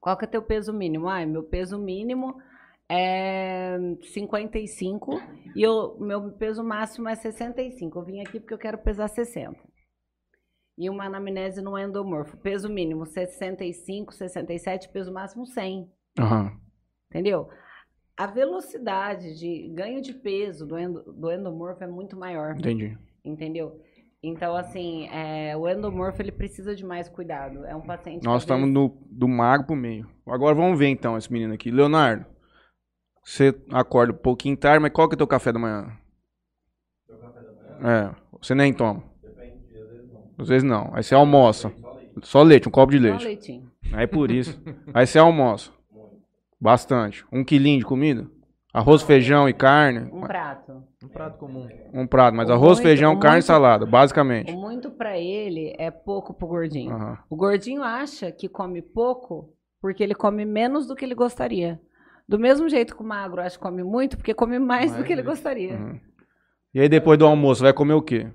[0.01, 1.09] Qual que é teu peso mínimo?
[1.09, 2.37] Ai, meu peso mínimo
[2.91, 3.77] é
[4.13, 5.21] 55
[5.55, 7.99] e o meu peso máximo é 65.
[7.99, 9.57] Eu vim aqui porque eu quero pesar 60.
[10.79, 12.37] E uma anamnese no endomorfo.
[12.37, 15.91] Peso mínimo 65, 67, peso máximo 100.
[16.19, 16.53] Aham.
[17.11, 17.49] Entendeu?
[18.17, 22.57] A velocidade de ganho de peso do, endo, do endomorfo é muito maior.
[22.59, 22.97] Entendi.
[23.25, 23.81] Entendeu?
[24.23, 27.65] Então, assim, é, o endomorfo ele precisa de mais cuidado.
[27.65, 28.25] É um paciente.
[28.25, 30.09] Nós estamos vezes- no, do mago pro meio.
[30.27, 31.71] Agora vamos ver então esse menino aqui.
[31.71, 32.27] Leonardo,
[33.29, 35.91] você acorda um pouquinho tarde, mas qual que é o teu café da manhã?
[37.83, 39.03] É, você nem toma.
[40.39, 40.91] Às vezes não.
[40.95, 41.73] Aí você almoça.
[42.23, 43.25] Só leite, um copo de Só leite.
[43.25, 43.71] leitinho.
[43.93, 44.59] Aí por isso.
[44.95, 45.71] Aí você almoça.
[46.61, 47.25] Bastante.
[47.33, 48.27] Um quilinho de comida.
[48.73, 50.11] Arroz, feijão e carne.
[50.13, 50.83] Um prato.
[51.03, 51.67] Um prato comum.
[51.95, 54.53] Um prato, mas O arroz, muito- feijão, o carne e muito- salada, basicamente.
[54.53, 56.93] O muito pra ele é pouco pro gordinho.
[56.95, 57.19] Aham.
[57.31, 59.51] O gordinho acha que come pouco
[59.81, 61.81] porque ele come menos do que ele gostaria.
[62.29, 65.07] Do mesmo jeito que o magro acha que come muito porque come mais, do Mais
[65.07, 65.31] que ele mesmo.
[65.31, 65.75] gostaria.
[65.75, 66.01] Uhum.
[66.75, 68.29] E aí depois do almoço, vai comer o quê?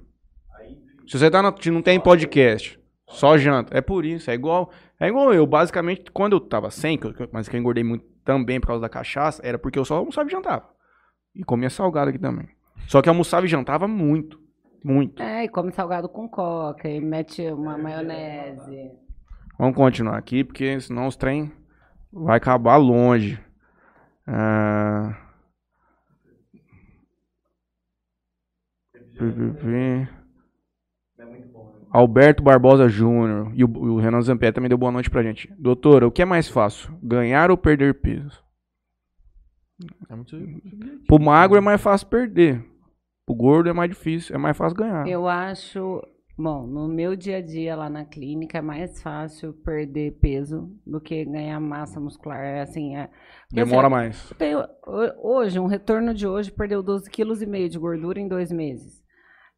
[1.07, 3.77] Se você tá na, não tem podcast, só janta.
[3.77, 5.45] É por isso, é igual, é igual eu.
[5.45, 6.97] Basicamente, quando eu tava sem,
[7.31, 10.29] mas que eu engordei muito também por causa da cachaça, era porque eu só almoçava
[10.29, 10.69] e jantava.
[11.35, 12.47] E comia salgado aqui também.
[12.87, 14.39] Só que almoçava e jantava muito.
[14.83, 15.21] Muito.
[15.21, 18.91] É, e come salgado com coca, e mete uma maionese.
[19.59, 21.51] Vamos continuar aqui, porque senão os trem
[22.11, 23.39] vai acabar longe.
[24.33, 25.17] Ah...
[29.17, 30.07] PPP.
[31.91, 35.53] Alberto Barbosa Júnior e o, o Renan Zampé também deu boa noite pra gente.
[35.59, 36.97] Doutora, o que é mais fácil?
[37.03, 38.41] Ganhar ou perder peso?
[40.09, 40.37] É muito.
[41.05, 42.63] Pro magro é mais fácil perder.
[43.25, 45.05] Pro gordo é mais difícil, é mais fácil ganhar.
[45.07, 46.01] Eu acho,
[46.41, 50.99] bom, no meu dia a dia lá na clínica é mais fácil perder peso do
[50.99, 52.39] que ganhar massa muscular.
[52.43, 53.09] É assim, é.
[53.51, 54.31] Demora assim, mais.
[54.31, 58.51] eu tenho- ho- hoje, um retorno de hoje perdeu 12,5 kg de gordura em dois
[58.51, 59.01] meses.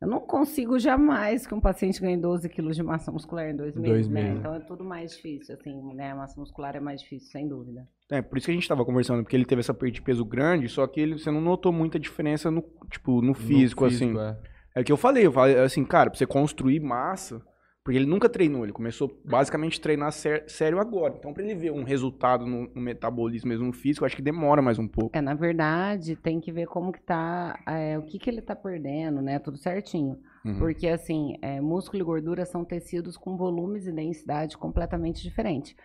[0.01, 3.73] Eu não consigo jamais que um paciente ganhe 12 quilos de massa muscular em dois
[3.73, 4.21] meses, Dois né?
[4.23, 4.39] meses.
[4.39, 6.11] Então é tudo mais difícil, assim, né?
[6.11, 7.87] A massa muscular é mais difícil, sem dúvida.
[8.11, 10.25] É, por isso que a gente tava conversando, porque ele teve essa perda de peso
[10.25, 12.61] grande, só que ele, você não notou muita diferença no,
[12.91, 14.17] tipo, no físico, No assim.
[14.19, 14.37] é.
[14.75, 17.41] É o que eu falei, eu falei assim, cara, pra você construir massa,
[17.83, 21.15] porque ele nunca treinou, ele começou basicamente a treinar sé- sério agora.
[21.17, 24.21] Então, pra ele ver um resultado no, no metabolismo mesmo no físico, eu acho que
[24.21, 25.15] demora mais um pouco.
[25.15, 28.55] É, na verdade, tem que ver como que tá, é, o que que ele tá
[28.55, 29.37] perdendo, né?
[29.37, 30.17] Tudo certinho.
[30.45, 30.57] Uhum.
[30.57, 35.75] Porque, assim, é, músculo e gordura são tecidos com volumes e densidade completamente diferentes.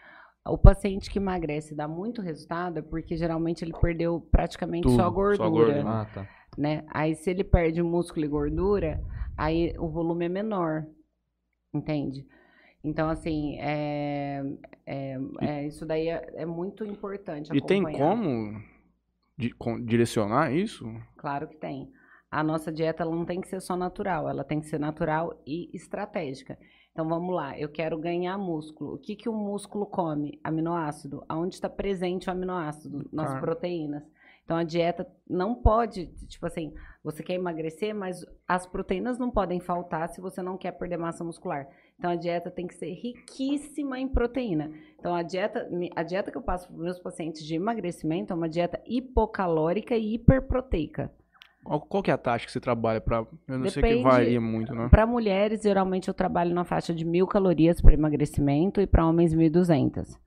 [0.46, 4.96] O paciente que emagrece e dá muito resultado é porque geralmente ele perdeu praticamente Tudo,
[4.96, 5.84] só só gordura, gordura.
[5.84, 6.26] Ah, tá.
[6.56, 6.84] Né?
[6.88, 9.02] Aí se ele perde músculo e gordura,
[9.36, 10.86] aí o volume é menor,
[11.72, 12.26] entende?
[12.82, 14.42] Então, assim, é,
[14.86, 18.60] é- é- isso daí é, é muito importante E tem como
[19.36, 20.84] di- com- direcionar isso?
[21.16, 21.90] Claro que tem.
[22.30, 25.40] A nossa dieta ela não tem que ser só natural, ela tem que ser natural
[25.46, 26.58] e estratégica.
[26.92, 28.94] Então vamos lá, eu quero ganhar músculo.
[28.94, 30.38] O que, que o músculo come?
[30.42, 31.24] Aminoácido.
[31.28, 33.08] Aonde está presente o aminoácido?
[33.12, 33.40] Nas Carne.
[33.40, 34.02] proteínas.
[34.48, 36.72] Então a dieta não pode, tipo assim,
[37.04, 41.22] você quer emagrecer, mas as proteínas não podem faltar se você não quer perder massa
[41.22, 41.68] muscular.
[41.98, 44.72] Então a dieta tem que ser riquíssima em proteína.
[44.98, 48.36] Então a dieta, a dieta que eu passo para os meus pacientes de emagrecimento é
[48.36, 51.12] uma dieta hipocalórica e hiperproteica.
[51.62, 53.26] Qual, que é a taxa que você trabalha pra...
[53.46, 54.88] Eu não sei que Depende- varia muito, né?
[54.88, 59.34] Para mulheres, geralmente eu trabalho na faixa de mil calorias para emagrecimento e para homens
[59.34, 60.18] 1.200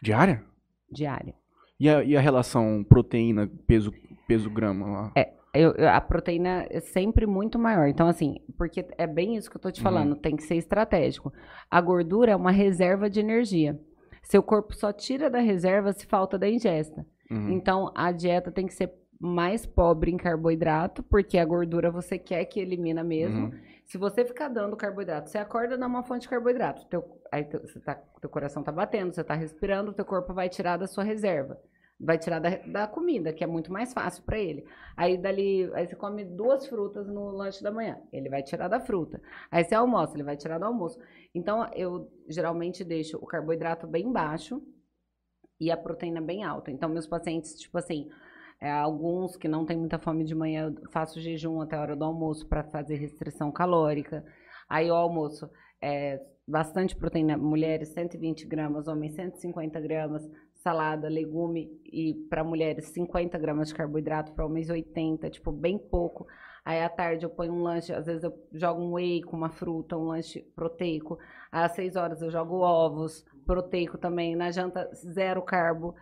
[0.00, 0.42] Diária?
[0.90, 1.34] diária.
[1.78, 3.92] E a, e a relação proteína, peso,
[4.26, 5.12] peso grama lá?
[5.54, 7.88] Eu- eu- a proteína é sempre muito maior.
[7.88, 9.84] Então, assim, porque é bem isso que eu tô te Uhum.
[9.84, 11.32] falando, tem que ser estratégico.
[11.70, 13.78] A gordura é uma reserva de energia.
[14.22, 17.06] Seu corpo só tira da reserva se falta da ingesta.
[17.30, 17.50] Uhum.
[17.50, 22.44] Então, a dieta tem que ser mais pobre em carboidrato, porque a gordura você quer
[22.44, 23.46] que elimina mesmo.
[23.46, 23.60] Uhum.
[23.86, 27.78] Se você ficar dando carboidrato, você acorda numa fonte de carboidrato, teu, aí teu, você
[27.80, 31.60] tá, teu coração tá batendo, você tá respirando, teu corpo vai tirar da sua reserva.
[31.98, 34.66] Vai tirar da, da comida, que é muito mais fácil para ele.
[34.94, 38.78] Aí dali, aí você come duas frutas no lanche da manhã, ele vai tirar da
[38.78, 39.18] fruta.
[39.50, 40.98] Aí você almoça, ele vai tirar do almoço.
[41.34, 44.62] Então eu geralmente deixo o carboidrato bem baixo
[45.58, 46.70] e a proteína bem alta.
[46.70, 48.10] Então meus pacientes, tipo assim,
[48.60, 51.96] é, alguns que não têm muita fome de manhã, eu faço jejum até a hora
[51.96, 54.24] do almoço para fazer restrição calórica.
[54.68, 55.48] Aí o almoço
[55.80, 63.38] é bastante proteína, mulheres 120 gramas, homens 150 gramas, salada, legume e para mulheres 50
[63.38, 66.26] gramas de carboidrato, para homens 80, tipo bem pouco.
[66.64, 69.50] Aí à tarde eu ponho um lanche, às vezes eu jogo um whey com uma
[69.50, 71.18] fruta, um lanche proteico.
[71.52, 74.34] Às 6 horas eu jogo ovos, proteico também.
[74.34, 75.94] Na janta, zero carbo.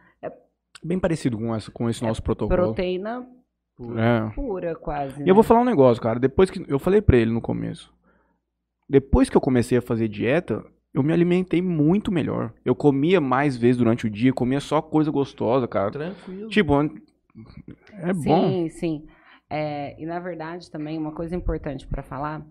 [0.84, 2.56] Bem parecido com, essa, com esse nosso protocolo.
[2.62, 3.26] Proteína
[3.96, 4.30] É.
[4.34, 5.20] pura, quase.
[5.20, 5.30] E né?
[5.30, 6.20] eu vou falar um negócio, cara.
[6.20, 6.64] Depois que.
[6.68, 7.92] Eu falei pra ele no começo.
[8.88, 10.62] Depois que eu comecei a fazer dieta,
[10.92, 12.52] eu me alimentei muito melhor.
[12.64, 15.90] Eu comia mais vezes durante o dia, comia só coisa gostosa, cara.
[15.90, 16.48] Tranquilo.
[16.48, 16.74] Tipo,
[17.92, 18.48] é bom.
[18.48, 19.06] Sim, sim.
[19.48, 22.44] É, e na verdade também uma coisa importante para falar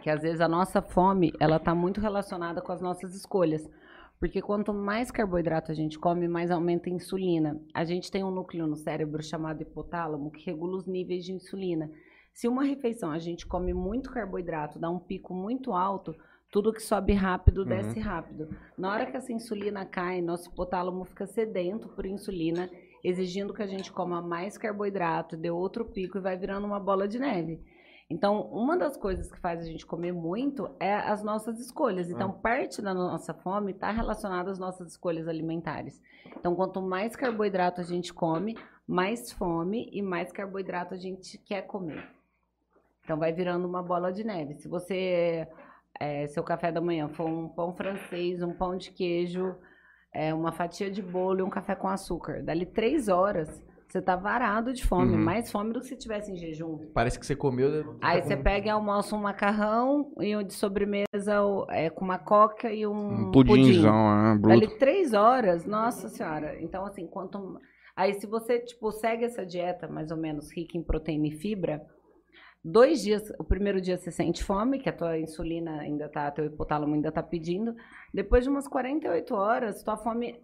[0.00, 3.68] que às vezes a nossa fome ela tá muito relacionada com as nossas escolhas.
[4.18, 7.60] Porque quanto mais carboidrato a gente come, mais aumenta a insulina.
[7.72, 11.90] A gente tem um núcleo no cérebro chamado hipotálamo que regula os níveis de insulina.
[12.32, 16.14] Se uma refeição a gente come muito carboidrato, dá um pico muito alto,
[16.50, 18.48] tudo que sobe rápido desce rápido.
[18.76, 22.70] Na hora que essa insulina cai, nosso hipotálamo fica sedento por insulina,
[23.04, 27.06] exigindo que a gente coma mais carboidrato, dê outro pico e vai virando uma bola
[27.06, 27.60] de neve.
[28.10, 32.10] Então, uma das coisas que faz a gente comer muito é as nossas escolhas.
[32.10, 36.00] Então, parte da nossa fome está relacionada às nossas escolhas alimentares.
[36.38, 38.56] Então, quanto mais carboidrato a gente come,
[38.86, 42.08] mais fome e mais carboidrato a gente quer comer.
[43.04, 44.54] Então, vai virando uma bola de neve.
[44.54, 45.46] Se você,
[46.00, 49.54] é, seu café da manhã for um pão francês, um pão de queijo,
[50.14, 54.14] é, uma fatia de bolo e um café com açúcar, dali três horas, você tá
[54.14, 55.14] varado de fome.
[55.14, 55.24] Uhum.
[55.24, 56.90] Mais fome do que se estivesse em jejum.
[56.92, 57.96] Parece que você comeu.
[58.02, 61.06] Aí tá você pega e almoça um macarrão e de sobremesa
[61.70, 64.38] é, com uma coca e um, Um pudinzão, né?
[64.38, 64.60] Bruto.
[64.60, 66.60] Dali três horas, nossa senhora.
[66.60, 67.58] Então, assim, quanto.
[67.96, 71.82] Aí, se você, tipo, segue essa dieta mais ou menos rica em proteína e fibra,
[72.62, 76.44] dois dias, o primeiro dia você sente fome, que a tua insulina ainda tá, teu
[76.44, 77.74] hipotálamo ainda tá pedindo.
[78.12, 80.38] Depois de umas 48 horas, tua fome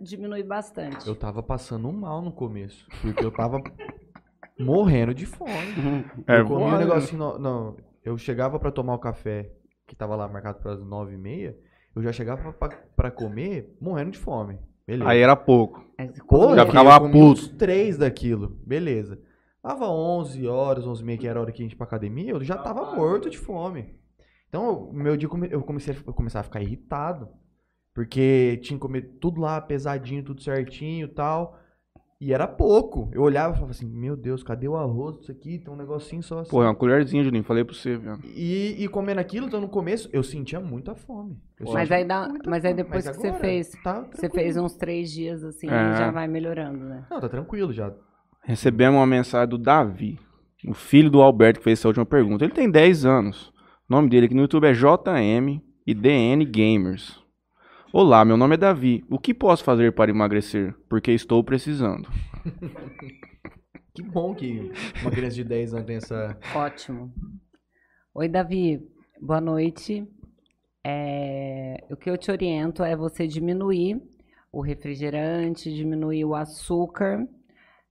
[0.00, 1.06] diminui bastante.
[1.06, 2.86] Eu tava passando um mal no começo.
[3.02, 3.60] Porque eu tava
[4.58, 5.52] morrendo de fome.
[6.26, 7.18] É, eu comia um negocinho.
[7.18, 9.50] No, não, eu chegava pra tomar o café,
[9.86, 11.56] que tava lá marcado pras nove e meia.
[11.94, 14.58] Eu já chegava pra, pra comer morrendo de fome.
[14.86, 15.10] Beleza.
[15.10, 15.84] Aí era pouco.
[15.98, 17.54] Você Pô, Já ficava puto.
[17.56, 18.58] três daquilo.
[18.66, 19.18] Beleza.
[19.64, 21.86] Dava 11 horas, 11 e meia, que era a hora que a gente ia pra
[21.86, 23.96] academia, eu já tava morto de fome.
[24.48, 27.28] Então, eu- meu dia eu comecei, a- eu começava a ficar irritado.
[27.96, 31.58] Porque tinha que comer tudo lá, pesadinho, tudo certinho e tal.
[32.20, 33.08] E era pouco.
[33.10, 35.58] Eu olhava e falava assim, meu Deus, cadê o arroz disso aqui?
[35.58, 36.50] Tem um negocinho só assim.
[36.50, 37.42] Pô, é uma colherzinha, Juninho.
[37.42, 38.18] Falei pra você, velho.
[38.34, 41.38] E, e comendo aquilo, então no começo, eu sentia muita fome.
[41.58, 42.82] Eu Mas aí, dá, mas aí fome.
[42.84, 45.96] depois Mas que você agora fez, tá você fez uns três dias assim, É.
[45.96, 47.06] já vai melhorando, né?
[47.10, 47.94] Não, tá tranquilo já.
[48.44, 50.18] Recebemos uma mensagem do Davi,
[50.68, 52.44] o filho do Alberto, que fez essa última pergunta.
[52.44, 53.48] Ele tem 10 anos.
[53.88, 57.24] O nome dele aqui no YouTube é JM e DN Gamers.
[57.92, 59.04] Olá, meu nome é Davi.
[59.08, 60.74] O que posso fazer para emagrecer?
[60.88, 62.08] Porque estou precisando.
[63.94, 64.70] Que bom que
[65.00, 66.38] uma criança de 10 anos tem essa.
[66.54, 67.10] Ótimo.
[68.14, 68.86] Oi, Davi.
[69.18, 70.06] Boa noite.
[70.84, 73.98] É, O que eu te oriento é você diminuir
[74.52, 77.26] o refrigerante, diminuir o açúcar,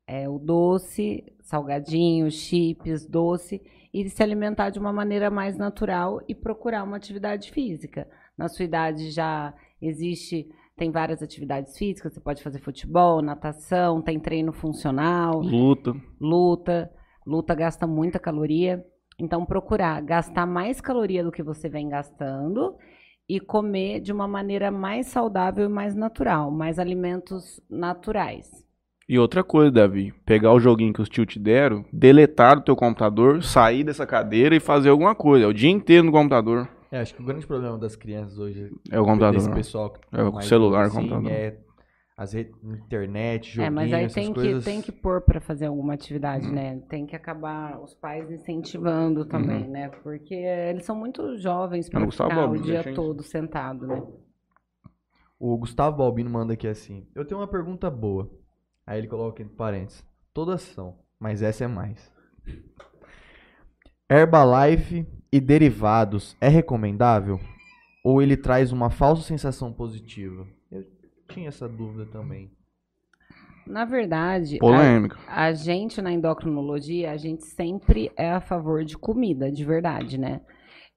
[0.05, 3.59] é, o doce, salgadinho, chips, doce,
[3.91, 8.07] e se alimentar de uma maneira mais natural e procurar uma atividade física.
[8.37, 14.19] Na sua idade já existe, tem várias atividades físicas, você pode fazer futebol, natação, tem
[14.19, 15.95] treino funcional Luta.
[16.19, 16.91] luta,
[17.25, 18.83] luta gasta muita caloria.
[19.17, 22.75] Então, procurar gastar mais caloria do que você vem gastando
[23.27, 28.65] e comer de uma maneira mais saudável e mais natural, mais alimentos naturais.
[29.07, 32.75] E outra coisa, Davi, pegar o joguinho que os tio te deram, deletar do teu
[32.75, 35.45] computador, sair dessa cadeira e fazer alguma coisa.
[35.45, 36.67] É o dia inteiro no computador.
[36.95, 39.33] É, acho que o grande problema das crianças hoje, É o computador.
[39.41, 41.29] desse pessoal que É o celular, assim, computador.
[41.31, 41.57] é
[42.17, 44.63] as redes, internet, É, joguinho, mas aí essas tem que, coisas.
[44.63, 46.79] tem que pôr para fazer alguma atividade, né?
[46.87, 49.89] Tem que acabar os pais incentivando também, né?
[49.89, 52.05] Porque eles são muito jovens para Uhum.
[52.05, 54.01] Gustavo ficar o Balbino, dia todo sentado, né?
[55.37, 58.31] O Gustavo Balbino manda aqui assim: Eu tenho uma pergunta boa.
[58.87, 60.01] Aí ele coloca entre parênteses:
[60.33, 62.09] Todas são, mas essa é mais.
[64.09, 65.05] Herbalife
[65.35, 67.37] e derivados é recomendável?
[68.01, 70.47] Ou ele traz uma falsa sensação positiva?
[70.71, 70.85] Eu
[71.27, 72.49] tinha essa dúvida também.
[73.67, 75.17] Na verdade, a- Polêmica.
[75.27, 80.39] A gente na endocrinologia, a gente sempre é a favor de comida, de verdade, né?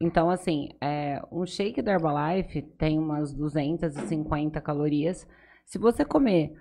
[0.01, 5.26] Então, assim, é, um shake da Herbalife tem umas 250 calorias.
[5.66, 6.53] Se você comer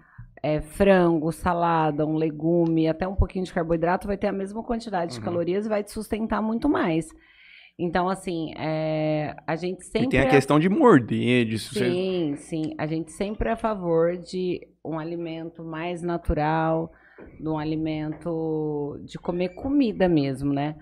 [0.41, 5.13] é, frango, salada, um legume, até um pouquinho de carboidrato, vai ter a mesma quantidade
[5.13, 5.25] de Uhum.
[5.25, 7.07] calorias e vai te sustentar muito mais.
[7.79, 11.75] Então, assim, é, a gente sempre E tem a é questão de morder, de se
[11.75, 11.91] você...
[11.91, 12.73] Sim, sim.
[12.75, 16.91] A gente sempre é a favor de um alimento mais natural,
[17.39, 20.75] de um alimento de comer comida mesmo, né?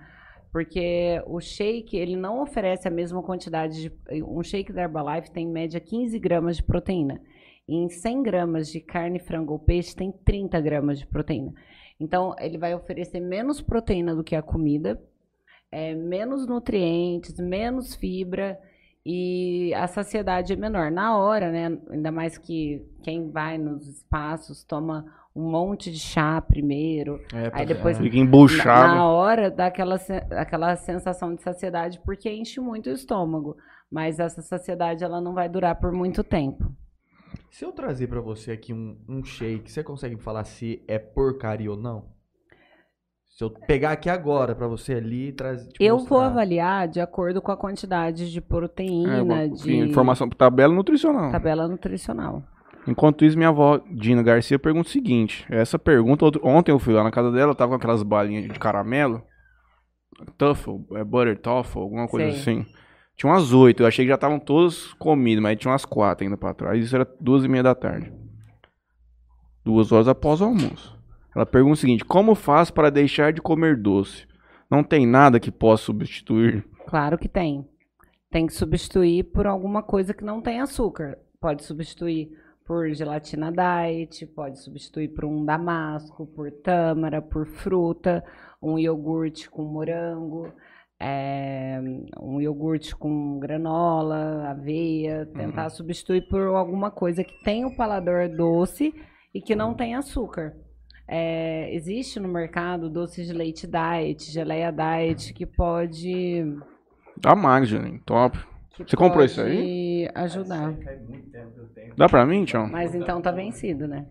[0.53, 4.23] Porque o shake, ele não oferece a mesma quantidade de...
[4.23, 7.19] Um shake da Herbalife tem em média 15 gramas de proteína.
[7.67, 11.53] E em 100 gramas de carne, frango ou peixe tem 30 gramas de proteína.
[11.99, 14.97] Então, ele vai oferecer menos proteína do que a comida,
[15.75, 18.57] é, menos nutrientes, menos fibra
[19.05, 20.89] e a saciedade é menor.
[20.89, 21.77] Na hora, né?
[21.89, 25.05] Ainda mais que quem vai nos espaços toma
[25.35, 27.19] um monte de chá primeiro.
[27.33, 28.95] É, Aí depois- Fica Na, embuchado.
[28.95, 29.97] na hora dá aquela,
[30.31, 33.57] aquela sensação de saciedade porque enche muito o estômago.
[33.91, 36.73] Mas essa saciedade ela não vai durar por muito tempo.
[37.51, 41.69] Se eu trazer pra você aqui um, um shake, você consegue falar se é porcaria
[41.69, 42.14] ou não?
[43.35, 45.69] Se eu pegar aqui agora pra você ali e trazer.
[45.77, 46.25] Eu vou mostrar.
[46.27, 51.31] avaliar de acordo com a quantidade de É, proteína, uma- de Informação por tabela nutricional.
[51.31, 52.41] tabela nutricional.
[52.87, 55.45] Enquanto isso, minha avó, Dina Garcia, pergunta o seguinte.
[55.49, 58.57] Essa pergunta, outro- ontem eu fui lá na casa dela, tava com aquelas balinhas de
[58.57, 59.21] caramelo.
[60.37, 62.39] Tuffle, é butter toffle, alguma coisa Sei.
[62.59, 62.65] assim.
[63.17, 66.37] Tinha umas oito, eu achei que já estavam todas comidas, mas tinha umas quatro ainda
[66.37, 66.81] pra trás.
[66.81, 68.13] Isso era duas e meia da tarde.
[69.65, 70.94] Duas horas após o almoço.
[71.35, 74.25] Ela pergunta o seguinte, como faz para deixar de comer doce?
[74.71, 76.65] Não tem nada que possa substituir?
[76.87, 77.67] Claro que tem.
[78.31, 81.17] Tem que substituir por alguma coisa que não tem açúcar.
[81.39, 82.29] Pode substituir
[82.65, 88.23] por gelatina diet, pode substituir por um damasco, por tâmara, por fruta,
[88.61, 90.51] um iogurte com morango,
[90.99, 91.79] é,
[92.19, 95.25] um iogurte com granola, aveia.
[95.27, 98.93] Tentar substituir por alguma coisa que tenha o paladar doce
[99.33, 100.64] e que não tem açúcar.
[101.07, 106.43] É, existe no mercado doce de leite diet, geleia diet, que pode
[107.17, 108.37] Dá mais, Juninho, top.
[108.75, 110.09] que Você comprou isso aí?
[110.15, 110.75] ajudar.
[111.95, 112.67] Dá pra mim, tchau?
[112.67, 114.07] Mas então tá vencido, né?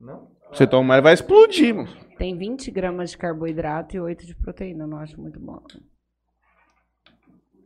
[0.00, 0.30] Não?
[0.52, 1.88] Você toma, ele vai explodir, mano.
[2.16, 4.84] Tem 20 gramas de carboidrato e 8 de proteína.
[4.84, 5.62] Eu não acho muito bom.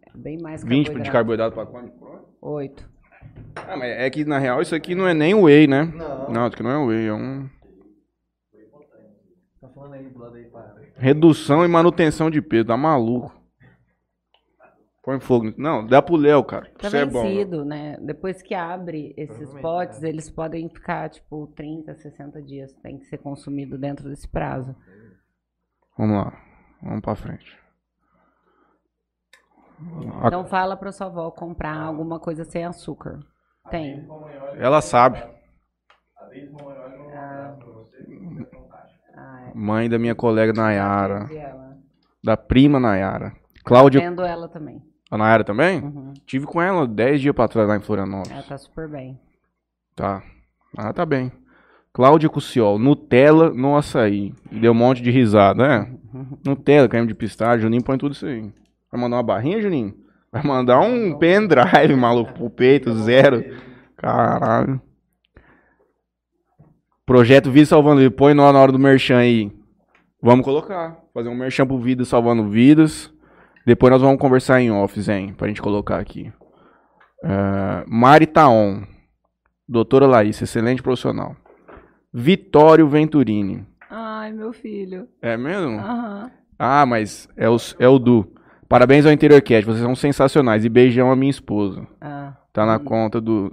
[0.07, 1.03] É bem mais 20 carboidrato.
[1.05, 1.92] de carboidrato pra quanto?
[2.40, 2.93] 8.
[3.56, 5.84] Ah, mas é que na real isso aqui não é nem whey, né?
[5.84, 6.30] Não.
[6.30, 7.48] Não, isso aqui não é whey, é um.
[9.94, 10.74] aí do lado aí, para.
[10.96, 13.34] Redução e manutenção de peso, tá maluco.
[15.02, 15.52] Põe fogo.
[15.58, 16.70] Não, dá pro Léo, cara.
[16.78, 17.22] Tá Isso é bom.
[17.22, 17.98] vencido, né?
[18.00, 20.08] Depois que abre esses potes, né?
[20.08, 22.72] eles podem ficar, tipo, 30, 60 dias.
[22.82, 24.74] Tem que ser consumido dentro desse prazo.
[25.98, 26.32] Vamos lá.
[26.82, 27.63] Vamos pra frente.
[30.26, 33.20] Então fala pra sua avó comprar alguma coisa sem açúcar.
[33.70, 34.06] Tem.
[34.58, 35.22] Ela sabe.
[39.16, 39.52] Ah, é.
[39.54, 41.28] Mãe da minha colega Nayara.
[42.22, 43.32] Da prima Nayara.
[43.64, 44.00] Cláudia.
[44.00, 44.82] Vendo ela também.
[45.10, 45.80] A Nayara também?
[45.82, 46.12] Uhum.
[46.26, 48.30] Tive com ela 10 dias pra trás lá em Florianópolis.
[48.32, 49.20] Ela tá super bem.
[49.94, 50.22] Tá.
[50.76, 51.30] Ah, tá bem.
[51.92, 54.34] Cláudia Cuciol, Nutella no açaí.
[54.50, 55.90] E deu um monte de risada, é?
[56.44, 58.52] Nutella, creme de pistache, Juninho põe tudo isso aí.
[58.95, 59.92] Vai mandar uma barrinha, Juninho?
[60.30, 63.45] Vai mandar um pendrive, maluco, pro peito, zero.
[63.97, 64.80] Caralho.
[67.05, 68.16] Projeto Vida Salvando Vidas.
[68.16, 69.51] Põe nó na hora do merchan aí.
[70.22, 70.97] Vamos colocar.
[71.12, 73.12] Fazer um merchan pro Vida Salvando Vidas.
[73.66, 75.34] Depois nós vamos conversar em off, hein?
[75.36, 76.32] Pra gente colocar aqui.
[77.24, 78.84] É, Mari Taon.
[79.68, 81.34] Doutora Larissa, excelente profissional.
[82.12, 83.66] Vitório Venturini.
[83.90, 85.09] Ai, meu filho.
[85.20, 85.80] É mesmo?
[85.80, 86.30] Aham.
[86.57, 88.32] Ah, mas é o, é o Du.
[88.74, 90.64] Parabéns ao Interior Cat, vocês são sensacionais.
[90.64, 91.86] E beijão a minha esposa.
[92.00, 92.84] Ah, Tá na Hum.
[92.84, 93.50] conta do,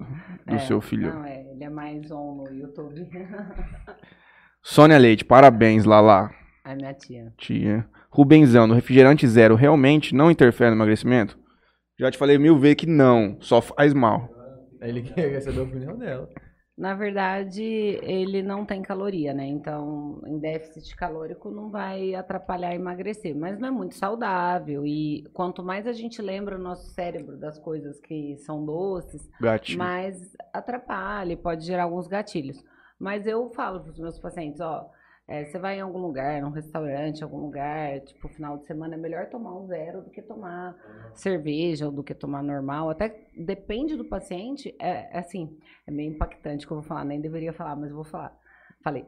[0.48, 0.58] do é.
[0.58, 1.14] seu filho.
[1.14, 3.08] Não, é, ele é mais on no YouTube.
[4.64, 6.32] Sônia Leite, parabéns, Lala.
[6.66, 7.32] Ai, minha tia.
[7.38, 7.86] Tia.
[8.10, 11.38] Rubenzão, no refrigerante zero realmente não interfere no emagrecimento?
[12.00, 14.28] Já te falei mil vezes que não, só faz mal.
[14.82, 16.28] Ele quer receber a opinião dela.
[16.82, 19.46] Na verdade, ele não tem caloria, né?
[19.46, 24.84] Então, em déficit calórico não vai atrapalhar emagrecer, mas não é muito saudável.
[24.84, 29.30] E quanto mais a gente lembra o nosso cérebro das coisas que são doces,
[29.78, 32.58] mais atrapalha e pode gerar alguns gatilhos.
[32.98, 34.90] Mas eu falo para os meus pacientes, ó,
[35.32, 38.98] é, você vai em algum lugar, num restaurante, algum lugar, tipo, final de semana, é
[38.98, 40.76] melhor tomar um zero do que tomar
[41.16, 42.90] cerveja ou do que tomar normal.
[42.90, 45.58] Até depende do paciente, é, é assim,
[45.88, 48.38] é meio impactante que eu vou falar, nem deveria falar, mas eu vou falar.
[48.84, 49.06] Falei.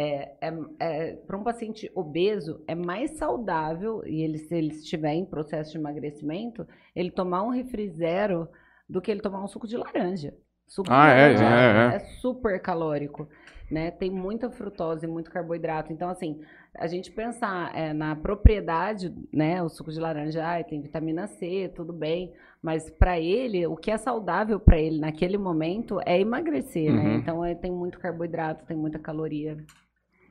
[0.00, 5.72] É, para um paciente obeso, é mais saudável, e ele, se ele estiver em processo
[5.72, 6.64] de emagrecimento,
[6.94, 8.48] ele tomar um refri zero
[8.88, 10.32] do que ele tomar um suco de laranja.
[10.68, 11.98] Suco Ah, de é, laranja é, é.
[12.20, 13.28] super calórico,
[13.70, 13.90] né?
[13.90, 15.92] Tem muita frutose, muito carboidrato.
[15.92, 16.40] Então, assim,
[16.74, 19.62] a gente pensar é, na propriedade, né?
[19.62, 22.32] O suco de laranja, ai, tem vitamina C, tudo bem.
[22.62, 27.02] Mas para ele, o que é saudável para ele naquele momento é emagrecer, né?
[27.02, 27.14] Uhum.
[27.16, 29.56] Então, ele tem muito carboidrato, tem muita caloria.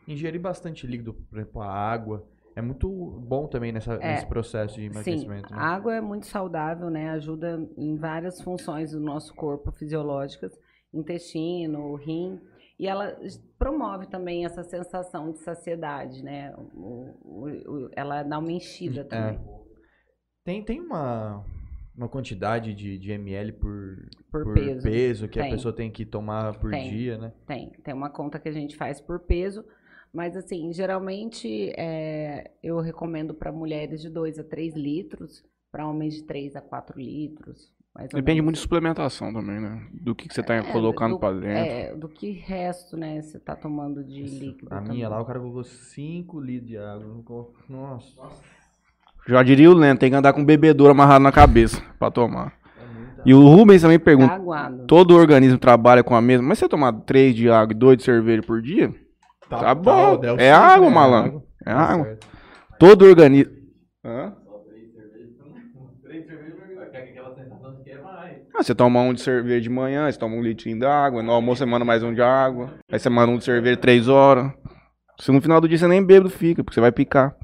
[0.08, 2.26] Ingerir bastante líquido, por exemplo, a água,
[2.56, 4.14] é muito bom também nessa, É.
[4.14, 5.54] nesse processo de Sim, emagrecimento.
[5.54, 5.60] né?
[5.60, 7.10] a água é muito saudável, né?
[7.12, 10.58] Ajuda em várias funções do nosso corpo fisiológicas,
[10.94, 12.40] intestino, rim,
[12.80, 13.18] e ela
[13.58, 16.54] promove também essa sensação de saciedade, né?
[16.76, 17.46] O- o-
[17.86, 19.40] o- ela dá uma enchida também,
[20.44, 21.44] Tem, tem uma,
[21.96, 25.28] uma quantidade de, de ml por, por, por peso.
[25.28, 25.52] que a Tem.
[25.52, 26.90] pessoa tem que tomar por Tem.
[26.90, 27.34] dia, né?
[27.46, 29.66] Tem, tem uma conta que a gente faz por peso,
[30.14, 36.14] mas assim, geralmente é, eu recomendo para mulheres de 2 a 3 litros, para homens
[36.16, 37.76] de 3 a 4 litros.
[38.04, 38.44] Depende menos.
[38.44, 39.82] muito de suplementação também, né?
[39.92, 41.48] Do que, que você tá É, colocando do, pra dentro.
[41.48, 44.68] É, do que resto, né, você tá tomando de líquido.
[44.72, 44.94] A também.
[44.98, 47.48] minha lá, o cara colocou 5 litros de água.
[47.68, 48.08] Nossa.
[49.28, 52.54] Já diria o Lento, tem que andar com bebedouro amarrado na cabeça pra tomar.
[52.80, 54.86] É E o Rubens também Tá pergunta, aguado.
[54.88, 56.48] todo organismo trabalha com a mesma...
[56.48, 58.94] Mas você tomar 3 de água e 2 de cerveja por dia?
[59.50, 60.14] Tá bom.
[60.14, 61.44] o Del É cinco, água, malandro.
[61.66, 62.06] É Tá água.
[62.06, 62.28] certo.
[62.80, 63.52] Todo organismo...
[64.06, 64.34] Hã?
[68.58, 71.60] Ah, você toma um de cerveja de manhã, você toma um litrinho d'água, no almoço
[71.60, 74.52] você manda mais um de água, aí você manda um de cerveja três horas.
[75.20, 77.36] Se no final do dia você nem bêbado fica, porque você vai picar.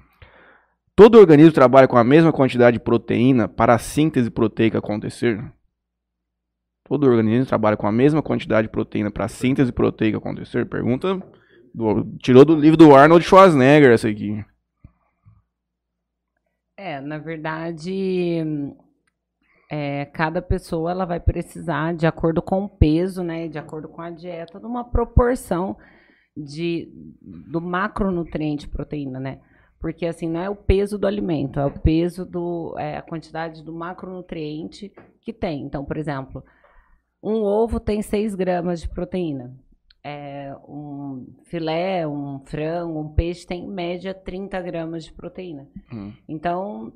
[0.96, 5.40] Todo organismo trabalha com a mesma quantidade de proteína para a síntese proteica acontecer?
[6.88, 10.66] Todo organismo trabalha com a mesma quantidade de proteína para a síntese proteica acontecer?
[10.68, 11.22] Pergunta.
[11.74, 14.44] do- tirou do livro do Arnold Schwarzenegger essa aqui.
[16.78, 18.44] É, na verdade,
[19.76, 24.04] é, cada pessoa ela vai precisar, de acordo com o peso, né, de acordo com
[24.04, 25.76] a dieta, de uma proporção
[26.38, 26.88] de,
[27.52, 29.40] do macronutriente proteína, né?
[29.80, 33.64] Porque assim, não é o peso do alimento, é o peso do, é a quantidade
[33.64, 35.64] do macronutriente que tem.
[35.64, 36.44] Então, por exemplo,
[37.22, 39.58] um ovo tem 6 gramas de proteína.
[40.06, 45.68] É, um filé, um frango, um peixe tem em média 30 gramas de proteína.
[45.92, 46.14] Hum.
[46.30, 46.94] Então,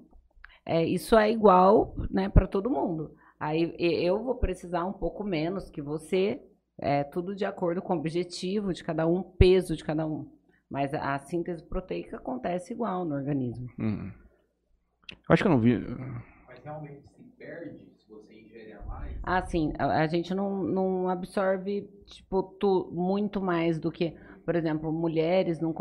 [0.68, 3.11] é, isso é igual né, para todo mundo.
[3.39, 6.41] Aí e- eu vou precisar um pouco menos que você,
[6.78, 10.28] é, tudo de acordo com o objetivo de cada um, peso de cada um.
[10.70, 13.70] Mas a, a síntese proteica acontece igual no organismo.
[13.80, 14.11] Hum.
[15.30, 15.78] Acho que eu não vi.
[16.47, 19.15] Mas realmente se perde se você ingere a mais?
[19.24, 19.74] Ah, sim.
[19.78, 24.15] A, a gente não, não absorve, tipo, tu, muito mais do que,
[24.48, 25.74] por exemplo, mulheres, não,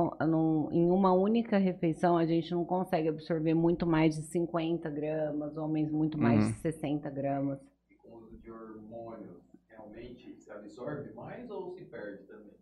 [0.73, 5.89] em uma única refeição, a gente não consegue absorver muito mais de 50 gramas, homens
[5.89, 6.51] muito mais Uhum.
[6.51, 7.61] de 60 gramas.
[7.89, 9.41] E com o uso de hormônios,
[9.71, 12.55] realmente se absorve mais ou se perde também?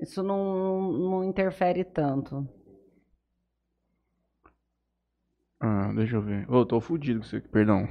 [0.00, 2.44] Isso não, não interfere tanto.
[5.60, 6.50] Ah, deixa eu ver.
[6.50, 7.88] Ô, eu tô fudido com isso aqui, perdão.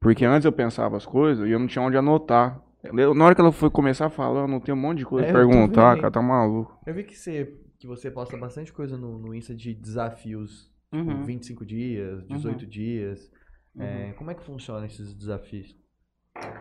[0.00, 2.60] Porque antes eu pensava as coisas e eu não tinha onde anotar.
[2.82, 5.06] Eu- Na hora que ela foi começar a falar, eu não tenho um monte de
[5.06, 6.78] coisa É, pra perguntar, cara, tá maluco.
[6.86, 10.70] Eu vi que você, que você posta bastante coisa no, no Insta de desafios.
[10.92, 11.22] Tipo, Uhum.
[11.22, 13.30] 25 dias, 18 dias.
[13.76, 13.82] Uhum.
[13.84, 15.76] É, como é que funcionam esses desafios?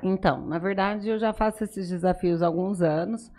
[0.04, 3.32] Então, na verdade, eu já faço esses desafios há alguns anos.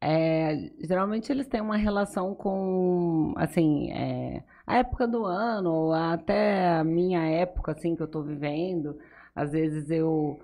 [0.00, 6.68] É, geralmente eles têm uma relação com, assim, é, a época do ano, ou até
[6.78, 8.98] a minha época, assim, que eu tô vivendo.
[9.34, 10.38] Às vezes eu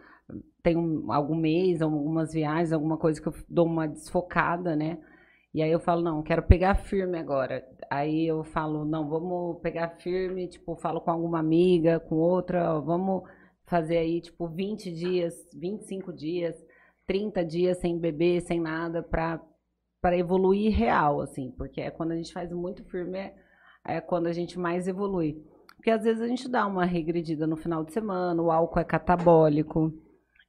[0.62, 4.98] tenho algum mês, algumas viagens, alguma coisa que eu dou uma desfocada, né?
[5.52, 7.64] E aí eu falo, não, quero pegar firme agora.
[7.90, 13.24] Aí eu falo, não, vamos pegar firme, tipo, falo com alguma amiga, com outra, vamos
[13.66, 16.56] fazer aí, tipo, 20 dias, 25 dias,
[17.06, 19.40] 30 dias sem beber, sem nada, pra,
[20.00, 21.50] pra evoluir real, assim.
[21.56, 23.34] Porque é quando a gente faz muito firme, é,
[23.84, 25.44] é quando a gente mais evolui.
[25.74, 28.84] Porque às vezes a gente dá uma regredida no final de semana, o álcool é
[28.84, 29.92] catabólico.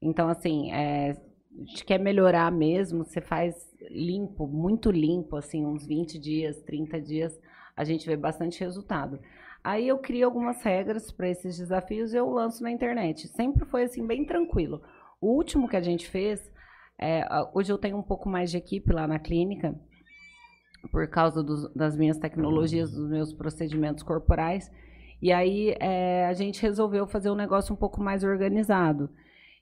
[0.02, 3.56] Então, assim, é, a gente quer melhorar mesmo, você faz
[3.90, 7.40] limpo, muito limpo, assim, uns 20 dias, 30 dias,
[7.76, 9.20] a gente vê bastante resultado.
[9.64, 13.28] Aí eu crio algumas regras para esses desafios e eu lanço na internet.
[13.28, 14.82] Sempre foi assim, bem tranquilo.
[15.20, 16.52] O último que a gente fez,
[17.00, 17.24] é,
[17.54, 19.76] hoje eu tenho um pouco mais de equipe lá na clínica,
[20.92, 24.72] por causa dos- das minhas tecnologias, dos meus procedimentos corporais.
[25.22, 29.10] E aí é, a gente resolveu fazer um negócio um pouco mais organizado.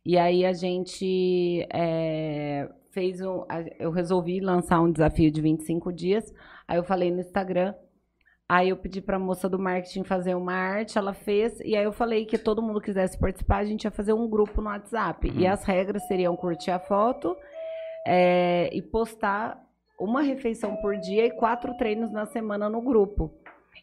[0.09, 3.45] E aí a gente é, fez um.
[3.77, 6.33] Eu resolvi lançar um desafio de 25 dias.
[6.67, 7.75] Aí eu falei no Instagram.
[8.49, 11.83] Aí eu pedi para a moça do marketing fazer uma arte, ela fez, e aí
[11.83, 15.31] eu falei que todo mundo quisesse participar, a gente ia fazer um grupo no WhatsApp.
[15.37, 17.37] E as regras seriam curtir a foto
[18.07, 19.63] é, e postar
[19.99, 23.31] uma refeição por dia e quatro treinos na semana no grupo.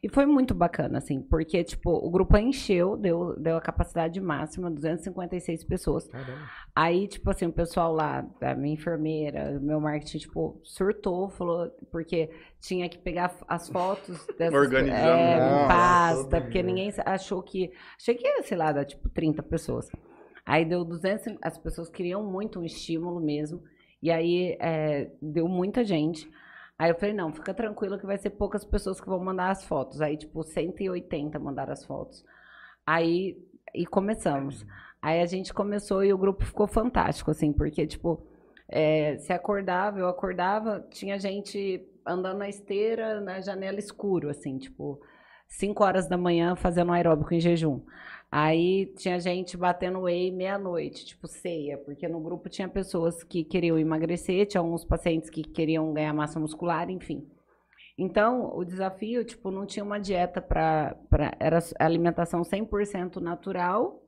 [0.02, 4.70] E foi muito bacana, assim, porque, tipo, o grupo encheu, deu, deu a capacidade máxima,
[4.70, 6.06] 256 pessoas.
[6.08, 6.48] Caramba.
[6.74, 12.30] Aí, tipo assim, o pessoal lá, a minha enfermeira, meu marketing, tipo, surtou, falou, porque
[12.60, 15.00] tinha que pegar as fotos dessas Organizando.
[15.00, 17.72] é, Nossa, pasta, porque ninguém achou que.
[17.98, 19.90] Achei que ia, sei lá, dar tipo 30 pessoas.
[20.44, 23.62] Aí deu 200, as pessoas queriam muito um estímulo mesmo.
[24.02, 26.30] E aí é, deu muita gente.
[26.78, 29.64] Aí eu falei, não, fica tranquilo que vai ser poucas pessoas que vão mandar as
[29.64, 30.00] fotos.
[30.00, 32.24] Aí, tipo, 180 mandaram as fotos.
[32.86, 33.38] Aí,
[33.74, 34.64] e começamos.
[35.00, 38.26] Aí a gente começou e o grupo ficou fantástico, assim, porque, tipo,
[38.68, 45.00] é, se acordava, eu acordava, tinha gente andando na esteira, na janela escuro, assim, tipo,
[45.48, 47.80] 5 horas da manhã fazendo aeróbico em jejum.
[48.30, 53.78] Aí tinha gente batendo whey meia-noite, tipo ceia, porque no grupo tinha pessoas que queriam
[53.78, 57.26] emagrecer, tinha alguns pacientes que queriam ganhar massa muscular, enfim.
[57.98, 60.96] Então, o desafio, tipo, não tinha uma dieta para
[61.40, 64.02] era alimentação 100% natural,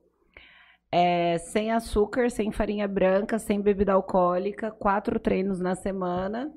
[0.91, 6.53] é, sem açúcar, sem farinha branca, sem bebida alcoólica, quatro treinos na semana.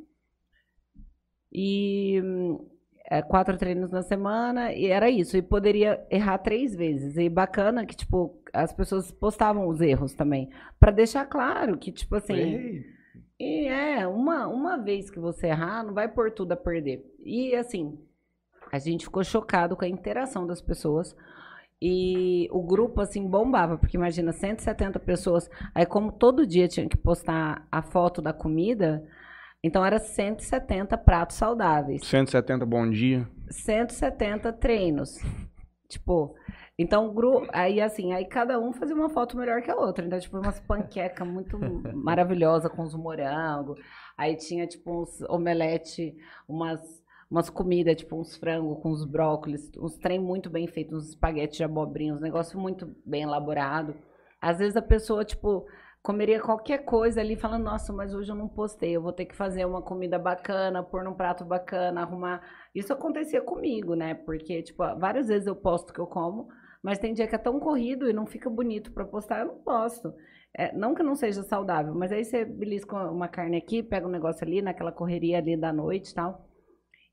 [1.51, 2.72] E hum,
[3.05, 5.37] é, quatro treinos na semana, e era isso.
[5.37, 7.17] E poderia errar três vezes.
[7.17, 10.51] E bacana que, tipo, as pessoas postavam os erros também.
[10.79, 12.35] Pra deixar claro que, tipo assim.
[12.35, 12.85] Ei,
[13.39, 17.05] E é, uma, uma vez que você errar, não vai pôr tudo a perder.
[17.25, 17.99] E assim,
[18.71, 21.15] a gente ficou chocado com a interação das pessoas.
[21.85, 25.51] E o grupo, assim, bombava, porque imagina, 170 pessoas.
[25.75, 29.05] Aí, como todo dia tinha que postar a foto da comida,
[29.63, 32.05] então era 170 pratos saudáveis.
[32.05, 33.29] 170 bom dia.
[33.49, 35.19] 170 treinos.
[35.89, 36.35] Tipo,
[36.79, 37.15] então,
[37.53, 40.05] aí assim, aí cada um fazia uma foto melhor que a outra.
[40.05, 41.59] Então, tipo, umas panquecas muito
[41.95, 43.79] maravilhosas com os morangos.
[44.17, 46.17] Aí tinha, tipo, uns omelete,
[46.49, 46.81] umas,
[47.31, 51.59] umas comidas, tipo, uns frangos com os brócolis, uns trem muito bem feitos, uns espaguetes
[51.59, 53.95] de abobrinha, uns negócios muito bem elaborado.
[54.41, 55.67] Às vezes a pessoa, tipo,
[56.03, 59.37] comeria qualquer coisa ali, falando, nossa, mas hoje eu não postei, eu vou ter que
[59.37, 62.43] fazer uma comida bacana, pôr num prato bacana, arrumar.
[62.75, 64.15] Isso acontecia comigo, né?
[64.15, 66.49] Porque, tipo, várias vezes eu posto que eu como,
[66.83, 69.59] mas tem dia que é tão corrido e não fica bonito pra postar, eu não
[69.59, 70.13] posto.
[70.55, 74.11] É, não que não seja saudável, mas aí você belisca uma carne aqui, pega um
[74.11, 76.49] negócio ali, naquela correria ali da noite e tal.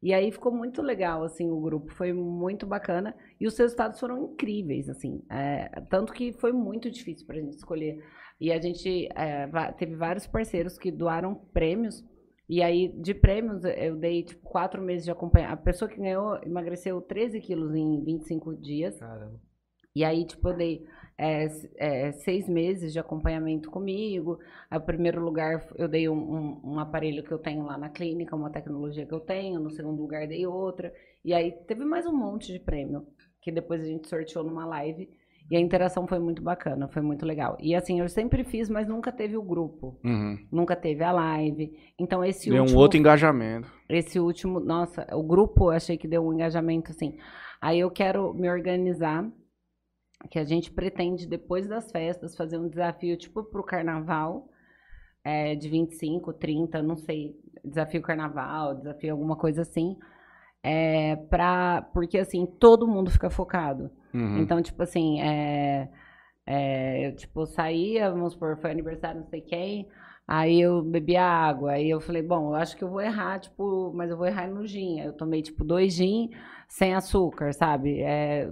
[0.02, 1.94] E aí ficou muito legal, assim, o grupo.
[1.94, 3.14] Foi muito bacana.
[3.40, 5.22] E os resultados foram incríveis, assim.
[5.30, 8.02] É, tanto que foi muito difícil pra gente escolher.
[8.40, 12.04] E a gente é, teve vários parceiros que doaram prêmios.
[12.48, 15.60] E aí, de prêmios, eu dei, tipo, quatro meses de acompanhamento.
[15.60, 18.98] A pessoa que ganhou emagreceu 13 quilos em 25 dias.
[19.00, 19.40] Caramba.
[19.96, 20.86] E aí, tipo, eu dei
[21.18, 21.46] é,
[21.78, 24.40] é, seis meses de acompanhamento comigo.
[24.70, 27.90] Aí, o primeiro lugar, eu dei um, um- um aparelho que eu tenho lá na
[27.90, 29.60] clínica, uma tecnologia que eu tenho.
[29.60, 30.94] No segundo lugar, dei outra.
[31.26, 33.06] E aí, teve mais um monte de prêmio,
[33.42, 35.10] que depois a gente sorteou numa live.
[35.50, 37.58] E a interação foi muito bacana, foi muito legal.
[37.60, 40.00] E assim, eu sempre fiz, mas nunca teve o grupo.
[40.04, 40.38] Uhum.
[40.52, 41.72] Nunca teve a live.
[42.00, 43.72] Então, esse Deu um último outro engajamento.
[43.90, 47.18] esse último, nossa, o grupo eu achei que deu um engajamento assim.
[47.60, 49.28] Aí eu quero me organizar,
[50.30, 54.48] que a gente pretende, depois das festas, fazer um desafio tipo pro carnaval,
[55.24, 57.36] é, de 25, 30, não sei,
[57.66, 59.98] desafio carnaval, desafio alguma coisa assim.
[60.62, 63.90] É, pra, porque assim, todo mundo fica focado.
[64.14, 64.40] Uhum.
[64.40, 65.90] Então, tipo assim, é,
[66.46, 69.88] é, eu, tipo, saía, vamos supor, foi aniversário não sei quem,
[70.28, 73.92] aí eu bebi água, aí eu falei, bom, eu acho que eu vou errar, tipo,
[73.94, 75.00] mas eu vou errar no gin.
[75.00, 76.30] Eu tomei, tipo, dois gin
[76.68, 78.02] sem açúcar, sabe?
[78.02, 78.52] É,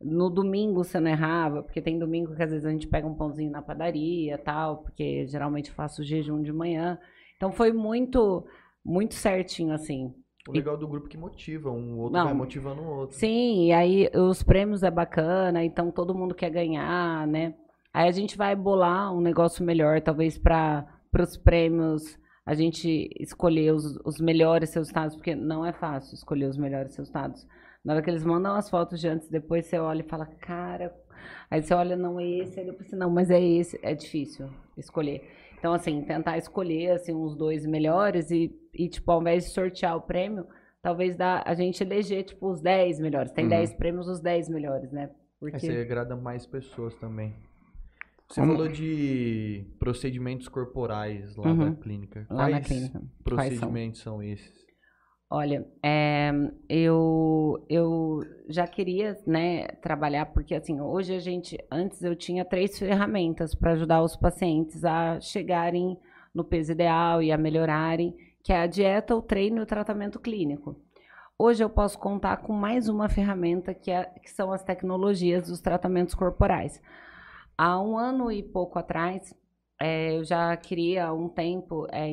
[0.00, 3.14] no domingo você não errava, porque tem domingo que às vezes a gente pega um
[3.14, 6.98] pãozinho na padaria tal, porque geralmente eu faço jejum de manhã.
[7.36, 8.46] Então foi muito,
[8.84, 10.14] muito certinho, assim.
[10.48, 12.24] O legal do grupo é que motiva, um outro Não.
[12.24, 13.16] vai motivando o outro.
[13.16, 17.54] Sim, e aí os prêmios é bacana, então todo mundo quer ganhar, né?
[17.92, 20.86] Aí a gente vai bolar um negócio melhor, talvez para
[21.18, 26.56] os prêmios a gente escolher os, os melhores resultados, porque não é fácil escolher os
[26.56, 27.46] melhores resultados.
[27.84, 30.94] Na hora que eles mandam as fotos de antes, depois você olha e fala, cara.
[31.50, 33.78] Aí você olha, não é esse, aí depois você, não, mas é esse.
[33.82, 35.28] É difícil escolher.
[35.58, 39.96] Então, assim, tentar escolher assim, uns dois melhores e, e, tipo, ao invés de sortear
[39.96, 40.46] o prêmio,
[40.80, 43.32] talvez dá, a gente eleger, tipo, os 10 melhores.
[43.32, 43.50] Tem Uhum.
[43.50, 45.04] 10 prêmios, os 10 melhores, né?
[45.04, 45.58] É, Porque...
[45.58, 47.34] você agrada mais pessoas também.
[48.28, 51.56] Você Como- falou de procedimentos corporais lá Uhum.
[51.70, 52.26] na clínica.
[52.30, 52.92] Lá na Quais clínica.
[52.92, 53.22] Quais são?
[53.24, 54.67] procedimentos são esses?
[55.30, 56.32] Olha, é,
[56.70, 62.78] eu, eu já queria, né, trabalhar, porque assim, hoje a gente, antes eu tinha três
[62.78, 65.98] ferramentas para ajudar os pacientes a chegarem
[66.34, 70.18] no peso ideal e a melhorarem, que é a dieta, o treino e o tratamento
[70.18, 70.80] clínico.
[71.38, 75.60] Hoje eu posso contar com mais uma ferramenta que, é, que são as tecnologias dos
[75.60, 76.80] tratamentos corporais.
[77.56, 79.34] Há um ano e pouco atrás,
[79.80, 82.10] é, eu já queria há um tempo é,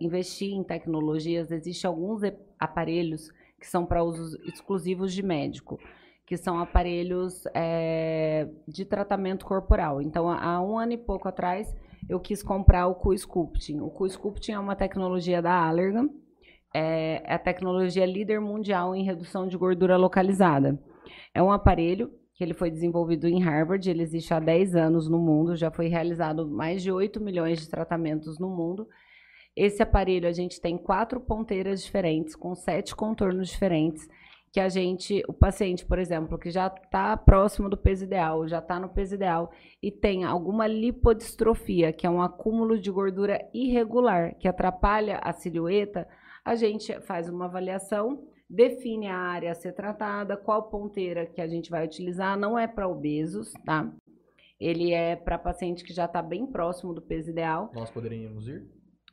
[0.00, 1.50] investir em tecnologias.
[1.50, 2.22] Existem alguns
[2.58, 5.78] aparelhos que são para usos exclusivos de médico,
[6.26, 10.02] que são aparelhos é, de tratamento corporal.
[10.02, 11.74] Então, há um ano e pouco atrás,
[12.08, 13.80] eu quis comprar o Q-Sculpting.
[13.80, 16.08] O Q-Sculpting é uma tecnologia da Allergan,
[16.74, 20.78] é é a tecnologia líder mundial em redução de gordura localizada.
[21.32, 25.18] É um aparelho que ele foi desenvolvido em Harvard, ele existe há 10 anos no
[25.18, 28.86] mundo, já foi realizado mais de 8 milhões de tratamentos no mundo.
[29.56, 34.06] Esse aparelho a gente tem quatro ponteiras diferentes, com sete contornos diferentes,
[34.52, 38.58] que a gente, o paciente, por exemplo, que já está próximo do peso ideal, já
[38.58, 39.50] está no peso ideal
[39.82, 46.06] e tem alguma lipodistrofia, que é um acúmulo de gordura irregular, que atrapalha a silhueta,
[46.44, 51.48] a gente faz uma avaliação, define a área a ser tratada, qual ponteira que a
[51.48, 53.90] gente vai utilizar, não é para obesos, tá?
[54.58, 57.70] Ele é para paciente que já está bem próximo do peso ideal.
[57.74, 58.64] Nós poderíamos ir?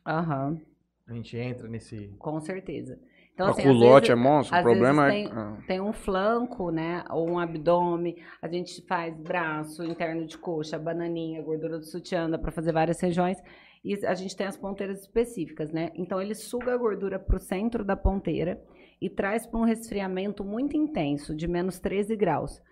[0.06, 0.58] Aham,
[1.06, 2.08] A gente entra nesse.
[2.18, 2.98] com certeza.
[3.34, 5.34] Então, o assim, às culote é vezes- monstro, o problema vezes é.
[5.34, 5.58] Ah.
[5.66, 7.04] tem um flanco, né?
[7.10, 8.14] Ou um abdômen.
[8.40, 13.00] A gente faz braço, interno de coxa, bananinha, gordura do sutiã, dá para fazer várias
[13.00, 13.36] regiões.
[13.84, 15.90] E a gente tem as ponteiras específicas, né?
[15.96, 18.62] Então ele suga a gordura para o centro da ponteira
[19.00, 22.62] e traz para um resfriamento muito intenso, de menos 13 graus.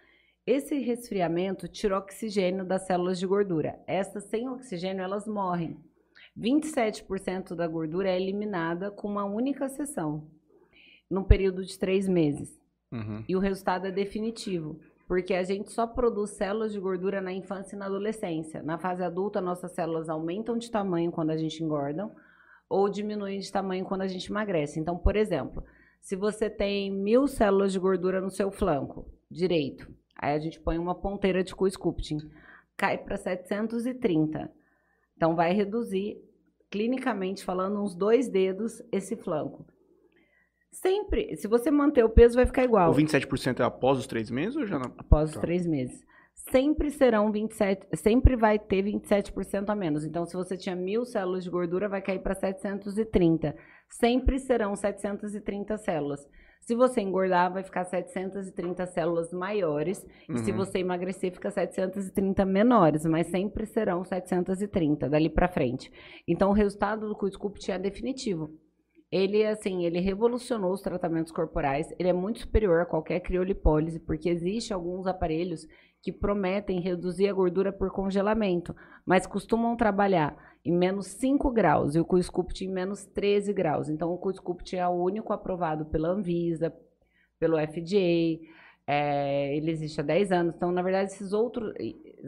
[0.46, 3.78] Esse resfriamento tira oxigênio das células de gordura.
[3.86, 5.76] Essas sem oxigênio, elas morrem.
[6.38, 10.26] 27% da gordura é eliminada com uma única sessão,
[11.10, 12.60] num período de três meses.
[12.90, 13.24] Uhum.
[13.28, 17.76] E o resultado é definitivo, porque a gente só produz células de gordura na infância
[17.76, 18.62] e na adolescência.
[18.62, 22.10] Na fase adulta, nossas células aumentam de tamanho quando a gente engorda
[22.68, 24.80] ou diminuem de tamanho quando a gente emagrece.
[24.80, 25.62] Então, por exemplo,
[26.02, 30.76] se você tem mil células de gordura no seu flanco direito, aí a gente põe
[30.76, 32.18] uma ponteira de Q-Sculpting,
[32.76, 34.50] cai para 730.
[35.16, 36.20] Então, vai reduzir,
[36.68, 39.64] clinicamente falando, uns dois dedos esse flanco.
[40.72, 44.30] Sempre, se você manter o peso, vai ficar igual O 27% é após os três
[44.30, 44.92] meses ou já não?
[44.98, 45.40] após os Tá.
[45.40, 46.02] três meses.
[46.50, 50.04] Sempre serão 27, sempre vai ter 27% a menos.
[50.04, 53.54] Então, se você tinha mil células de gordura, vai cair para 730.
[53.88, 56.26] Sempre serão 730 células.
[56.60, 60.06] Se você engordar, vai ficar 730 células maiores.
[60.28, 60.56] E se Uhum.
[60.58, 63.04] você emagrecer, fica 730 menores.
[63.04, 65.90] Mas sempre serão 730 dali para frente.
[66.26, 68.50] Então, o resultado do Q-Sculpt é definitivo.
[69.12, 71.86] Ele, assim, ele revolucionou os tratamentos corporais.
[71.98, 75.66] Ele é muito superior a qualquer criolipólise, porque existe alguns aparelhos
[76.02, 78.74] que prometem reduzir a gordura por congelamento,
[79.04, 80.34] mas costumam trabalhar
[80.64, 83.90] em menos 5 graus e o Q-Sculpt em menos 13 graus.
[83.90, 86.74] Então, o Q-Sculpt é o único aprovado pela Anvisa,
[87.38, 88.40] pelo FDA,
[88.86, 90.54] é, ele existe há 10 anos.
[90.56, 91.72] Então, na verdade, esses outros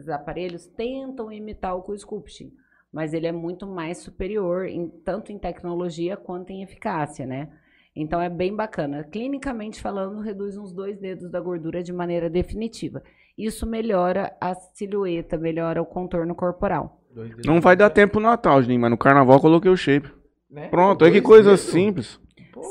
[0.09, 2.53] aparelhos tentam imitar o Q-Sculpt,
[2.95, 7.49] mas ele é muito mais superior, em- tanto em tecnologia quanto em eficácia, né?
[7.93, 9.03] Então, é bem bacana.
[9.03, 13.03] Clinicamente falando, reduz uns dois dedos da gordura de maneira definitiva.
[13.37, 17.01] Isso melhora a silhueta, melhora o contorno corporal.
[17.45, 20.09] Não vai dar tempo no Natal, Juninho, mas no carnaval eu coloquei o shape.
[20.49, 20.69] Né?
[20.69, 21.61] Pronto, olha que coisa dedos.
[21.65, 22.19] simples.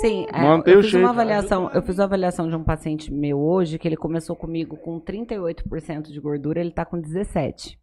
[0.00, 1.04] Sim, é, Mantém eu o fiz shape.
[1.04, 4.76] uma avaliação, eu fiz uma avaliação de um paciente meu hoje, que ele começou comigo
[4.78, 7.78] com 38% de gordura, ele tá com 17.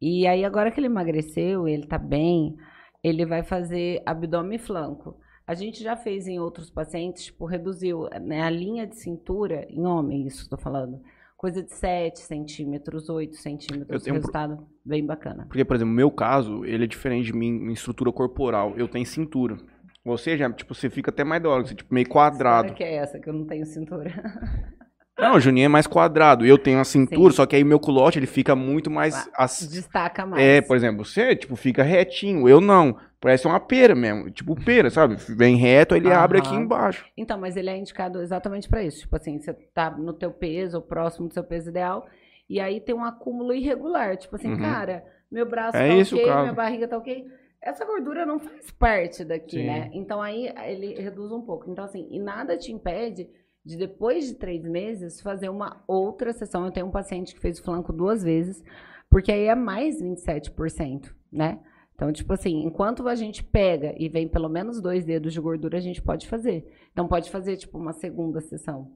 [0.00, 2.56] E aí agora que ele emagreceu, ele tá bem,
[3.02, 5.16] ele vai fazer abdômen e flanco.
[5.46, 9.84] A gente já fez em outros pacientes, tipo, reduziu né, a linha de cintura, em
[9.86, 11.00] homem, isso estou falando,
[11.36, 15.46] coisa de 7 centímetros, 8 Eu centímetros, um pro- resultado bem bacana.
[15.46, 18.74] Porque, por exemplo, meu caso, ele é diferente de mim em estrutura corporal.
[18.76, 19.56] Eu tenho cintura.
[20.04, 22.72] Ou seja, tipo, você fica até mais da hora, você tipo meio quadrado.
[22.74, 24.10] Que é essa, que eu não tenho cintura.
[25.18, 26.46] Não, o Juninho é mais quadrado.
[26.46, 27.36] Eu tenho a cintura, Sim.
[27.36, 29.28] só que aí meu culote ele fica muito mais.
[29.34, 30.42] Ac- Destaca mais.
[30.42, 32.48] É, por exemplo, você, tipo, fica retinho.
[32.48, 32.96] Eu não.
[33.20, 34.30] Parece uma pera mesmo.
[34.30, 35.16] Tipo, pera, sabe?
[35.16, 37.04] Vem reto, ele abre aqui embaixo.
[37.16, 39.00] Então, mas ele é indicado exatamente para isso.
[39.00, 42.06] Tipo assim, você tá no teu peso, ou próximo do seu peso ideal,
[42.48, 44.16] e aí tem um acúmulo irregular.
[44.16, 44.58] Tipo assim, Uhum.
[44.60, 46.40] cara, meu braço É tá isso ok, caso.
[46.42, 47.26] minha barriga tá ok.
[47.60, 49.66] Essa gordura não faz parte daqui, Sim.
[49.66, 49.90] né?
[49.92, 51.68] Então aí ele reduz um pouco.
[51.68, 53.28] Então, assim, e nada te impede
[53.64, 56.64] de depois de três meses fazer uma outra sessão.
[56.64, 58.62] Eu tenho um paciente que fez o flanco duas vezes,
[59.10, 61.60] porque aí é mais 27%, né?
[61.94, 65.78] Então, tipo assim, enquanto a gente pega e vem pelo menos dois dedos de gordura,
[65.78, 66.64] a gente pode fazer.
[66.92, 68.92] Então, pode fazer, tipo, uma segunda sessão.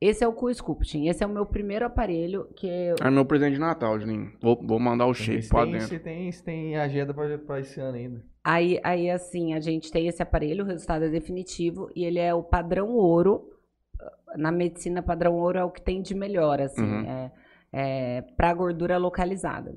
[0.00, 1.06] Esse é o Q-Sculpting.
[1.06, 2.96] Esse é o meu primeiro aparelho que eu...
[3.00, 4.32] É meu presente de Natal, Juninho.
[4.42, 5.86] Vou, vou mandar o shape pra tem, dentro.
[5.86, 8.24] se tem, se tem agenda pra, pra esse ano ainda.
[8.44, 12.34] Aí, aí, assim, a gente tem esse aparelho, o resultado é definitivo, e ele é
[12.34, 13.48] o padrão ouro.
[14.36, 17.06] Na medicina, padrão ouro é o que tem de melhor, assim, Uhum.
[17.06, 17.32] é,
[17.72, 19.74] é, para gordura localizada.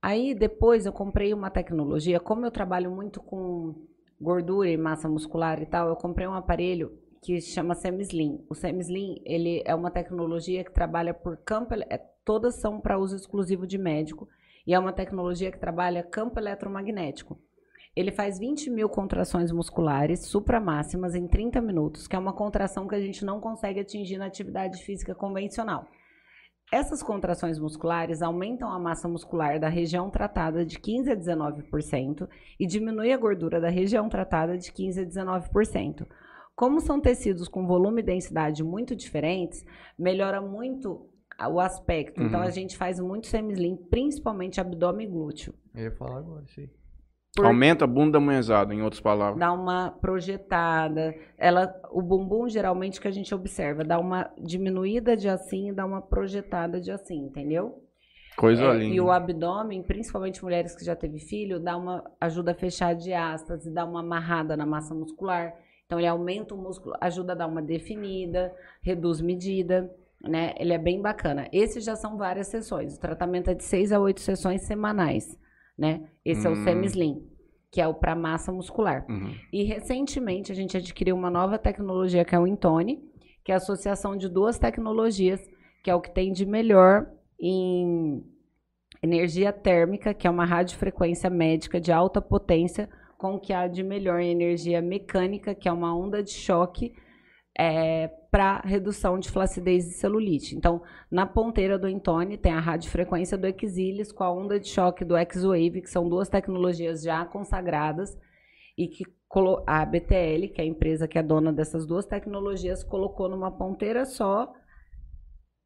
[0.00, 3.74] Aí, depois, eu comprei uma tecnologia, como eu trabalho muito com
[4.20, 8.44] gordura e massa muscular e tal, eu comprei um aparelho que se chama Semislim.
[8.48, 13.14] O Semislim, ele é uma tecnologia que trabalha por campo, é, todas são para uso
[13.16, 14.28] exclusivo de médico,
[14.66, 17.38] e é uma tecnologia que trabalha campo eletromagnético.
[17.94, 22.94] Ele faz 20 mil contrações musculares supramáximas em 30 minutos, que é uma contração que
[22.94, 25.86] a gente não consegue atingir na atividade física convencional.
[26.72, 32.26] Essas contrações musculares aumentam a massa muscular da região tratada de 15 a 19%
[32.58, 36.06] e diminui a gordura da região tratada de 15 a 19%.
[36.56, 39.62] Como são tecidos com volume e densidade muito diferentes,
[39.98, 41.10] melhora muito
[41.46, 42.22] o aspecto.
[42.22, 42.46] Então Uhum.
[42.46, 45.52] a gente faz muito semislim, principalmente abdômen e glúteo.
[45.74, 46.70] Eu ia falar agora, sim.
[47.34, 49.38] Por- Aumenta a bunda manhezada, em outras palavras.
[49.40, 51.14] dá uma projetada.
[51.38, 55.86] Ela, o bumbum geralmente que a gente observa, dá uma diminuída de assim e dá
[55.86, 57.82] uma projetada de assim, entendeu?
[58.36, 58.94] Coisa É, linda.
[58.94, 63.70] e o abdômen, principalmente mulheres que já teve filho, dá uma ajuda a fechar diástase,
[63.72, 65.54] dá uma amarrada na massa muscular.
[65.86, 69.90] Então ele aumenta o músculo, ajuda a dar uma definida, reduz medida,
[70.22, 70.54] né?
[70.58, 71.48] Ele é bem bacana.
[71.52, 72.96] Esses já são várias sessões.
[72.96, 75.36] O tratamento é de seis a oito sessões semanais,
[75.82, 76.04] né?
[76.24, 76.62] Esse é o Hum.
[76.62, 77.26] Semislim,
[77.68, 79.04] que é o para massa muscular.
[79.08, 79.34] Uhum.
[79.52, 83.02] E recentemente a gente adquiriu uma nova tecnologia que é o Intone,
[83.44, 85.40] que é a associação de duas tecnologias,
[85.82, 87.10] que é o que tem de melhor
[87.40, 88.22] em
[89.02, 92.88] energia térmica, que é uma radiofrequência médica de alta potência,
[93.18, 96.94] com o que há de melhor em energia mecânica, que é uma onda de choque
[98.30, 100.56] para redução de flacidez e celulite.
[100.56, 105.04] Então, na ponteira do Intone tem a radiofrequência do Exilis com a onda de choque
[105.04, 108.18] do X-Wave, que são duas tecnologias já consagradas
[108.76, 109.04] e que
[109.66, 114.04] a BTL, que é a empresa que é dona dessas duas tecnologias, colocou numa ponteira
[114.04, 114.52] só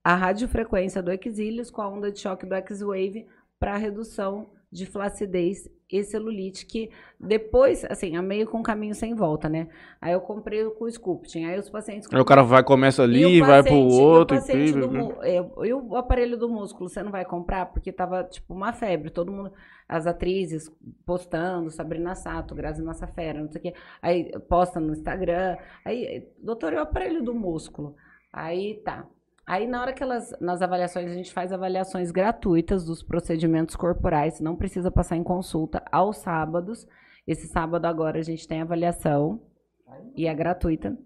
[0.04, 3.26] a radiofrequência do Exílios com a onda de choque do X-Wave
[3.58, 9.15] para redução de flacidez e celulite, que depois, assim, é meio com um caminho sem
[9.15, 9.69] volta, né?
[10.01, 12.09] Aí eu comprei o com o Sculpting, aí os pacientes...
[12.12, 14.36] Aí o cara vai, começa ali, E vai pro paciente- e o outro.
[14.36, 17.66] paciente e- do é, E o aparelho do músculo, você não vai comprar?
[17.66, 19.11] Porque tava, tipo, uma febre.
[19.11, 19.53] Todo mundo,
[19.89, 20.69] as atrizes
[21.07, 23.74] postando, Sabrina Sato, Grazi Massafera, não sei o quê.
[24.03, 25.57] Aí posta no Instagram.
[25.85, 27.94] Aí, doutor, e o aparelho do músculo?
[28.32, 29.07] Aí tá.
[29.47, 34.40] Aí, na hora que elas, nas avaliações, a gente faz avaliações gratuitas dos procedimentos corporais,
[34.40, 36.85] não precisa passar em consulta aos sábados.
[37.24, 39.40] Esse sábado agora a gente tem avaliação
[40.16, 40.98] e é gratuita.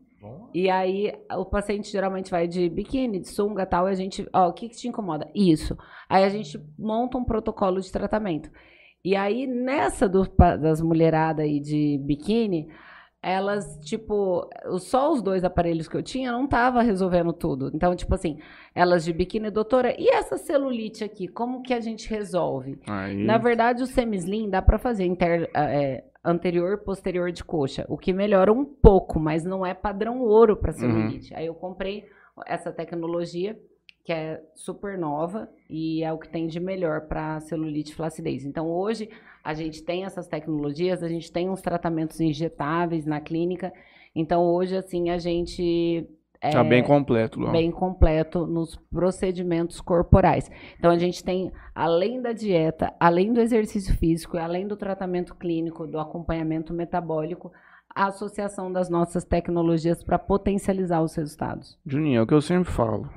[0.55, 4.49] E aí o paciente geralmente vai de biquíni, de sunga tal, e a gente, ó,
[4.49, 5.31] o que, que te incomoda?
[5.35, 5.77] Isso.
[6.09, 8.51] Aí a gente monta um protocolo de tratamento.
[9.05, 10.27] E aí nessa do,
[10.61, 12.69] das mulheradas aí de biquíni,
[13.23, 14.49] elas, tipo,
[14.79, 17.71] só os dois aparelhos que eu tinha não tava resolvendo tudo.
[17.75, 18.39] Então, tipo assim,
[18.75, 22.79] elas de biquíni, doutora, e essa celulite aqui, como que a gente resolve?
[22.87, 27.99] Aí, Na verdade, o semislim dá para fazer inter- é, anterior posterior de coxa, o
[27.99, 31.35] que melhora um pouco, mas não é padrão ouro para celulite.
[31.35, 32.07] Aí eu comprei
[32.47, 33.59] essa tecnologia
[34.03, 38.47] que é super nova e é o que tem de melhor para celulite flacidez.
[38.47, 39.11] Então hoje
[39.43, 43.73] a gente tem essas tecnologias, a gente tem uns tratamentos injetáveis na clínica.
[44.15, 46.07] Então hoje assim a gente
[46.41, 47.51] tá bem completo lá.
[47.51, 50.51] bem completo nos procedimentos corporais.
[50.79, 55.35] Então a gente tem, além da dieta, além do exercício físico, e além do tratamento
[55.35, 57.53] clínico, do acompanhamento metabólico,
[57.95, 61.79] a associação das nossas tecnologias para potencializar os resultados.
[61.85, 63.11] Juninho, é o que eu sempre falo.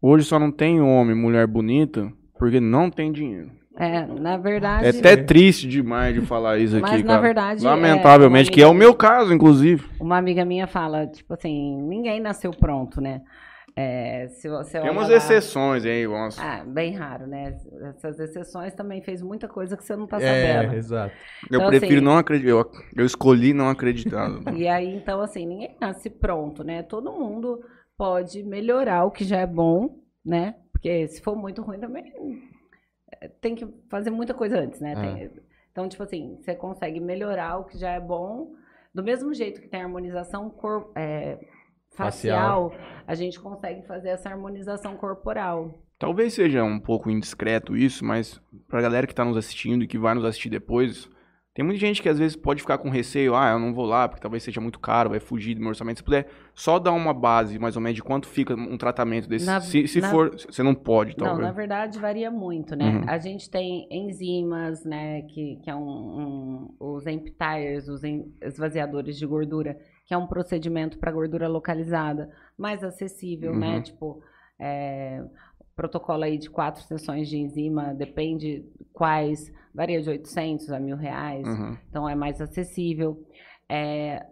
[0.00, 3.50] Hoje só não tem homem, mulher bonita, porque não tem dinheiro.
[3.78, 4.86] É, na verdade.
[4.86, 7.20] É até triste demais de falar isso aqui, Mas, na cara.
[7.22, 9.84] verdade, é, Lamentavelmente, uma que é o meu caso, inclusive.
[10.00, 13.20] Uma amiga minha fala, tipo assim, ninguém nasceu pronto, né?
[13.78, 16.38] É, se você Tem umas lá- exceções aí, umas...
[16.38, 17.54] Ah, bem raro, né?
[17.90, 20.74] Essas exceções também fez muita coisa que você não tá É, sabendo.
[20.74, 21.14] exato.
[21.50, 22.48] Eu então, prefiro assim- não acreditar.
[22.50, 24.30] Eu, eu escolhi não acreditar.
[24.56, 26.82] E aí, então, assim, ninguém nasce pronto, né?
[26.82, 27.60] Todo mundo
[27.98, 30.54] pode melhorar o que já é bom, né?
[30.72, 32.04] Porque se for muito ruim também
[33.40, 34.92] tem que fazer muita coisa antes, né?
[34.92, 34.94] É.
[35.00, 35.30] Tem-
[35.72, 38.54] então, tipo assim, você consegue melhorar o que já é bom.
[38.94, 41.38] Do mesmo jeito que tem harmonização cor- eh,
[41.90, 42.72] facial,
[43.06, 45.78] a gente consegue fazer essa harmonização corporal.
[45.98, 49.98] Talvez seja um pouco indiscreto isso, mas pra galera que tá nos assistindo e que
[49.98, 51.10] vai nos assistir depois,
[51.56, 54.06] tem muita gente que às vezes pode ficar com receio, ah, eu não vou lá
[54.06, 55.96] porque talvez seja muito caro, vai fugir do meu orçamento.
[55.96, 59.46] Se puder só dar uma base, mais ou menos, de quanto fica um tratamento desse.
[59.46, 61.46] Na- se se na- for, você não pode, Não, talvez.
[61.48, 62.84] na verdade varia muito, né?
[62.98, 63.04] Uhum.
[63.08, 65.22] A gente tem enzimas, né?
[65.22, 70.26] Que, que é um, um- os emptyres, os en- esvaziadores de gordura, que é um
[70.26, 73.76] procedimento para gordura localizada, mais acessível, né?
[73.76, 73.82] Uhum.
[73.82, 74.20] Tipo,
[74.60, 75.24] é,
[75.74, 78.64] protocolo aí de quatro sessões de enzima, depende
[78.96, 81.76] quais, varia de 800 a mil reais, Uhum.
[81.88, 83.22] então é mais acessível.
[83.68, 84.24] É,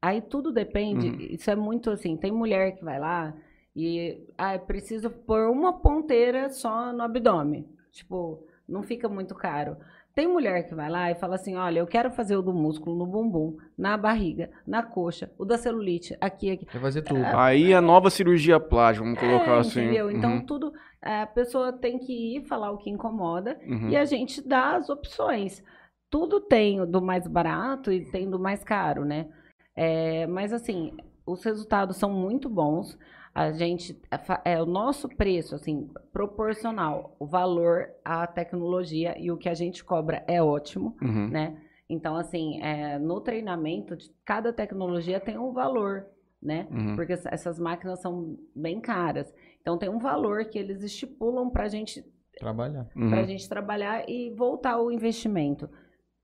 [0.00, 1.16] aí tudo depende, Uhum.
[1.30, 3.32] isso é muito assim, tem mulher que vai lá
[3.76, 7.64] e ah, preciso pôr uma ponteira só no abdômen.
[7.92, 9.76] Tipo, não fica muito caro.
[10.14, 12.96] Tem mulher que vai lá e fala assim: olha, eu quero fazer o do músculo
[12.96, 16.66] no bumbum, na barriga, na coxa, o da celulite, aqui, aqui.
[16.66, 17.20] Quer fazer tudo.
[17.34, 19.80] Aí a nova cirurgia plástica, vamos colocar É, assim.
[19.80, 20.10] Entendeu?
[20.10, 20.72] Então, Uhum, tudo.
[21.00, 23.88] A pessoa tem que ir falar o que incomoda uhum.
[23.88, 25.62] e a gente dá as opções.
[26.08, 29.28] Tudo tem do mais barato e tem do mais caro, né?
[29.74, 30.92] É, mas assim,
[31.26, 32.98] os resultados são muito bons.
[33.34, 33.98] A gente
[34.44, 39.54] é é o nosso preço, assim, proporcional, o valor à tecnologia e o que a
[39.54, 41.28] gente cobra é ótimo, Uhum.
[41.28, 41.56] né?
[41.88, 46.06] Então, assim, é, no treinamento, cada tecnologia tem um valor,
[46.42, 46.66] né?
[46.70, 46.96] Uhum.
[46.96, 49.32] Porque essa- essas máquinas são bem caras.
[49.60, 52.02] Então, tem um valor que eles estipulam para gente
[52.38, 52.86] Trabalhar.
[52.96, 53.10] Uhum.
[53.10, 55.68] para a gente trabalhar e voltar o investimento.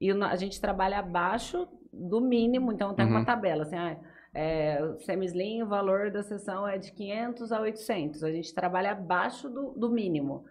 [0.00, 3.12] E a gente trabalha abaixo do mínimo, então tem Uhum.
[3.12, 3.96] uma tabela, assim, ah,
[4.34, 8.24] é, semislim, o valor da sessão é de 500 a 800.
[8.24, 10.44] A gente trabalha abaixo do, do mínimo.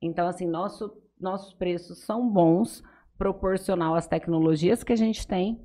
[0.00, 2.82] Então, assim, nosso, nossos preços são bons,
[3.16, 5.60] proporcional às tecnologias que a gente tem.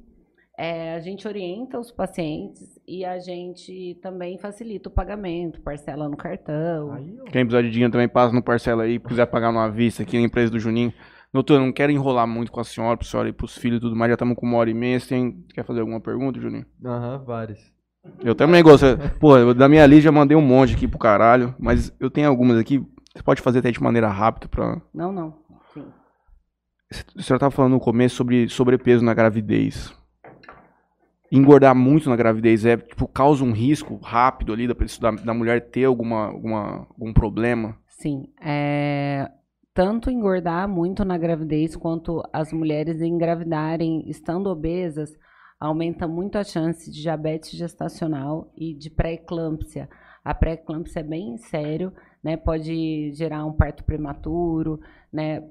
[0.60, 6.18] É, a gente orienta os pacientes e a gente também facilita o pagamento, parcela no
[6.18, 6.96] cartão.
[7.32, 10.26] Quem precisar de dinheiro também passa no parcela aí, quiser pagar numa vista aqui na
[10.26, 10.92] empresa do Juninho.
[11.34, 13.82] Doutor, eu não quero enrolar muito com a senhora, pra senhora e pros filhos e
[13.82, 15.00] tudo mais, já estamos com uma hora e meia.
[15.00, 15.46] Você tem...
[15.54, 16.66] quer fazer alguma pergunta, Juninho?
[16.84, 17.60] Aham, vários.
[18.24, 18.86] Eu também gosto.
[19.20, 22.58] Pô, da minha lista já mandei um monte aqui pro caralho, mas eu tenho algumas
[22.58, 22.80] aqui.
[23.14, 24.82] Você pode fazer até de maneira rápida pra.
[24.94, 25.36] Não, não.
[25.74, 25.86] Sim.
[27.18, 29.94] A senhora tava falando no começo sobre sobrepeso na gravidez.
[31.30, 35.84] Engordar muito na gravidez é, tipo, causa um risco rápido ali da, da mulher ter
[35.84, 37.78] alguma, alguma, algum problema.
[37.88, 39.30] Sim, é,
[39.78, 45.16] tanto engordar muito na gravidez quanto as mulheres engravidarem estando obesas,
[45.60, 49.88] aumenta muito a chance de diabetes gestacional e de pré-eclâmpsia.
[50.26, 51.94] A pré-eclâmpsia é bem sério,
[52.24, 52.36] né?
[52.36, 54.80] Pode gerar um parto prematuro,
[55.14, 55.48] né?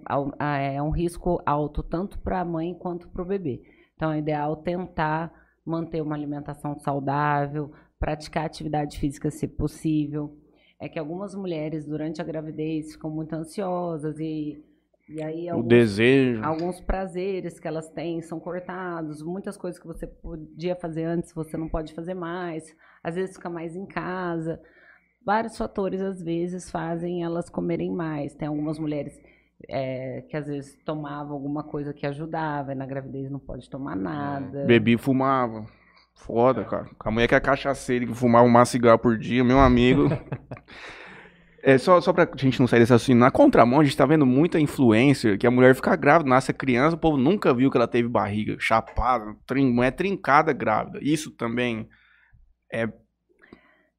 [0.74, 3.62] É um risco alto tanto para a mãe quanto para o bebê.
[3.94, 5.32] Então é ideal tentar
[5.65, 10.36] manter uma alimentação saudável, praticar atividade física se possível.
[10.81, 14.62] É que algumas mulheres durante a gravidez ficam muito ansiosas e,
[15.09, 16.44] e aí O alguns- desejo.
[16.44, 21.57] alguns prazeres que elas têm são cortados, muitas coisas que você podia fazer antes você
[21.57, 24.61] não pode fazer mais, às vezes fica mais em casa.
[25.24, 28.35] Vários fatores às vezes fazem elas comerem mais.
[28.35, 29.19] Tem algumas mulheres
[29.69, 33.97] é, que às vezes tomavam alguma coisa que ajudava, e na gravidez não pode tomar
[33.97, 34.65] nada.
[34.66, 35.65] Bebi e fumava.
[36.16, 36.88] Foda, cara.
[37.01, 40.09] A mulher que é cachaceira que fumava um cigarro por dia, meu amigo.
[41.62, 44.24] É, só, só pra gente não sair desse assunto, na contramão a gente tá vendo
[44.24, 47.88] muita influencer que a mulher fica grávida, nasce criança, o povo nunca viu que ela
[47.88, 51.01] teve barriga chapada, trin, mulher trincada grávida.
[51.02, 51.88] Isso também
[52.72, 52.88] é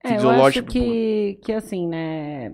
[0.04, 0.68] É, eu acho fisiológico.
[0.70, 2.54] que, que assim, né?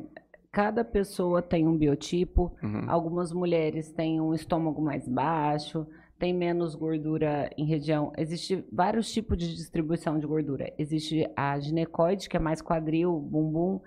[0.51, 2.55] Cada pessoa tem um biotipo.
[2.63, 2.85] Uhum.
[2.87, 5.85] Algumas mulheres têm um estômago mais baixo,
[6.23, 8.13] tem menos gordura em região.
[8.17, 10.73] Existe vários tipos de distribuição de gordura.
[10.77, 13.81] Existe a ginecoide, que é mais quadril, bumbum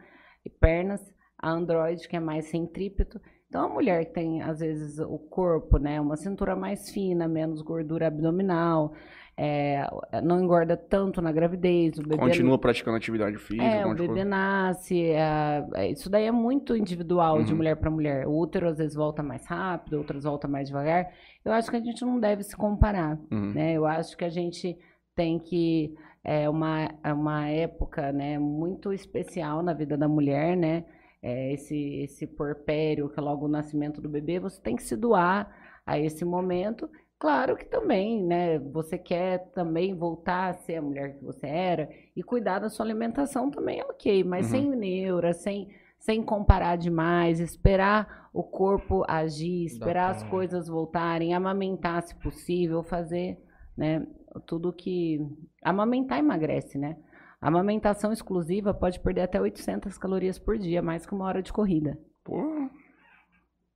[0.45, 1.01] e pernas.
[1.39, 3.19] A androide, que é mais centrípeto.
[3.49, 5.99] Então, a mulher que tem, às vezes, o corpo, né?
[5.99, 8.93] Uma cintura mais fina, menos gordura abdominal,
[9.39, 9.87] é,
[10.23, 11.99] não engorda tanto na gravidez.
[11.99, 13.63] O bebê Continua praticando atividade física.
[13.65, 14.25] é, o de bebê coisa.
[14.25, 17.59] nasce, é, é, isso daí é muito individual de Uhum.
[17.59, 18.27] mulher para mulher.
[18.27, 21.11] O útero às vezes volta mais rápido, outras volta mais devagar.
[21.45, 23.53] Eu acho que a gente não deve se comparar, Uhum.
[23.55, 23.75] né?
[23.75, 24.77] Eu acho que a gente
[25.15, 25.95] tem que
[26.25, 30.85] é uma uma época, né, muito especial na vida da mulher, né?
[31.23, 34.97] É, esse esse porpério que é logo o nascimento do bebê, você tem que se
[34.97, 35.51] doar
[35.85, 36.89] a esse momento.
[37.19, 38.59] Claro que também, né?
[38.59, 42.85] Você quer também voltar a ser a mulher que você era e cuidar da sua
[42.85, 44.51] alimentação também é ok, mas Uhum.
[44.51, 45.69] sem neura, sem,
[45.99, 53.39] sem comparar demais, esperar o corpo agir, esperar as coisas voltarem, amamentar se possível, fazer,
[53.77, 54.07] né?
[54.47, 55.19] Tudo que.
[55.65, 56.99] Amamentar emagrece, né?
[57.41, 61.51] A amamentação exclusiva pode perder até 800 calorias por dia, mais que uma hora de
[61.53, 61.99] corrida.
[62.23, 62.69] Pô,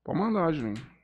[0.05, 0.99] pode mandar, Julinho.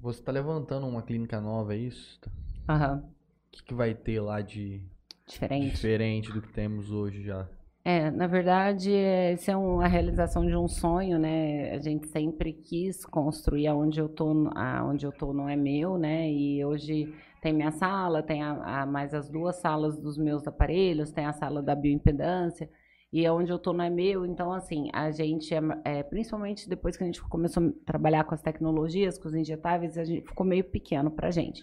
[0.00, 2.18] Você tá levantando uma clínica nova, é isso?
[2.24, 2.30] O
[2.68, 3.14] Aham.
[3.52, 4.82] que, que vai ter lá de
[5.26, 5.72] Diferente.
[5.72, 7.48] diferente do que temos hoje já?
[7.82, 11.70] É, na verdade, é, isso é um- a realização de um sonho, né?
[11.72, 16.30] A gente sempre quis construir aonde eu tô, aonde eu tô não é meu, né?
[16.30, 21.10] E hoje tem minha sala, tem a, a- mais as duas salas dos meus aparelhos,
[21.10, 22.68] tem a sala da bioimpedância,
[23.12, 24.24] e aonde eu tô não é meu.
[24.24, 28.34] Então, assim, a gente, é, é, principalmente depois que a gente começou a trabalhar com
[28.34, 31.62] as tecnologias, com os injetáveis, a gente ficou meio pequeno pra gente.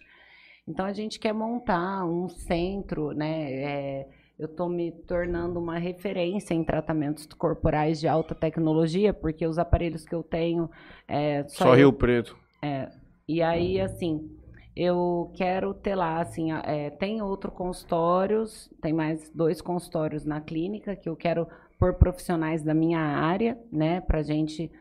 [0.67, 3.51] Então, a gente quer montar um centro, né?
[3.53, 4.07] é,
[4.37, 10.05] eu estou me tornando uma referência em tratamentos corporais de alta tecnologia, porque os aparelhos
[10.05, 10.69] que eu tenho
[11.07, 12.37] é, só, Só eu- Rio Preto.
[13.27, 14.36] E aí, assim,
[14.77, 20.95] eu quero ter lá, assim, é, tem outros consultórios, tem mais dois consultórios na clínica
[20.95, 21.47] que eu quero
[21.79, 24.71] por profissionais da minha área, né, pra gente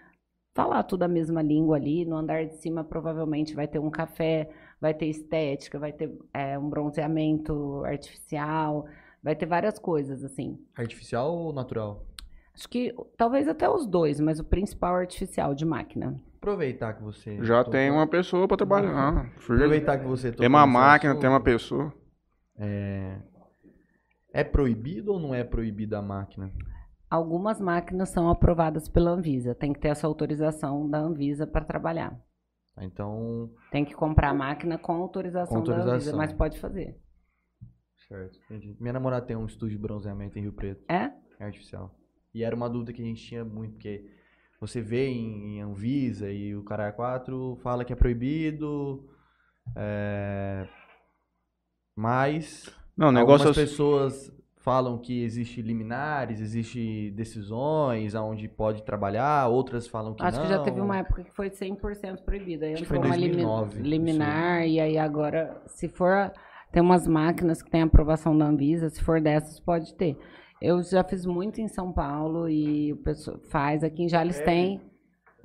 [0.54, 2.04] falar tudo a mesma língua ali.
[2.04, 6.58] No andar de cima, provavelmente, vai ter um café, vai ter estética, vai ter é,
[6.58, 8.86] um bronzeamento artificial,
[9.22, 10.58] vai ter várias coisas, assim.
[10.74, 12.05] Artificial ou natural?
[12.56, 16.18] Acho que talvez até os dois, mas o principal é artificial, de máquina.
[16.38, 17.44] Aproveitar que você.
[17.44, 19.30] Já tocou- tem uma pessoa pra trabalhar.
[19.36, 21.92] Aproveitar que você Tem uma máquina, assunto, tem uma pessoa.
[24.32, 26.50] É proibido ou não é proibida a máquina?
[27.08, 29.54] Algumas máquinas são aprovadas pela Anvisa.
[29.54, 32.10] Tem que ter essa autorização da Anvisa para trabalhar.
[32.74, 36.18] Tá, Então, Tem que comprar a máquina com autorização, Com da Anvisa, autorização.
[36.18, 36.96] mas pode fazer.
[38.08, 38.76] certo, entendi.
[38.80, 40.84] Minha namorada tem um estúdio de bronzeamento em Rio Preto.
[40.88, 41.10] É?
[41.40, 41.94] É artificial.
[42.36, 44.04] E era uma dúvida que a gente tinha muito, porque
[44.60, 49.08] você vê em, em Anvisa e o Caralho 4 fala que é proibido,
[49.74, 50.66] é,
[51.96, 58.82] mas Não, negócio é algumas o- pessoas falam que existe liminares, existe decisões aonde pode
[58.82, 60.44] trabalhar, outras falam que Acho não.
[60.44, 62.66] que já teve uma época que foi 100% proibida.
[62.66, 66.32] Aí Acho foi em uma limi- 2009, liminar e aí agora, se for...
[66.72, 70.18] Tem umas máquinas que têm aprovação da Anvisa, se for dessas, pode ter.
[70.60, 73.84] Eu já fiz muito em São Paulo e o pessoal faz.
[73.84, 74.80] Aqui em Jales tem.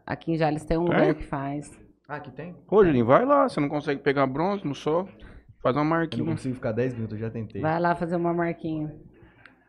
[0.05, 0.97] Aqui em Jales tem um Tem?
[0.99, 1.71] lugar que faz.
[2.07, 2.55] Ah, que tem?
[2.69, 3.47] Ô, Julinho, vai lá.
[3.47, 5.07] Você não consegue pegar bronze no sol?
[5.61, 6.25] Faz uma Eu não marquinha.
[6.25, 7.61] consigo ficar 10 minutos, eu já tentei.
[7.61, 8.93] Vai lá fazer uma marquinha.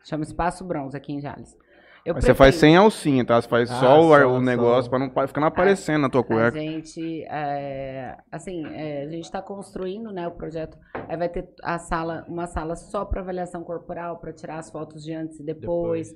[0.03, 1.55] Chama Espaço Bronze aqui em Jales.
[2.05, 3.41] Eu Mas você faz sem alcinha, tá?
[3.41, 6.19] Você faz Ah, só, o, só- o negócio pra não ficar não aparecendo na tua
[6.19, 6.59] A cueca.
[6.59, 10.77] gente, é, assim, é, a gente está construindo, né, o projeto.
[11.07, 15.01] Aí vai ter a sala, uma sala só para avaliação corporal, para tirar as fotos
[15.01, 16.13] de antes e depois,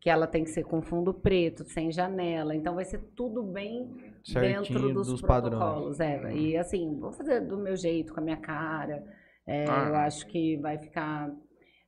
[0.00, 2.54] Que ela tem que ser com fundo preto, sem janela.
[2.54, 4.32] Então vai ser tudo bem dentro
[4.66, 5.56] Certinho dos, dos padrões.
[5.62, 6.00] protocolos.
[6.00, 6.34] É.
[6.34, 9.02] E assim, vou fazer do meu jeito, com a minha cara.
[9.46, 9.86] É, Ah.
[9.88, 11.30] Eu acho que vai ficar.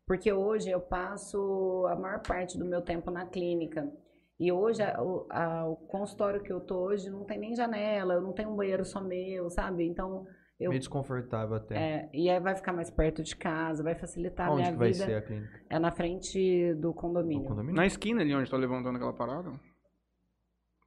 [0.07, 3.91] Porque hoje eu passo a maior parte do meu tempo na clínica.
[4.39, 8.15] E hoje a- o, a- o consultório que eu tô hoje não tem nem janela,
[8.15, 9.85] eu não tenho um banheiro só meu, sabe?
[9.85, 10.24] Então
[10.61, 10.70] eu.
[10.70, 11.74] Meio desconfortável até.
[11.77, 14.78] É, e aí vai ficar mais perto de casa, vai facilitar a Onde minha que
[14.78, 15.05] vai vida.
[15.07, 15.61] ser a clínica?
[15.69, 17.49] É na frente do condomínio.
[17.49, 17.74] condomínio?
[17.74, 19.51] Na esquina ali onde tá levantando aquela parada.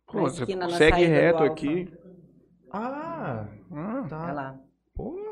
[0.07, 1.93] Pô, Na você esquina, na segue do reto aqui.
[2.71, 4.31] Ah, Ah, É tá.
[4.33, 4.59] lá.
[4.95, 5.28] pô.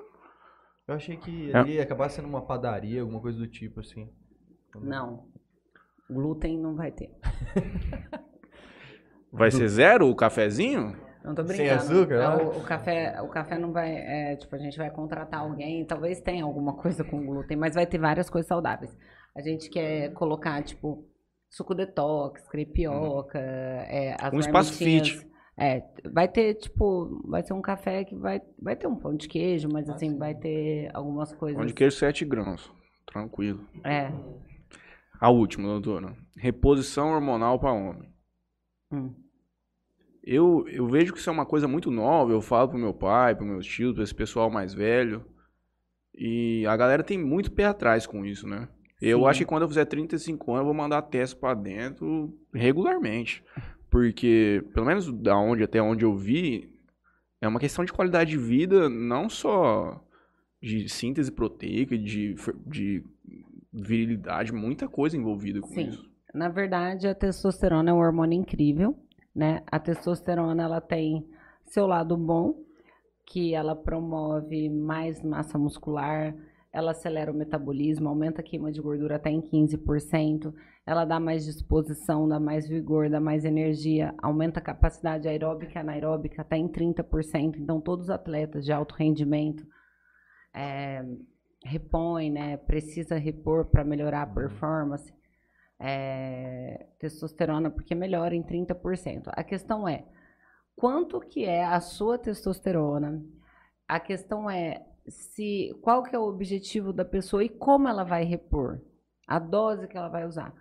[0.88, 1.58] Eu achei que É.
[1.58, 4.10] ali ia acabar sendo uma padaria, alguma coisa do tipo assim.
[4.76, 5.26] Não.
[6.10, 7.12] Glúten não vai ter.
[9.32, 10.96] Vai ser zero o cafezinho?
[11.24, 11.82] Não tô Sem brincando.
[11.82, 12.38] açúcar, É, lá?
[12.38, 13.92] o, o café, o café não vai.
[13.94, 17.86] é, tipo, a gente vai contratar alguém, talvez tenha alguma coisa com glúten, mas vai
[17.86, 18.96] ter várias coisas saudáveis.
[19.36, 21.06] A gente quer colocar, tipo,
[21.50, 25.28] suco detox, crepioca, é, as Um espaço fit.
[25.60, 29.28] É, vai ter, tipo, vai ser um café que vai, vai ter um pão de
[29.28, 31.58] queijo, mas assim, vai ter algumas coisas.
[31.58, 32.72] Pão de queijo 7 grãos.
[33.08, 33.66] Tranquilo.
[33.84, 34.12] É.
[35.20, 36.16] A última, doutora.
[36.36, 38.08] Reposição hormonal para homem.
[38.92, 39.16] Hum.
[40.24, 42.32] Eu, eu vejo que isso é uma coisa muito nova.
[42.32, 45.26] Eu falo pro meu pai, pro meus tios, pra esse pessoal mais velho.
[46.14, 48.68] E a galera tem muito pé atrás com isso, né?
[49.02, 49.26] Eu Sim.
[49.28, 53.44] acho que quando eu fizer 35 anos, eu vou mandar teste pra dentro regularmente.
[53.90, 56.74] Porque, pelo menos da onde até onde eu vi,
[57.42, 60.04] é uma questão de qualidade de vida, não só
[60.62, 62.36] de síntese proteica, de,
[62.66, 63.04] de
[63.72, 65.90] virilidade, muita coisa envolvida com Sim.
[65.90, 66.10] isso.
[66.34, 68.98] Na verdade, a testosterona é um hormônio incrível,
[69.34, 69.64] né?
[69.72, 71.26] A testosterona, ela tem
[71.66, 72.64] seu lado bom,
[73.26, 76.36] que ela promove mais massa muscular,
[76.72, 80.54] ela acelera o metabolismo, aumenta a queima de gordura até em 15%,
[80.88, 85.78] ela dá mais disposição, dá mais vigor, dá mais energia, aumenta a capacidade aeróbica e
[85.82, 87.58] anaeróbica até em 30%.
[87.58, 89.68] Então, todos os atletas de alto rendimento
[90.56, 91.04] é,
[91.62, 92.56] repõem, né?
[92.56, 95.14] Precisa repor para melhorar a performance
[95.78, 99.24] é, testosterona porque melhora em 30%.
[99.28, 100.06] A questão é
[100.74, 103.22] quanto que é a sua testosterona?
[103.86, 108.24] A questão é se qual que é o objetivo da pessoa e como ela vai
[108.24, 108.80] repor,
[109.28, 110.54] a dose que ela vai usar.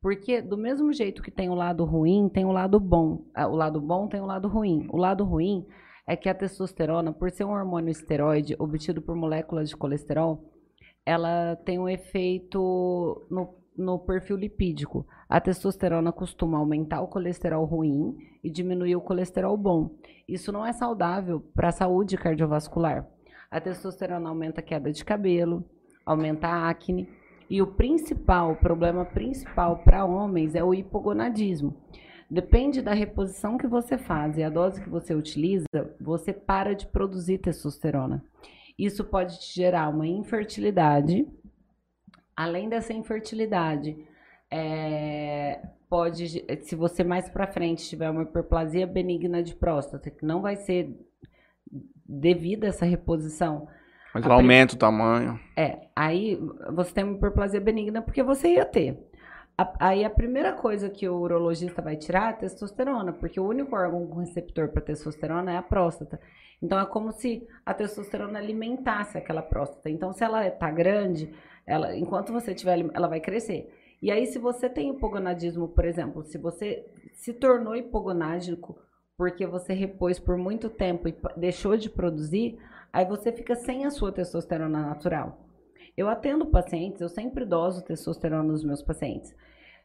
[0.00, 3.24] Porque do mesmo jeito que tem o lado ruim, tem o lado bom.
[3.34, 4.86] Ah, O lado bom tem o lado ruim.
[4.90, 5.66] O lado ruim
[6.06, 10.50] é que a testosterona, por ser um hormônio esteroide obtido por moléculas de colesterol,
[11.04, 15.06] ela tem um efeito no, no perfil lipídico.
[15.28, 19.90] A testosterona costuma aumentar o colesterol ruim e diminuir o colesterol bom.
[20.26, 23.06] Isso não é saudável para a saúde cardiovascular.
[23.50, 25.64] A testosterona aumenta a queda de cabelo,
[26.06, 27.08] aumenta a acne.
[27.50, 31.76] E o principal, o problema principal para homens é o hipogonadismo.
[32.30, 35.66] Depende da reposição que você faz e a dose que você utiliza,
[36.00, 38.24] você para de produzir testosterona.
[38.78, 41.26] Isso pode te gerar uma infertilidade.
[42.36, 43.96] Além dessa infertilidade,
[44.48, 50.40] é, pode, se você mais para frente tiver uma hiperplasia benigna de próstata, que não
[50.40, 50.96] vai ser
[52.06, 53.66] devido a essa reposição,
[54.14, 55.38] Mas ela aumenta o tamanho.
[55.56, 56.38] é, aí
[56.72, 58.98] você tem uma hiperplasia benigna porque você ia ter.
[59.56, 63.46] A- aí a primeira coisa que o urologista vai tirar é a testosterona, porque o
[63.46, 66.18] único órgão com receptor para testosterona é a próstata.
[66.62, 69.88] Então é como se a testosterona alimentasse aquela próstata.
[69.90, 71.32] Então se ela está grande,
[71.66, 73.72] ela, enquanto você tiver, ela vai crescer.
[74.02, 78.78] E aí se você tem hipogonadismo, por exemplo, se você se tornou hipogonádico
[79.16, 82.58] porque você repôs por muito tempo e deixou de produzir,
[82.92, 85.38] aí você fica sem a sua testosterona natural.
[85.96, 89.34] Eu atendo pacientes, eu sempre doso testosterona nos meus pacientes.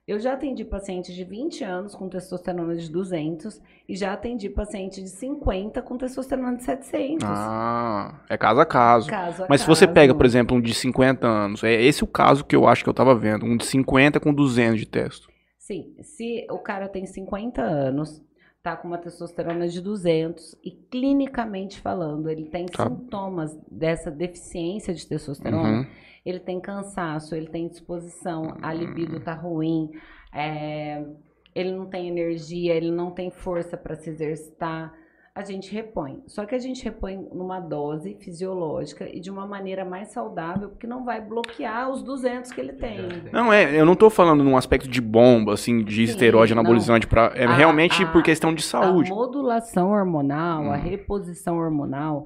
[0.08, 3.60] Eu já atendi paciente de 20 anos com testosterona de 200
[3.90, 7.28] e já atendi paciente de 50 com testosterona de 700.
[7.28, 9.10] Ah, é caso a caso.
[9.10, 9.96] Caso a Mas se você caso.
[9.96, 12.90] pega, por exemplo, um de 50 anos, é esse o caso que eu acho que
[12.90, 15.28] eu tava vendo, um de 50 com 200 de testo.
[15.58, 18.22] Sim, se o cara tem 50 anos,
[18.66, 22.90] tá com uma testosterona de 200 e clinicamente falando, ele tem Tá.
[22.90, 25.86] sintomas dessa deficiência de testosterona, Uhum.
[26.26, 29.92] ele tem cansaço, ele tem disposição, a libido tá ruim,
[30.34, 31.06] é,
[31.54, 34.92] ele não tem energia, ele não tem força para se exercitar,
[35.38, 36.24] a gente repõe.
[36.28, 40.88] Só que a gente repõe numa dose fisiológica e de uma maneira mais saudável, porque
[40.88, 42.98] não vai bloquear os 200 que ele tem.
[43.34, 47.06] Não, é, eu não tô falando num aspecto de bomba, assim, de Sim, esteroide anabolizante,
[47.06, 49.12] pra, é A- realmente a- por questão de saúde.
[49.12, 50.82] A modulação hormonal, a Hum.
[50.82, 52.26] reposição hormonal,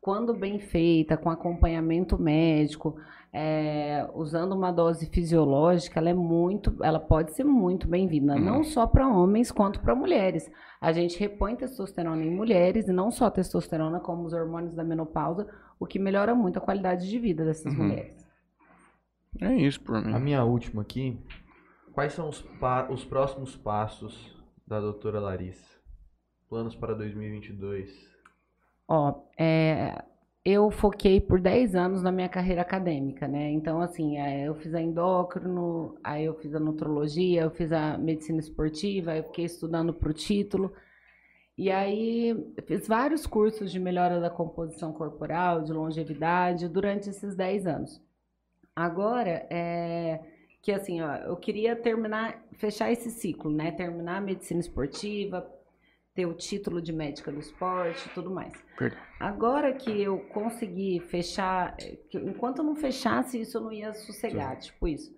[0.00, 2.96] quando bem feita, com acompanhamento médico,
[3.32, 8.40] é, usando uma dose fisiológica, ela é muito, ela pode ser muito bem-vinda, Uhum.
[8.40, 10.50] não só para homens quanto para mulheres.
[10.80, 15.46] A gente repõe testosterona em mulheres e não só testosterona, como os hormônios da menopausa,
[15.78, 17.84] o que melhora muito a qualidade de vida dessas Uhum.
[17.84, 18.26] mulheres.
[19.40, 20.18] É isso por A mim.
[20.20, 21.18] minha última aqui.
[21.92, 22.44] Quais são os,
[22.90, 24.36] os próximos passos
[24.66, 25.78] da doutora Larissa?
[26.48, 27.90] Planos para 2022?
[28.88, 30.02] Ó, é,
[30.50, 33.50] eu foquei por 10 anos na minha carreira acadêmica, né?
[33.50, 37.98] Então, assim, é, eu fiz a endócrino, aí eu fiz a nutrologia, eu fiz a
[37.98, 40.72] medicina esportiva, eu fiquei estudando para o título.
[41.56, 42.34] E aí,
[42.66, 48.00] fiz vários cursos de melhora da composição corporal, de longevidade, durante esses 10 anos.
[48.74, 50.20] Agora, é
[50.62, 53.70] que assim, ó, eu queria terminar, fechar esse ciclo, né?
[53.72, 55.46] Terminar a medicina esportiva,
[56.18, 58.52] ter o título de médica do esporte e tudo mais.
[58.76, 59.00] Perfeito.
[59.20, 61.76] Agora que eu consegui fechar,
[62.10, 65.14] que enquanto eu não fechasse isso, eu não ia sossegar, tipo isso.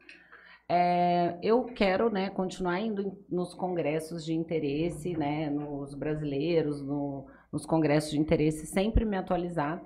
[0.69, 7.65] É, eu quero, né, continuar indo nos congressos de interesse, né, nos brasileiros, no- nos
[7.65, 9.83] congressos de interesse, sempre me atualizar.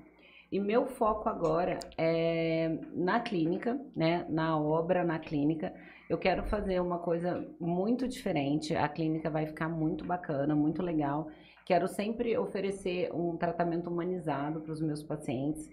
[0.55, 5.75] E meu foco agora é na clínica, né, na obra na clínica.
[6.09, 8.73] Eu quero fazer uma coisa muito diferente.
[8.73, 11.27] A clínica vai ficar muito bacana, muito legal.
[11.67, 15.69] Quero sempre oferecer um tratamento humanizado para os meus pacientes.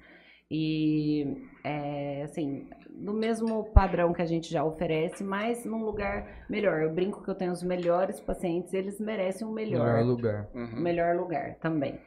[0.50, 6.82] E, é, assim, no mesmo padrão que a gente já oferece, mas num lugar melhor.
[6.82, 10.50] Eu brinco que eu tenho os melhores pacientes, eles merecem um melhor lugar.
[10.56, 10.82] Uhum.
[10.82, 12.00] melhor lugar também.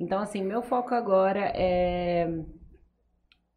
[0.00, 2.26] Então, assim, meu foco agora é,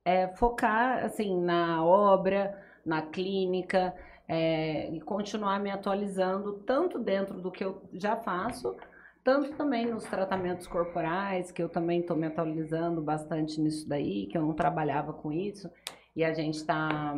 [0.04, 3.96] é focar, assim, na obra, na clínica,
[4.28, 8.76] é, e continuar me atualizando, tanto dentro do que eu já faço,
[9.24, 14.38] tanto também nos tratamentos corporais, que eu também estou me atualizando bastante nisso daí, que
[14.38, 15.72] eu não trabalhava com isso,
[16.14, 17.18] e a gente está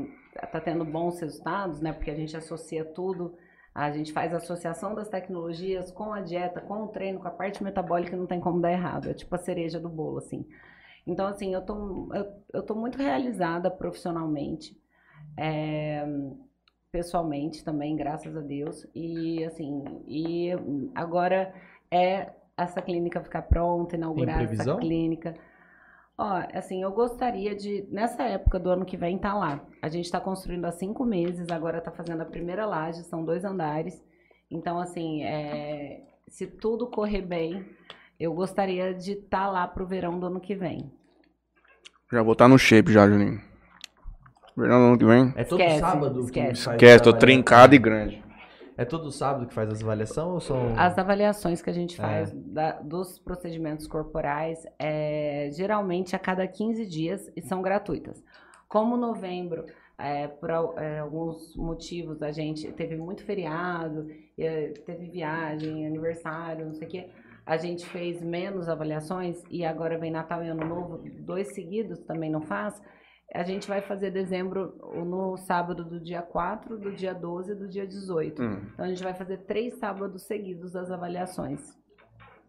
[0.51, 1.91] tá tendo bons resultados, né?
[1.91, 3.35] Porque a gente associa tudo
[3.75, 7.31] a gente faz a associação das tecnologias com a dieta, com o treino, com a
[7.31, 9.09] parte metabólica, não tem como dar errado.
[9.09, 10.47] É tipo a cereja do bolo, assim.
[11.05, 14.79] Então, assim, eu tô, eu, eu tô muito realizada profissionalmente,
[15.37, 16.07] é,
[16.89, 18.87] pessoalmente também, graças a Deus.
[18.95, 20.51] E, assim, e
[20.95, 21.53] agora
[21.91, 25.35] é essa clínica ficar pronta, inaugurar essa clínica.
[26.17, 29.61] Ó, assim, eu gostaria de, nessa época do ano que vem, estar lá.
[29.81, 33.43] A gente está construindo há cinco meses, agora está fazendo a primeira laje, são dois
[33.43, 34.01] andares.
[34.49, 37.65] Então, assim, é, se tudo correr bem,
[38.17, 40.89] eu gostaria de estar lá pro verão do ano que vem.
[42.11, 43.41] Já vou estar no shape já, Juninho.
[44.55, 45.33] Verão do ano que vem.
[45.35, 46.63] É todo Esquece, sábado que esquece.
[46.63, 48.24] faz Esquece, tô trincado e grande.
[48.77, 50.73] É todo sábado que faz as avaliações ou são...
[50.77, 52.03] As avaliações que a gente É.
[52.03, 58.21] faz da- dos procedimentos corporais, é, geralmente a cada 15 dias e são gratuitas.
[58.67, 59.65] Como novembro,
[59.97, 64.07] é, por é, alguns motivos, a gente teve muito feriado,
[64.37, 67.09] é, teve viagem, aniversário, não sei o quê.
[67.45, 72.29] A gente fez menos avaliações e agora vem Natal e Ano Novo, dois seguidos também
[72.29, 72.81] não faz.
[73.33, 74.73] A gente vai fazer dezembro
[75.05, 78.41] no sábado do dia 4, do dia 12 e do dia 18.
[78.41, 78.61] Hum.
[78.73, 81.59] Então a gente vai fazer três sábados seguidos das avaliações.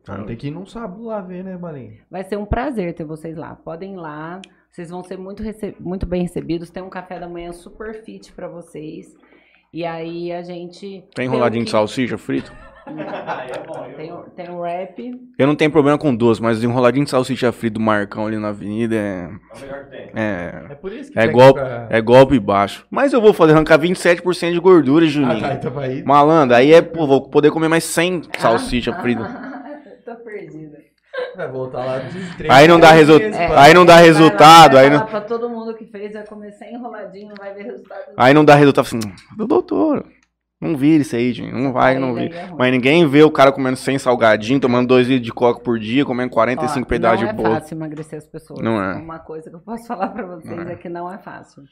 [0.08, 1.98] Ah, tem que ir num sábado lá ver, né, Balinha?
[2.08, 3.56] Vai ser um prazer ter vocês lá.
[3.56, 4.40] Podem ir lá.
[4.70, 6.70] Vocês vão ser muito, rece- muito bem recebidos.
[6.70, 9.12] Tem um café da manhã super fit pra vocês.
[9.72, 11.02] E aí a gente.
[11.14, 12.52] Tem enroladinho de que- salsicha frito?
[13.96, 15.20] Tem, o- tem o rap.
[15.38, 18.48] Eu não tenho problema com doce, mas enroladinho de salsicha frito do Marcão ali na
[18.48, 18.98] avenida é.
[18.98, 20.10] É o melhor que tem.
[20.14, 20.64] É.
[20.70, 22.86] É por isso que É golpe, pra- é golpe baixo.
[22.90, 25.40] Mas eu vou fazer arrancar 27% de gordura, Ah, Juninho.
[25.40, 26.02] tá, então vai.
[26.02, 29.24] Malandro, aí é, pô, vou poder comer mais 100 salsicha Ah, frita.
[30.04, 30.78] Tô perdida.
[31.34, 33.48] Vai voltar lá de três Aí não dá três resu- meses, É.
[33.58, 36.74] Aí não dá lá, resultado, aí não- Pra todo mundo que fez, vai comer sem
[36.74, 38.00] enroladinho, não vai ver resultado.
[38.16, 38.98] Aí não dá resultado assim,
[39.38, 40.04] "Ô, doutor,
[40.60, 41.52] não vira isso aí, gente.
[41.52, 42.34] Não vai, não vira.
[42.34, 42.50] é.
[42.58, 46.04] Mas ninguém vê o cara comendo 100 salgadinho, tomando 2 litros de coca por dia,
[46.04, 47.54] comendo 45 Ó, pedaços não de é bolo.
[47.54, 48.60] fácil emagrecer as pessoas.
[48.60, 48.94] Não é.
[48.96, 50.72] Uma coisa que eu posso falar pra vocês Não é.
[50.72, 50.76] é.
[50.76, 51.62] que não é fácil.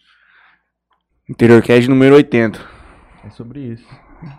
[1.28, 2.60] Interior Cast número 80.
[3.24, 3.86] É sobre isso.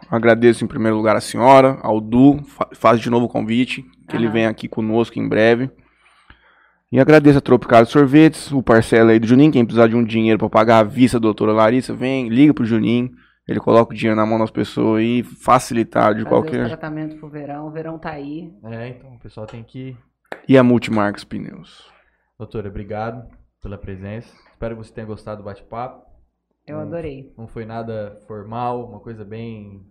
[0.09, 4.15] Agradeço em primeiro lugar a senhora, ao Du, fa faz de novo o convite, que
[4.15, 4.33] ele Aham.
[4.33, 5.69] venha aqui conosco em breve.
[6.91, 10.37] E agradeço a Tropical Sorvetes, o parcela aí do Juninho, quem precisar de um dinheiro
[10.39, 13.09] para pagar a vista da doutora Larissa, vem, liga pro Juninho,
[13.47, 16.61] Ele coloca o dinheiro na mão das pessoas aí, facilitado de Fazer qualquer.
[16.63, 17.67] os tratamentos pro verão.
[17.67, 18.51] O verão tá aí.
[18.63, 19.95] É, então o pessoal tem que.
[20.47, 21.91] E a Multimarcas Pneus.
[22.39, 23.29] Doutora, obrigado
[23.61, 24.33] pela presença.
[24.51, 26.03] Espero que você tenha gostado do bate-papo.
[26.67, 27.31] Eu adorei.
[27.37, 29.85] Não foi nada formal, uma coisa bem.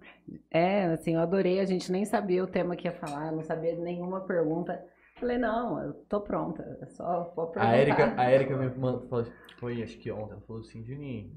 [0.51, 1.61] É, assim, eu adorei.
[1.61, 4.81] A gente nem sabia o tema que ia falar, não sabia nenhuma pergunta.
[5.21, 6.65] Falei, não, eu tô pronta.
[6.83, 7.73] É só vou perguntar.
[7.73, 9.27] A Erika, a Erika me mandou, falou-
[9.59, 11.31] foi acho que ontem, ela falou assim, Juninho,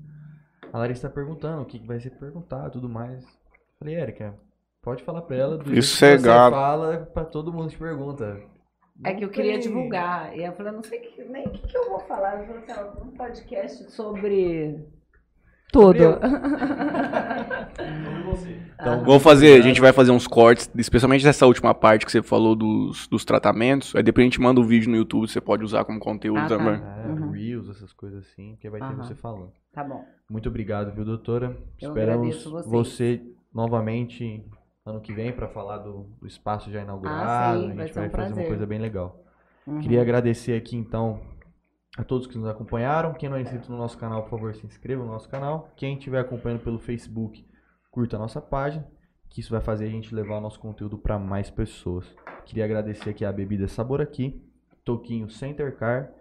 [0.73, 3.26] a Larissa tá perguntando o que vai ser perguntado e tudo mais.
[3.80, 4.34] Falei, Erika,
[4.81, 8.39] pode falar pra ela do jeito que você fala pra todo mundo te pergunta.
[9.03, 10.35] É que eu queria divulgar.
[10.35, 12.39] E eu falei, não sei que- nem o que, que eu vou falar.
[12.41, 14.84] Eu falei assim, ó, um podcast sobre
[15.72, 16.19] tudo.
[18.80, 22.22] Então, Vamos fazer, a gente vai fazer uns cortes, especialmente dessa última parte que você
[22.22, 23.95] falou dos, dos tratamentos.
[23.95, 26.48] Aí depois a gente manda um vídeo no YouTube, você pode usar como conteúdo Ah,
[26.48, 26.57] tá.
[26.57, 26.76] também.
[26.76, 27.31] É, Uhum.
[27.31, 29.03] Reels, essas coisas assim, porque vai ter Aham.
[29.03, 29.52] você falando.
[29.73, 30.06] Tá bom.
[30.30, 31.57] Muito obrigado, viu, doutora?
[31.81, 33.22] Eu Esperamos você
[33.53, 34.45] novamente
[34.85, 37.23] ano que vem para falar do, do espaço já inaugurado.
[37.23, 38.48] Ah, sim, a vai gente um vai fazer uma prazer.
[38.48, 39.19] coisa bem legal.
[39.65, 39.80] Uhum.
[39.80, 41.19] Queria agradecer aqui então
[41.97, 43.13] a todos que nos acompanharam.
[43.13, 45.69] Quem não é inscrito no nosso canal, por favor, se inscreva no nosso canal.
[45.75, 47.43] Quem estiver acompanhando pelo Facebook,
[47.89, 48.87] curta a nossa página,
[49.29, 52.05] que isso vai fazer a gente levar o nosso conteúdo para mais pessoas.
[52.45, 54.39] Queria agradecer aqui a Bebida Sabor aqui,
[54.85, 56.11] Toquinho Center Car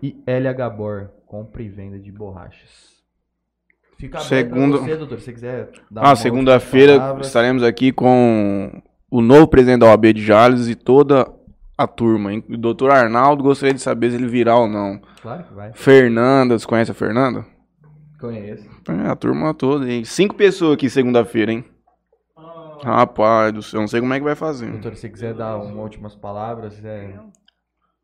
[0.00, 2.94] e LH Bor, compra e venda de borrachas.
[3.98, 9.46] Fica pra você, doutor, se você quiser dar Ah, segunda-feira estaremos aqui com o novo
[9.46, 11.30] presidente da OAB de Jales e toda
[11.76, 12.32] a turma.
[12.32, 12.44] hein?
[12.48, 15.00] O doutor Arnaldo gostaria de saber se ele virá ou não.
[15.20, 15.72] Claro que vai.
[15.72, 17.44] Fernanda, você conhece a Fernanda?
[18.20, 18.68] Conheço.
[18.88, 20.04] É, a turma toda, hein?
[20.04, 21.64] Cinco pessoas aqui segunda-feira, hein?
[22.82, 24.70] Rapaz do céu, não sei como é que vai fazer.
[24.70, 27.14] Doutor, se você quiser dar uma últimas palavras, é...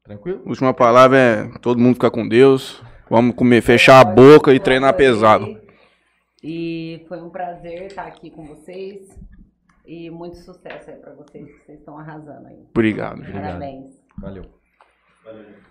[0.03, 0.43] tranquilo?
[0.47, 2.83] Última palavra é todo mundo ficar com Deus.
[3.11, 5.61] Vamos comer, fechar a boca e treinar pesado.
[6.43, 9.07] E foi um prazer estar aqui com vocês.
[9.85, 12.67] E muito sucesso aí pra vocês, que vocês estão arrasando aí.
[12.71, 13.19] Obrigado.
[13.19, 13.43] Obrigado.
[13.43, 14.03] Parabéns.
[14.19, 14.45] Valeu.
[15.25, 15.70] Valeu.